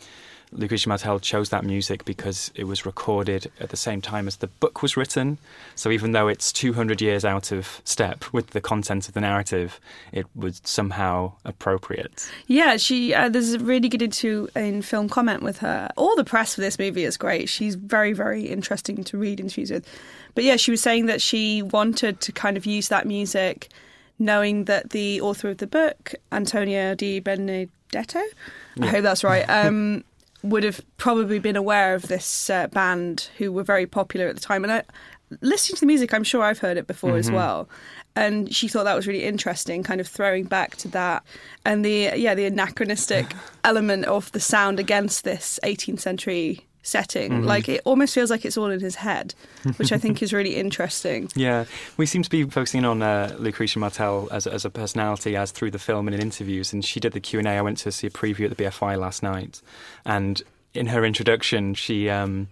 Lucrecia 0.54 0.88
Martel 0.88 1.20
chose 1.20 1.50
that 1.50 1.64
music 1.64 2.04
because 2.04 2.50
it 2.56 2.64
was 2.64 2.84
recorded 2.84 3.50
at 3.60 3.70
the 3.70 3.76
same 3.76 4.00
time 4.00 4.26
as 4.26 4.36
the 4.36 4.48
book 4.48 4.82
was 4.82 4.96
written. 4.96 5.38
So 5.76 5.90
even 5.90 6.10
though 6.12 6.26
it's 6.26 6.52
200 6.52 7.00
years 7.00 7.24
out 7.24 7.52
of 7.52 7.80
step 7.84 8.24
with 8.32 8.50
the 8.50 8.60
content 8.60 9.06
of 9.08 9.14
the 9.14 9.20
narrative, 9.20 9.78
it 10.12 10.26
was 10.34 10.60
somehow 10.64 11.32
appropriate. 11.44 12.28
Yeah, 12.48 12.76
she 12.78 13.14
uh, 13.14 13.28
there's 13.28 13.52
a 13.52 13.58
really 13.60 13.88
good 13.88 14.02
into 14.02 14.48
in 14.56 14.82
film 14.82 15.08
comment 15.08 15.42
with 15.42 15.58
her. 15.58 15.88
All 15.96 16.16
the 16.16 16.24
press 16.24 16.54
for 16.56 16.60
this 16.62 16.78
movie 16.78 17.04
is 17.04 17.16
great. 17.16 17.48
She's 17.48 17.76
very 17.76 18.12
very 18.12 18.46
interesting 18.46 19.04
to 19.04 19.16
read 19.18 19.38
interviews 19.40 19.70
with. 19.70 19.86
But 20.34 20.44
yeah, 20.44 20.56
she 20.56 20.70
was 20.70 20.80
saying 20.80 21.06
that 21.06 21.22
she 21.22 21.62
wanted 21.62 22.20
to 22.22 22.32
kind 22.32 22.56
of 22.56 22.66
use 22.66 22.88
that 22.88 23.06
music, 23.06 23.68
knowing 24.18 24.64
that 24.64 24.90
the 24.90 25.20
author 25.20 25.48
of 25.48 25.58
the 25.58 25.66
book, 25.66 26.14
Antonio 26.32 26.94
Di 26.94 27.20
Benedetto, 27.20 28.18
I 28.18 28.24
Yeah. 28.76 28.86
hope 28.90 29.02
that's 29.02 29.24
right. 29.24 29.44
Um, 29.48 30.04
would 30.42 30.64
have 30.64 30.81
probably 30.96 31.38
been 31.38 31.57
aware 31.57 31.94
of 31.94 32.09
this 32.09 32.48
uh, 32.50 32.66
band 32.68 33.29
who 33.38 33.53
were 33.53 33.62
very 33.62 33.87
popular 33.87 34.26
at 34.29 34.35
the 34.35 34.40
time. 34.40 34.64
And 34.64 34.72
I, 34.72 34.83
listening 35.42 35.76
to 35.76 35.81
the 35.81 35.87
music, 35.87 36.14
I'm 36.14 36.24
sure 36.24 36.42
I've 36.42 36.59
heard 36.61 36.76
it 36.76 36.87
before 36.87 37.16
as 37.16 37.29
Mhm. 37.31 37.35
well. 37.35 37.68
And 38.16 38.53
she 38.55 38.66
thought 38.66 38.85
that 38.85 38.96
was 38.96 39.07
really 39.07 39.24
interesting, 39.24 39.83
kind 39.83 40.00
of 40.00 40.09
throwing 40.09 40.44
back 40.44 40.76
to 40.76 40.88
that 40.88 41.22
and 41.64 41.85
the 41.85 42.11
yeah 42.16 42.35
the 42.35 42.44
anachronistic 42.46 43.26
element 43.64 44.05
of 44.07 44.33
the 44.33 44.40
sound 44.40 44.81
against 44.81 45.24
this 45.24 45.61
18th 45.62 46.00
century 46.00 46.66
setting. 46.83 47.31
Mhm. 47.43 47.45
Like 47.47 47.69
it 47.69 47.83
almost 47.85 48.14
feels 48.14 48.31
like 48.31 48.45
it's 48.45 48.57
all 48.57 48.71
in 48.71 48.81
his 48.81 48.97
head, 48.97 49.35
which 49.77 49.93
I 49.93 49.99
think 49.99 50.23
is 50.23 50.33
really 50.33 50.57
interesting. 50.57 51.29
Yeah, 51.37 51.64
we 51.97 52.07
seem 52.07 52.23
to 52.23 52.31
be 52.31 52.45
focusing 52.45 52.85
on 52.85 53.03
uh, 53.03 53.37
Lucrecia 53.38 53.77
Martel 53.79 54.29
as, 54.31 54.47
as 54.47 54.64
a 54.64 54.71
personality 54.71 55.37
as 55.37 55.51
through 55.53 55.71
the 55.71 55.79
film 55.79 56.09
and 56.09 56.14
in 56.14 56.21
interviews. 56.21 56.73
And 56.73 56.85
she 56.85 57.01
did 57.01 57.12
the 57.12 57.21
Q 57.21 57.38
and 57.38 57.49
A. 57.49 57.53
I 57.53 57.62
went 57.62 57.79
to 57.79 57.93
see 57.93 58.07
a 58.07 58.11
preview 58.11 58.51
at 58.51 58.57
the 58.57 58.64
BFI 58.64 58.99
last 58.99 59.23
night, 59.23 59.62
and 60.05 60.43
in 60.74 60.87
her 60.87 61.04
introduction, 61.04 61.74
she 61.74 62.09
um, 62.09 62.48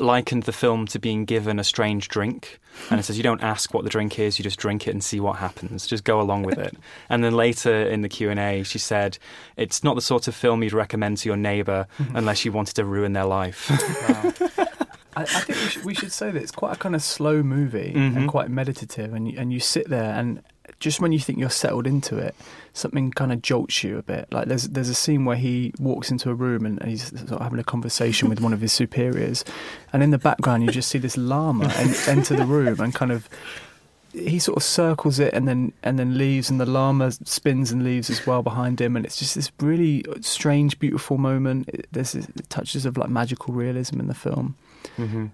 likened 0.00 0.44
the 0.44 0.52
film 0.52 0.86
to 0.86 0.98
being 0.98 1.24
given 1.24 1.58
a 1.58 1.64
strange 1.64 2.08
drink. 2.08 2.58
And 2.90 3.00
it 3.00 3.02
says 3.02 3.16
you 3.16 3.22
don't 3.24 3.42
ask 3.42 3.74
what 3.74 3.82
the 3.84 3.90
drink 3.90 4.18
is, 4.20 4.38
you 4.38 4.42
just 4.42 4.58
drink 4.58 4.86
it 4.86 4.92
and 4.92 5.02
see 5.02 5.18
what 5.20 5.36
happens. 5.36 5.86
Just 5.86 6.04
go 6.04 6.20
along 6.20 6.44
with 6.44 6.58
it. 6.58 6.74
and 7.10 7.24
then 7.24 7.34
later 7.34 7.74
in 7.74 8.02
the 8.02 8.08
Q 8.08 8.30
and 8.30 8.38
A, 8.38 8.62
she 8.62 8.78
said 8.78 9.18
it's 9.56 9.82
not 9.82 9.94
the 9.96 10.00
sort 10.00 10.28
of 10.28 10.34
film 10.34 10.62
you'd 10.62 10.72
recommend 10.72 11.18
to 11.18 11.28
your 11.28 11.36
neighbour 11.36 11.86
unless 12.14 12.44
you 12.44 12.52
wanted 12.52 12.74
to 12.76 12.84
ruin 12.84 13.12
their 13.14 13.24
life. 13.24 13.66
I, 15.16 15.22
I 15.22 15.24
think 15.24 15.58
we 15.58 15.66
should, 15.68 15.84
we 15.84 15.94
should 15.94 16.12
say 16.12 16.30
that 16.30 16.40
it's 16.40 16.52
quite 16.52 16.74
a 16.74 16.78
kind 16.78 16.94
of 16.94 17.02
slow 17.02 17.42
movie 17.42 17.92
Mhm. 17.96 18.16
and 18.16 18.28
quite 18.28 18.50
meditative, 18.50 19.12
and 19.12 19.26
and 19.36 19.52
you 19.52 19.58
sit 19.58 19.88
there 19.88 20.14
and 20.14 20.42
just 20.80 21.00
when 21.00 21.10
you 21.12 21.18
think 21.18 21.38
you're 21.38 21.50
settled 21.50 21.86
into 21.88 22.16
it, 22.18 22.36
something 22.78 23.10
kind 23.10 23.32
of 23.32 23.42
jolts 23.42 23.82
you 23.84 23.98
a 23.98 24.02
bit. 24.02 24.32
Like 24.32 24.46
there's 24.48 24.68
there's 24.68 24.88
a 24.88 24.94
scene 24.94 25.24
where 25.24 25.36
he 25.36 25.72
walks 25.78 26.10
into 26.10 26.30
a 26.30 26.34
room 26.34 26.64
and 26.64 26.82
he's 26.84 27.08
sort 27.08 27.32
of 27.32 27.40
having 27.40 27.58
a 27.58 27.64
conversation 27.64 28.28
with 28.28 28.40
one 28.40 28.52
of 28.52 28.60
his 28.60 28.72
superiors, 28.72 29.44
and 29.92 30.02
in 30.02 30.10
the 30.10 30.18
background 30.18 30.62
you 30.64 30.70
just 30.70 30.88
see 30.88 30.98
this 30.98 31.16
llama 31.16 31.66
en- 31.76 31.94
enter 32.18 32.36
the 32.36 32.46
room 32.46 32.80
and 32.80 32.94
kind 32.94 33.12
of 33.12 33.28
he 34.14 34.38
sort 34.38 34.56
of 34.56 34.62
circles 34.62 35.18
it 35.18 35.34
and 35.34 35.46
then 35.46 35.72
and 35.82 35.98
then 35.98 36.16
leaves 36.16 36.48
and 36.48 36.58
the 36.58 36.64
llama 36.66 37.12
spins 37.12 37.70
and 37.70 37.84
leaves 37.84 38.08
as 38.08 38.26
well 38.26 38.42
behind 38.42 38.80
him 38.80 38.96
and 38.96 39.04
it's 39.04 39.18
just 39.18 39.34
this 39.34 39.52
really 39.60 40.02
strange 40.22 40.78
beautiful 40.78 41.18
moment 41.18 41.68
there's 41.92 42.12
this, 42.12 42.26
touches 42.48 42.86
of 42.86 42.96
like 42.96 43.10
magical 43.10 43.52
realism 43.52 44.00
in 44.00 44.06
the 44.08 44.14
film 44.14 44.56
mm-hmm. 44.96 45.26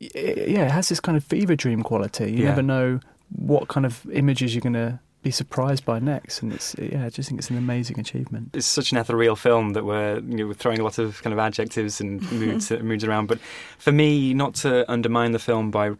it- 0.00 0.48
yeah, 0.48 0.64
it 0.64 0.70
has 0.70 0.88
this 0.88 0.98
kind 0.98 1.16
of 1.16 1.22
fever 1.22 1.54
dream 1.54 1.82
quality. 1.82 2.32
You 2.32 2.38
Yeah. 2.38 2.48
never 2.48 2.62
know 2.62 3.00
what 3.28 3.68
kind 3.68 3.84
of 3.86 4.04
images 4.12 4.54
you're 4.54 4.62
going 4.62 4.72
to 4.74 4.98
be 5.22 5.30
surprised 5.30 5.84
by 5.84 5.98
next, 5.98 6.42
and 6.42 6.52
it's 6.52 6.74
yeah, 6.78 7.06
I 7.06 7.10
just 7.10 7.28
think 7.28 7.40
it's 7.40 7.50
an 7.50 7.56
amazing 7.56 8.00
achievement. 8.00 8.50
it's 8.54 8.66
such 8.66 8.92
an 8.92 8.98
ethereal 8.98 9.36
film 9.36 9.70
that 9.74 9.84
we're 9.84 10.16
you 10.16 10.36
know 10.38 10.46
we're 10.46 10.54
throwing 10.54 10.80
a 10.80 10.84
lot 10.84 10.98
of 10.98 11.22
kind 11.22 11.32
of 11.32 11.38
adjectives 11.38 12.00
and 12.00 12.20
moods 12.32 12.70
moods 12.70 13.04
around. 13.04 13.26
But 13.26 13.38
for 13.78 13.92
me, 13.92 14.34
not 14.34 14.54
to 14.56 14.90
undermine 14.90 15.32
the 15.32 15.38
film 15.38 15.70
by 15.70 15.92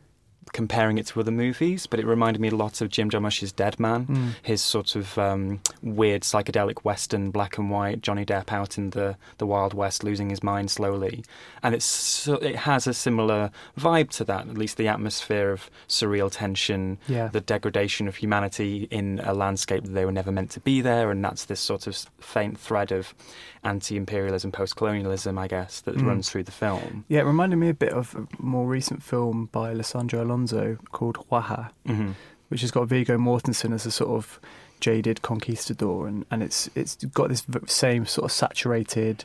comparing 0.53 0.99
it 0.99 1.07
to 1.07 1.21
other 1.21 1.31
movies, 1.31 1.87
but 1.87 1.99
it 1.99 2.07
reminded 2.07 2.41
me 2.41 2.49
a 2.49 2.55
lot 2.55 2.81
of 2.81 2.89
Jim 2.91 3.09
Jarmusch's 3.11 3.53
Dead 3.53 3.81
Man, 3.81 4.07
Mm. 4.07 4.29
his 4.43 4.61
sort 4.63 4.95
of 4.97 5.17
um, 5.19 5.61
weird 5.83 6.23
psychedelic 6.23 6.81
western, 6.85 7.31
black 7.31 7.57
and 7.59 7.71
white, 7.71 8.03
Johnny 8.03 8.25
Depp 8.25 8.53
out 8.53 8.77
in 8.77 8.91
the, 8.91 9.17
the 9.39 9.47
Wild 9.47 9.73
West, 9.75 10.05
losing 10.05 10.31
his 10.31 10.43
mind 10.43 10.71
slowly, 10.71 11.25
and 11.63 11.75
it's 11.75 11.85
so, 11.85 12.35
it 12.35 12.57
has 12.57 12.87
a 12.87 12.95
similar 12.95 13.51
vibe 13.79 14.11
to 14.11 14.25
that. 14.25 14.49
At 14.49 14.59
least 14.59 14.77
the 14.77 14.89
atmosphere 14.89 15.51
of 15.51 15.71
surreal 15.89 16.31
tension, 16.31 16.99
Yeah. 17.09 17.29
the 17.29 17.41
degradation 17.41 18.07
of 18.07 18.17
humanity 18.17 18.89
in 18.91 19.21
a 19.25 19.33
landscape 19.35 19.85
that 19.85 19.93
they 19.93 20.05
were 20.05 20.13
never 20.13 20.33
meant 20.33 20.51
to 20.51 20.61
be 20.61 20.81
there, 20.81 21.11
and 21.11 21.25
that's 21.25 21.47
this 21.47 21.61
sort 21.61 21.87
of 21.87 21.97
faint 22.21 22.59
thread 22.59 22.93
of 22.93 23.15
anti-imperialism, 23.65 24.53
post-colonialism, 24.53 25.39
I 25.39 25.49
guess, 25.49 25.81
that 25.83 25.97
Mm. 25.97 26.07
runs 26.07 26.29
through 26.31 26.45
the 26.45 26.53
film. 26.53 27.05
Yeah, 27.09 27.21
it 27.21 27.25
reminded 27.27 27.57
me 27.57 27.69
a 27.69 27.75
bit 27.75 27.93
of 27.93 28.15
a 28.15 28.27
more 28.43 28.67
recent 28.67 29.03
film 29.03 29.49
by 29.53 29.73
Lisandro 29.75 30.21
Alonso 30.23 30.77
called 30.91 31.17
Jauja, 31.31 31.71
Mhm. 31.87 32.15
which 32.49 32.61
has 32.63 32.71
got 32.71 32.89
Viggo 32.89 33.17
Mortensen 33.19 33.73
as 33.73 33.87
a 33.87 33.91
sort 33.91 34.11
of 34.11 34.41
jaded 34.81 35.23
conquistador, 35.23 36.09
and, 36.09 36.27
and 36.31 36.43
it's 36.43 36.69
it's 36.75 36.97
got 37.07 37.29
this 37.29 37.45
same 37.67 38.05
sort 38.05 38.25
of 38.25 38.33
saturated, 38.33 39.25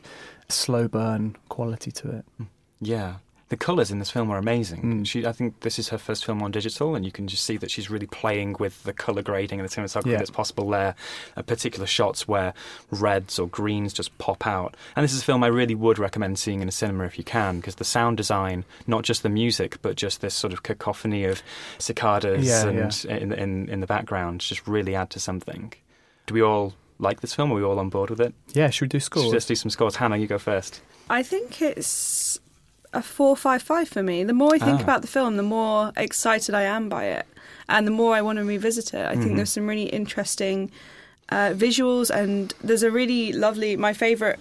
slow 0.49 0.87
burn 0.87 1.35
quality 1.49 1.91
to 1.91 2.09
it. 2.17 2.25
Yeah. 2.79 3.15
The 3.49 3.55
colours 3.57 3.91
in 3.91 3.99
this 3.99 4.11
film 4.11 4.29
are 4.29 4.37
amazing. 4.37 4.81
Mm. 4.83 5.07
She, 5.07 5.25
I 5.25 5.31
think 5.31 5.61
this 5.61 5.79
is 5.79 5.87
her 5.87 5.97
first 5.97 6.25
film 6.25 6.43
on 6.43 6.51
digital, 6.51 6.95
and 6.95 7.05
you 7.05 7.13
can 7.13 7.27
just 7.29 7.45
see 7.45 7.55
that 7.57 7.71
she's 7.71 7.89
really 7.89 8.05
playing 8.05 8.57
with 8.59 8.83
the 8.83 8.91
colour 8.91 9.21
grading 9.21 9.59
and 9.61 9.69
the 9.69 9.73
cinematography 9.73 10.11
Yeah. 10.11 10.17
that's 10.17 10.29
possible 10.29 10.69
there. 10.69 10.95
Uh, 11.37 11.43
particular 11.43 11.87
shots 11.87 12.27
where 12.27 12.53
reds 12.91 13.39
or 13.39 13.47
greens 13.47 13.93
just 13.93 14.17
pop 14.17 14.45
out. 14.45 14.75
And 14.97 15.03
this 15.05 15.13
is 15.13 15.21
a 15.21 15.23
film 15.23 15.45
I 15.45 15.47
really 15.47 15.75
would 15.75 15.97
recommend 15.97 16.39
seeing 16.39 16.61
in 16.61 16.67
a 16.67 16.71
cinema 16.73 17.05
if 17.05 17.17
you 17.17 17.23
can, 17.23 17.57
because 17.61 17.75
the 17.75 17.85
sound 17.85 18.17
design, 18.17 18.65
not 18.85 19.03
just 19.03 19.23
the 19.23 19.29
music, 19.29 19.81
but 19.81 19.95
just 19.95 20.19
this 20.19 20.33
sort 20.33 20.51
of 20.51 20.63
cacophony 20.63 21.23
of 21.23 21.41
cicadas 21.77 22.45
Yeah, 22.45 22.67
and 22.67 23.05
In, 23.05 23.31
in 23.31 23.69
in 23.69 23.79
the 23.79 23.87
background, 23.87 24.41
just 24.41 24.67
really 24.67 24.93
add 24.93 25.09
to 25.11 25.19
something. 25.21 25.73
Do 26.25 26.33
we 26.33 26.41
all 26.41 26.73
like 26.99 27.21
this 27.21 27.33
film? 27.33 27.51
Are 27.51 27.55
we 27.55 27.63
all 27.63 27.79
on 27.79 27.89
board 27.89 28.09
with 28.09 28.19
it? 28.19 28.33
Yeah, 28.53 28.69
should 28.71 28.85
we 28.85 28.89
do 28.89 28.99
scores? 28.99 29.31
Let's 29.31 29.45
do 29.45 29.55
some 29.55 29.69
scores. 29.69 29.95
Hannah, 29.95 30.17
you 30.17 30.27
go 30.27 30.37
first. 30.37 30.81
I 31.09 31.23
think 31.23 31.61
it's 31.61 32.39
a 32.97 33.01
four 33.01 33.35
five 33.35 33.61
five 33.61 33.87
for 33.87 34.03
me. 34.03 34.23
The 34.23 34.33
more 34.33 34.53
I 34.53 34.59
think 34.59 34.79
Ah. 34.79 34.83
about 34.83 35.01
the 35.01 35.07
film, 35.07 35.37
the 35.37 35.43
more 35.57 35.91
excited 35.95 36.53
I 36.55 36.63
am 36.63 36.89
by 36.89 37.05
it, 37.05 37.25
and 37.69 37.85
the 37.87 37.91
more 37.91 38.15
I 38.15 38.21
want 38.21 38.37
to 38.39 38.43
revisit 38.45 38.93
it. 38.93 39.05
I 39.05 39.15
think 39.15 39.31
Mhm. 39.31 39.35
there's 39.37 39.51
some 39.51 39.67
really 39.67 39.89
interesting 40.01 40.71
uh, 41.29 41.51
visuals, 41.53 42.09
and 42.09 42.53
there's 42.63 42.83
a 42.83 42.89
really 42.91 43.33
lovely. 43.33 43.75
My 43.75 43.93
favourite 43.93 44.39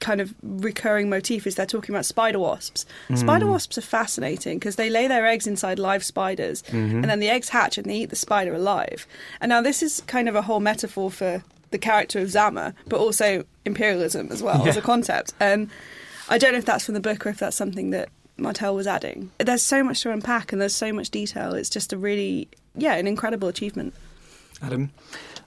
kind 0.00 0.20
of 0.20 0.34
recurring 0.42 1.08
motif 1.08 1.46
is 1.46 1.54
they're 1.54 1.64
talking 1.74 1.94
about 1.94 2.04
spider 2.04 2.40
wasps. 2.40 2.84
Spider 3.14 3.46
Mm. 3.46 3.50
wasps 3.52 3.78
are 3.78 3.88
fascinating 4.00 4.58
because 4.58 4.74
they 4.74 4.90
lay 4.90 5.06
their 5.06 5.24
eggs 5.26 5.46
inside 5.46 5.78
live 5.78 6.02
spiders, 6.04 6.62
Mhm. 6.72 6.94
and 7.02 7.04
then 7.04 7.20
the 7.20 7.28
eggs 7.30 7.50
hatch 7.50 7.78
and 7.78 7.86
they 7.88 7.98
eat 8.02 8.10
the 8.10 8.16
spider 8.16 8.52
alive. 8.52 9.06
And 9.40 9.48
now 9.50 9.62
this 9.62 9.80
is 9.80 10.02
kind 10.08 10.28
of 10.28 10.34
a 10.34 10.42
whole 10.42 10.58
metaphor 10.60 11.08
for 11.10 11.44
the 11.70 11.78
character 11.78 12.18
of 12.18 12.30
Zama, 12.30 12.74
but 12.88 12.98
also 12.98 13.44
imperialism 13.64 14.28
as 14.32 14.42
well 14.42 14.66
as 14.68 14.76
a 14.76 14.82
concept. 14.82 15.32
And 15.38 15.70
I 16.28 16.38
don't 16.38 16.52
know 16.52 16.58
if 16.58 16.64
that's 16.64 16.84
from 16.86 16.94
the 16.94 17.00
book 17.00 17.26
or 17.26 17.30
if 17.30 17.38
that's 17.38 17.56
something 17.56 17.90
that 17.90 18.08
Martel 18.36 18.74
was 18.74 18.86
adding. 18.86 19.30
There's 19.38 19.62
so 19.62 19.82
much 19.84 20.02
to 20.02 20.10
unpack 20.10 20.52
and 20.52 20.60
there's 20.60 20.74
so 20.74 20.92
much 20.92 21.10
detail. 21.10 21.54
It's 21.54 21.68
just 21.70 21.92
a 21.92 21.96
really, 21.98 22.48
yeah, 22.76 22.94
an 22.94 23.06
incredible 23.06 23.48
achievement. 23.48 23.94
Adam? 24.62 24.90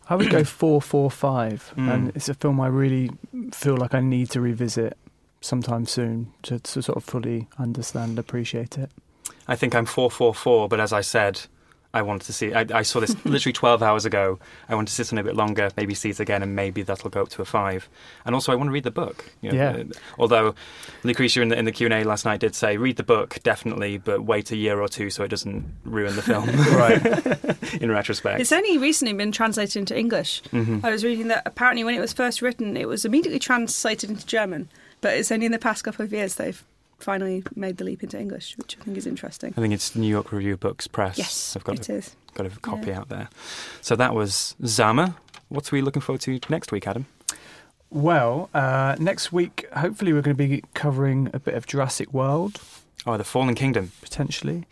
I 0.09 0.15
would 0.15 0.29
go 0.29 0.43
four, 0.45 0.81
four, 0.81 1.09
five, 1.11 1.73
Mm. 1.75 1.93
and 1.93 2.09
it's 2.15 2.29
a 2.29 2.33
film 2.33 2.61
I 2.61 2.67
really 2.67 3.09
feel 3.51 3.75
like 3.77 3.93
I 3.93 3.99
need 4.01 4.29
to 4.31 4.41
revisit 4.41 4.97
sometime 5.41 5.85
soon 5.85 6.31
to, 6.43 6.59
to 6.59 6.81
sort 6.81 6.97
of 6.97 7.03
fully 7.03 7.47
understand, 7.59 8.17
appreciate 8.19 8.77
it. 8.77 8.89
I 9.47 9.55
think 9.55 9.75
I'm 9.75 9.85
444, 9.85 10.67
but 10.69 10.79
as 10.79 10.91
I 10.93 11.01
said, 11.01 11.41
I 11.97 12.01
wanted 12.03 12.25
to 12.25 12.33
see 12.33 12.53
I, 12.53 12.65
I 12.73 12.81
saw 12.83 12.99
this 12.99 13.15
literally 13.25 13.53
12 13.53 13.83
hours 13.83 14.05
ago. 14.05 14.39
I 14.69 14.75
want 14.75 14.87
to 14.87 14.93
sit 14.93 15.11
on 15.11 15.17
it 15.17 15.21
a 15.21 15.23
bit 15.25 15.35
longer, 15.35 15.69
maybe 15.75 15.93
see 15.93 16.09
it 16.11 16.19
again, 16.19 16.41
and 16.43 16.55
maybe 16.55 16.81
that'll 16.83 17.09
go 17.09 17.23
up 17.23 17.29
to 17.29 17.41
a 17.41 17.45
five. 17.45 17.89
And 18.25 18.33
also, 18.35 18.51
I 18.51 18.55
want 18.55 18.67
to 18.67 18.71
read 18.71 18.83
the 18.83 18.91
book. 18.91 19.25
you 19.41 19.51
know, 19.51 19.57
Yeah. 19.57 19.69
uh, 19.71 19.83
Although 20.17 20.55
Lucrecia 21.03 21.41
in 21.41 21.49
the, 21.49 21.57
in 21.57 21.65
the 21.65 21.71
Q&A 21.71 22.03
last 22.03 22.25
night 22.25 22.39
did 22.39 22.55
say, 22.55 22.77
read 22.77 22.97
the 22.97 23.03
book, 23.03 23.37
definitely, 23.43 23.97
but 23.97 24.23
wait 24.23 24.51
a 24.51 24.55
year 24.55 24.79
or 24.81 24.87
two 24.87 25.09
so 25.09 25.23
it 25.23 25.27
doesn't 25.29 25.65
ruin 25.85 26.15
the 26.15 26.21
film. 26.21 26.45
right. 26.75 27.73
in 27.81 27.91
retrospect. 27.91 28.39
It's 28.39 28.51
only 28.51 28.77
recently 28.77 29.13
been 29.13 29.31
translated 29.31 29.75
into 29.77 29.97
English. 29.97 30.41
Mhm. 30.53 30.83
I 30.83 30.91
was 30.91 31.03
reading 31.03 31.27
that 31.29 31.43
apparently 31.45 31.83
when 31.83 31.95
it 31.95 31.99
was 31.99 32.13
first 32.13 32.41
written, 32.41 32.77
it 32.77 32.87
was 32.87 33.05
immediately 33.05 33.39
translated 33.39 34.09
into 34.09 34.25
German, 34.25 34.69
but 35.01 35.15
it's 35.15 35.31
only 35.31 35.45
in 35.45 35.51
the 35.51 35.59
past 35.59 35.83
couple 35.83 36.03
of 36.05 36.13
years 36.13 36.35
they've 36.35 36.63
finally 36.99 37.43
made 37.55 37.77
the 37.77 37.83
leap 37.83 38.03
into 38.03 38.19
English, 38.19 38.57
which 38.57 38.77
I 38.79 38.83
think 38.83 38.97
is 38.97 39.05
interesting. 39.07 39.53
I 39.57 39.61
think 39.61 39.73
it's 39.73 39.95
New 39.95 40.07
York 40.07 40.31
Review 40.31 40.53
of 40.53 40.59
Books 40.59 40.87
Press. 40.87 41.17
Yes, 41.17 41.55
I've 41.55 41.63
got 41.63 41.75
it 41.79 41.89
a, 41.89 41.93
is. 41.95 42.15
Got 42.33 42.45
a 42.47 42.49
copy 42.49 42.87
Yeah. 42.87 42.99
out 42.99 43.09
there. 43.09 43.29
So 43.81 43.95
that 43.95 44.13
was 44.13 44.55
Zama. 44.65 45.15
What 45.49 45.71
are 45.71 45.75
we 45.75 45.81
looking 45.81 46.01
forward 46.01 46.21
to 46.21 46.39
next 46.49 46.71
week, 46.71 46.87
Adam? 46.87 47.05
Well, 47.89 48.49
uh, 48.53 48.95
next 48.99 49.31
week, 49.31 49.65
hopefully, 49.73 50.11
we're 50.11 50.21
going 50.21 50.35
to 50.35 50.47
be 50.47 50.63
covering 50.73 51.29
a 51.33 51.39
bit 51.39 51.53
of 51.53 51.65
Jurassic 51.67 52.13
World. 52.13 52.59
Oh, 53.05 53.15
The 53.15 53.23
Fallen 53.23 53.55
Kingdom. 53.55 53.91
Potentially. 54.01 54.65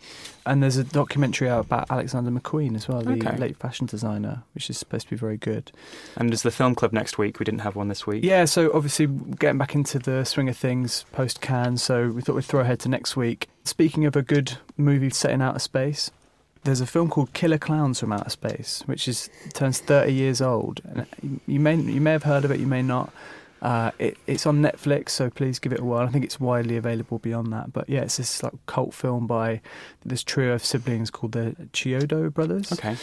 And 0.46 0.62
there's 0.62 0.76
a 0.76 0.84
documentary 0.84 1.48
out 1.48 1.66
about 1.66 1.90
Alexander 1.90 2.30
McQueen 2.30 2.76
as 2.76 2.86
well, 2.88 3.02
the 3.02 3.12
Okay. 3.14 3.36
late 3.36 3.56
fashion 3.56 3.86
designer, 3.86 4.44
which 4.54 4.70
is 4.70 4.78
supposed 4.78 5.08
to 5.08 5.10
be 5.10 5.16
very 5.16 5.36
good. 5.36 5.72
And 6.16 6.30
there's 6.30 6.42
the 6.42 6.50
film 6.52 6.74
club 6.76 6.92
next 6.92 7.18
week. 7.18 7.38
We 7.40 7.44
didn't 7.44 7.62
have 7.62 7.74
one 7.76 7.88
this 7.88 8.06
week. 8.06 8.22
Yeah, 8.24 8.44
so 8.44 8.70
obviously 8.72 9.06
getting 9.08 9.58
back 9.58 9.74
into 9.74 9.98
the 9.98 10.24
swing 10.24 10.48
of 10.48 10.56
things 10.56 11.04
post 11.12 11.40
Cannes, 11.40 11.78
so 11.82 12.08
we 12.10 12.22
thought 12.22 12.36
we'd 12.36 12.44
throw 12.44 12.60
ahead 12.60 12.78
to 12.80 12.88
next 12.88 13.16
week. 13.16 13.48
Speaking 13.64 14.04
of 14.06 14.14
a 14.14 14.22
good 14.22 14.58
movie 14.76 15.10
set 15.10 15.32
in 15.32 15.42
outer 15.42 15.58
space, 15.58 16.10
there's 16.62 16.80
a 16.80 16.86
film 16.86 17.08
called 17.10 17.32
Killer 17.32 17.58
Clowns 17.58 18.00
from 18.00 18.12
Outer 18.12 18.30
Space, 18.30 18.82
which 18.86 19.06
is 19.08 19.28
turns 19.52 19.78
30 19.80 20.12
years 20.12 20.40
old. 20.40 20.80
And 20.84 21.06
you- 21.22 21.40
you 21.46 21.60
may 21.60 21.74
you 21.76 22.00
may 22.00 22.12
have 22.12 22.22
heard 22.24 22.44
of 22.44 22.50
it, 22.50 22.60
you 22.60 22.66
may 22.66 22.82
not. 22.82 23.12
Uh, 23.62 23.90
it, 23.98 24.18
it's 24.26 24.46
on 24.46 24.60
Netflix, 24.60 25.10
so 25.10 25.30
please 25.30 25.58
give 25.58 25.72
it 25.72 25.80
a 25.80 25.84
whirl. 25.84 26.06
I 26.06 26.10
think 26.10 26.24
it's 26.24 26.38
widely 26.38 26.76
available 26.76 27.18
beyond 27.18 27.52
that. 27.52 27.72
But 27.72 27.88
yeah, 27.88 28.00
it's 28.02 28.18
this 28.18 28.42
like 28.42 28.52
cult 28.66 28.92
film 28.94 29.26
by 29.26 29.60
this 30.04 30.22
trio 30.22 30.52
of 30.54 30.64
siblings 30.64 31.10
called 31.10 31.32
the 31.32 31.56
Chiodo 31.72 32.32
brothers. 32.32 32.72
Okay. 32.72 32.96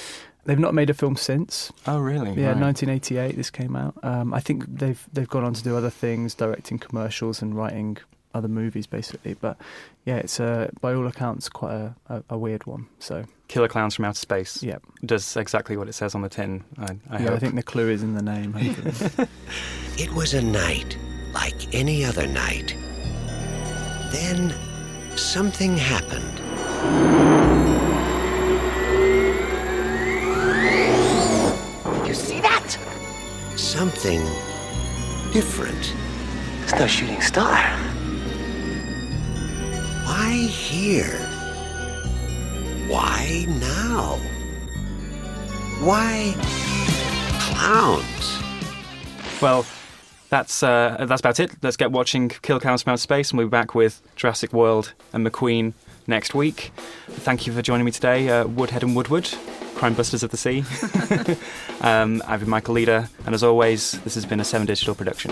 They've 0.45 0.59
not 0.59 0.73
made 0.73 0.89
a 0.89 0.93
film 0.93 1.15
since. 1.15 1.71
Oh, 1.87 1.99
really? 1.99 2.31
Yeah, 2.39 2.49
Right. 2.51 2.61
1988. 2.61 3.35
This 3.37 3.49
came 3.49 3.75
out. 3.77 3.95
Um, 4.03 4.33
I 4.33 4.39
think 4.41 4.65
they've 4.67 5.01
they've 5.13 5.29
gone 5.29 5.43
on 5.45 5.53
to 5.53 5.63
do 5.63 5.75
other 5.77 5.89
things, 5.89 6.35
directing 6.35 6.77
commercials 6.79 7.41
and 7.41 7.55
writing 7.55 7.97
other 8.33 8.47
movies, 8.47 8.87
basically. 8.87 9.35
But 9.35 9.57
yeah, 10.05 10.17
it's 10.17 10.39
uh, 10.39 10.69
by 10.81 10.93
all 10.93 11.07
accounts 11.07 11.49
quite 11.49 11.73
a, 11.73 11.95
a, 12.07 12.23
a 12.31 12.37
weird 12.37 12.65
one. 12.65 12.87
So 12.99 13.25
Killer 13.47 13.67
Clowns 13.67 13.95
from 13.95 14.05
Outer 14.05 14.19
Space. 14.19 14.63
Yeah. 14.63 14.77
Does 15.05 15.37
exactly 15.37 15.77
what 15.77 15.87
it 15.87 15.93
says 15.93 16.15
on 16.15 16.21
the 16.21 16.29
tin. 16.29 16.63
I, 16.77 16.97
I 17.09 17.23
yeah, 17.23 17.33
I 17.33 17.39
think 17.39 17.55
the 17.55 17.63
clue 17.63 17.89
is 17.89 18.03
in 18.03 18.15
the 18.15 18.23
name. 18.23 18.55
It 19.95 20.11
was 20.11 20.33
a 20.33 20.41
night 20.41 20.97
like 21.35 21.71
any 21.73 22.03
other 22.03 22.25
night. 22.25 22.75
Then 24.11 24.55
something 25.15 25.77
happened. 25.77 26.39
You 32.07 32.13
see 32.15 32.41
that? 32.41 32.77
Something 33.55 34.21
different. 35.31 35.93
It's 36.63 36.73
no 36.73 36.87
shooting 36.87 37.21
star. 37.21 37.77
Why 40.05 40.33
here? 40.33 41.17
Why 42.87 43.45
now? 43.59 44.19
Why 45.79 46.33
clowns? 47.39 48.43
Well, 49.41 49.65
that's 50.29 50.63
uh, 50.63 51.05
that's 51.07 51.21
about 51.21 51.39
it. 51.39 51.51
Let's 51.61 51.77
get 51.77 51.91
watching 51.91 52.29
Kill 52.29 52.59
Clowns 52.59 52.83
from 52.83 52.91
Outer 52.91 53.01
Space, 53.01 53.31
and 53.31 53.37
we'll 53.37 53.47
be 53.47 53.51
back 53.51 53.75
with 53.75 54.01
Jurassic 54.15 54.51
World 54.51 54.93
and 55.13 55.25
McQueen 55.25 55.73
next 56.07 56.33
week. 56.33 56.71
Thank 57.07 57.47
you 57.47 57.53
for 57.53 57.61
joining 57.61 57.85
me 57.85 57.91
today, 57.91 58.29
uh, 58.29 58.45
Woodhead 58.45 58.83
and 58.83 58.95
Woodward, 58.95 59.29
Crime 59.75 59.93
Busters 59.93 60.23
of 60.23 60.31
the 60.31 60.37
Sea. 60.37 60.63
um, 61.81 62.21
I've 62.27 62.41
been 62.41 62.49
Michael 62.49 62.73
Leader, 62.73 63.09
and 63.25 63.33
as 63.33 63.43
always, 63.43 63.91
this 64.01 64.15
has 64.15 64.25
been 64.25 64.39
a 64.39 64.45
Seven 64.45 64.67
Digital 64.67 64.95
production. 64.95 65.31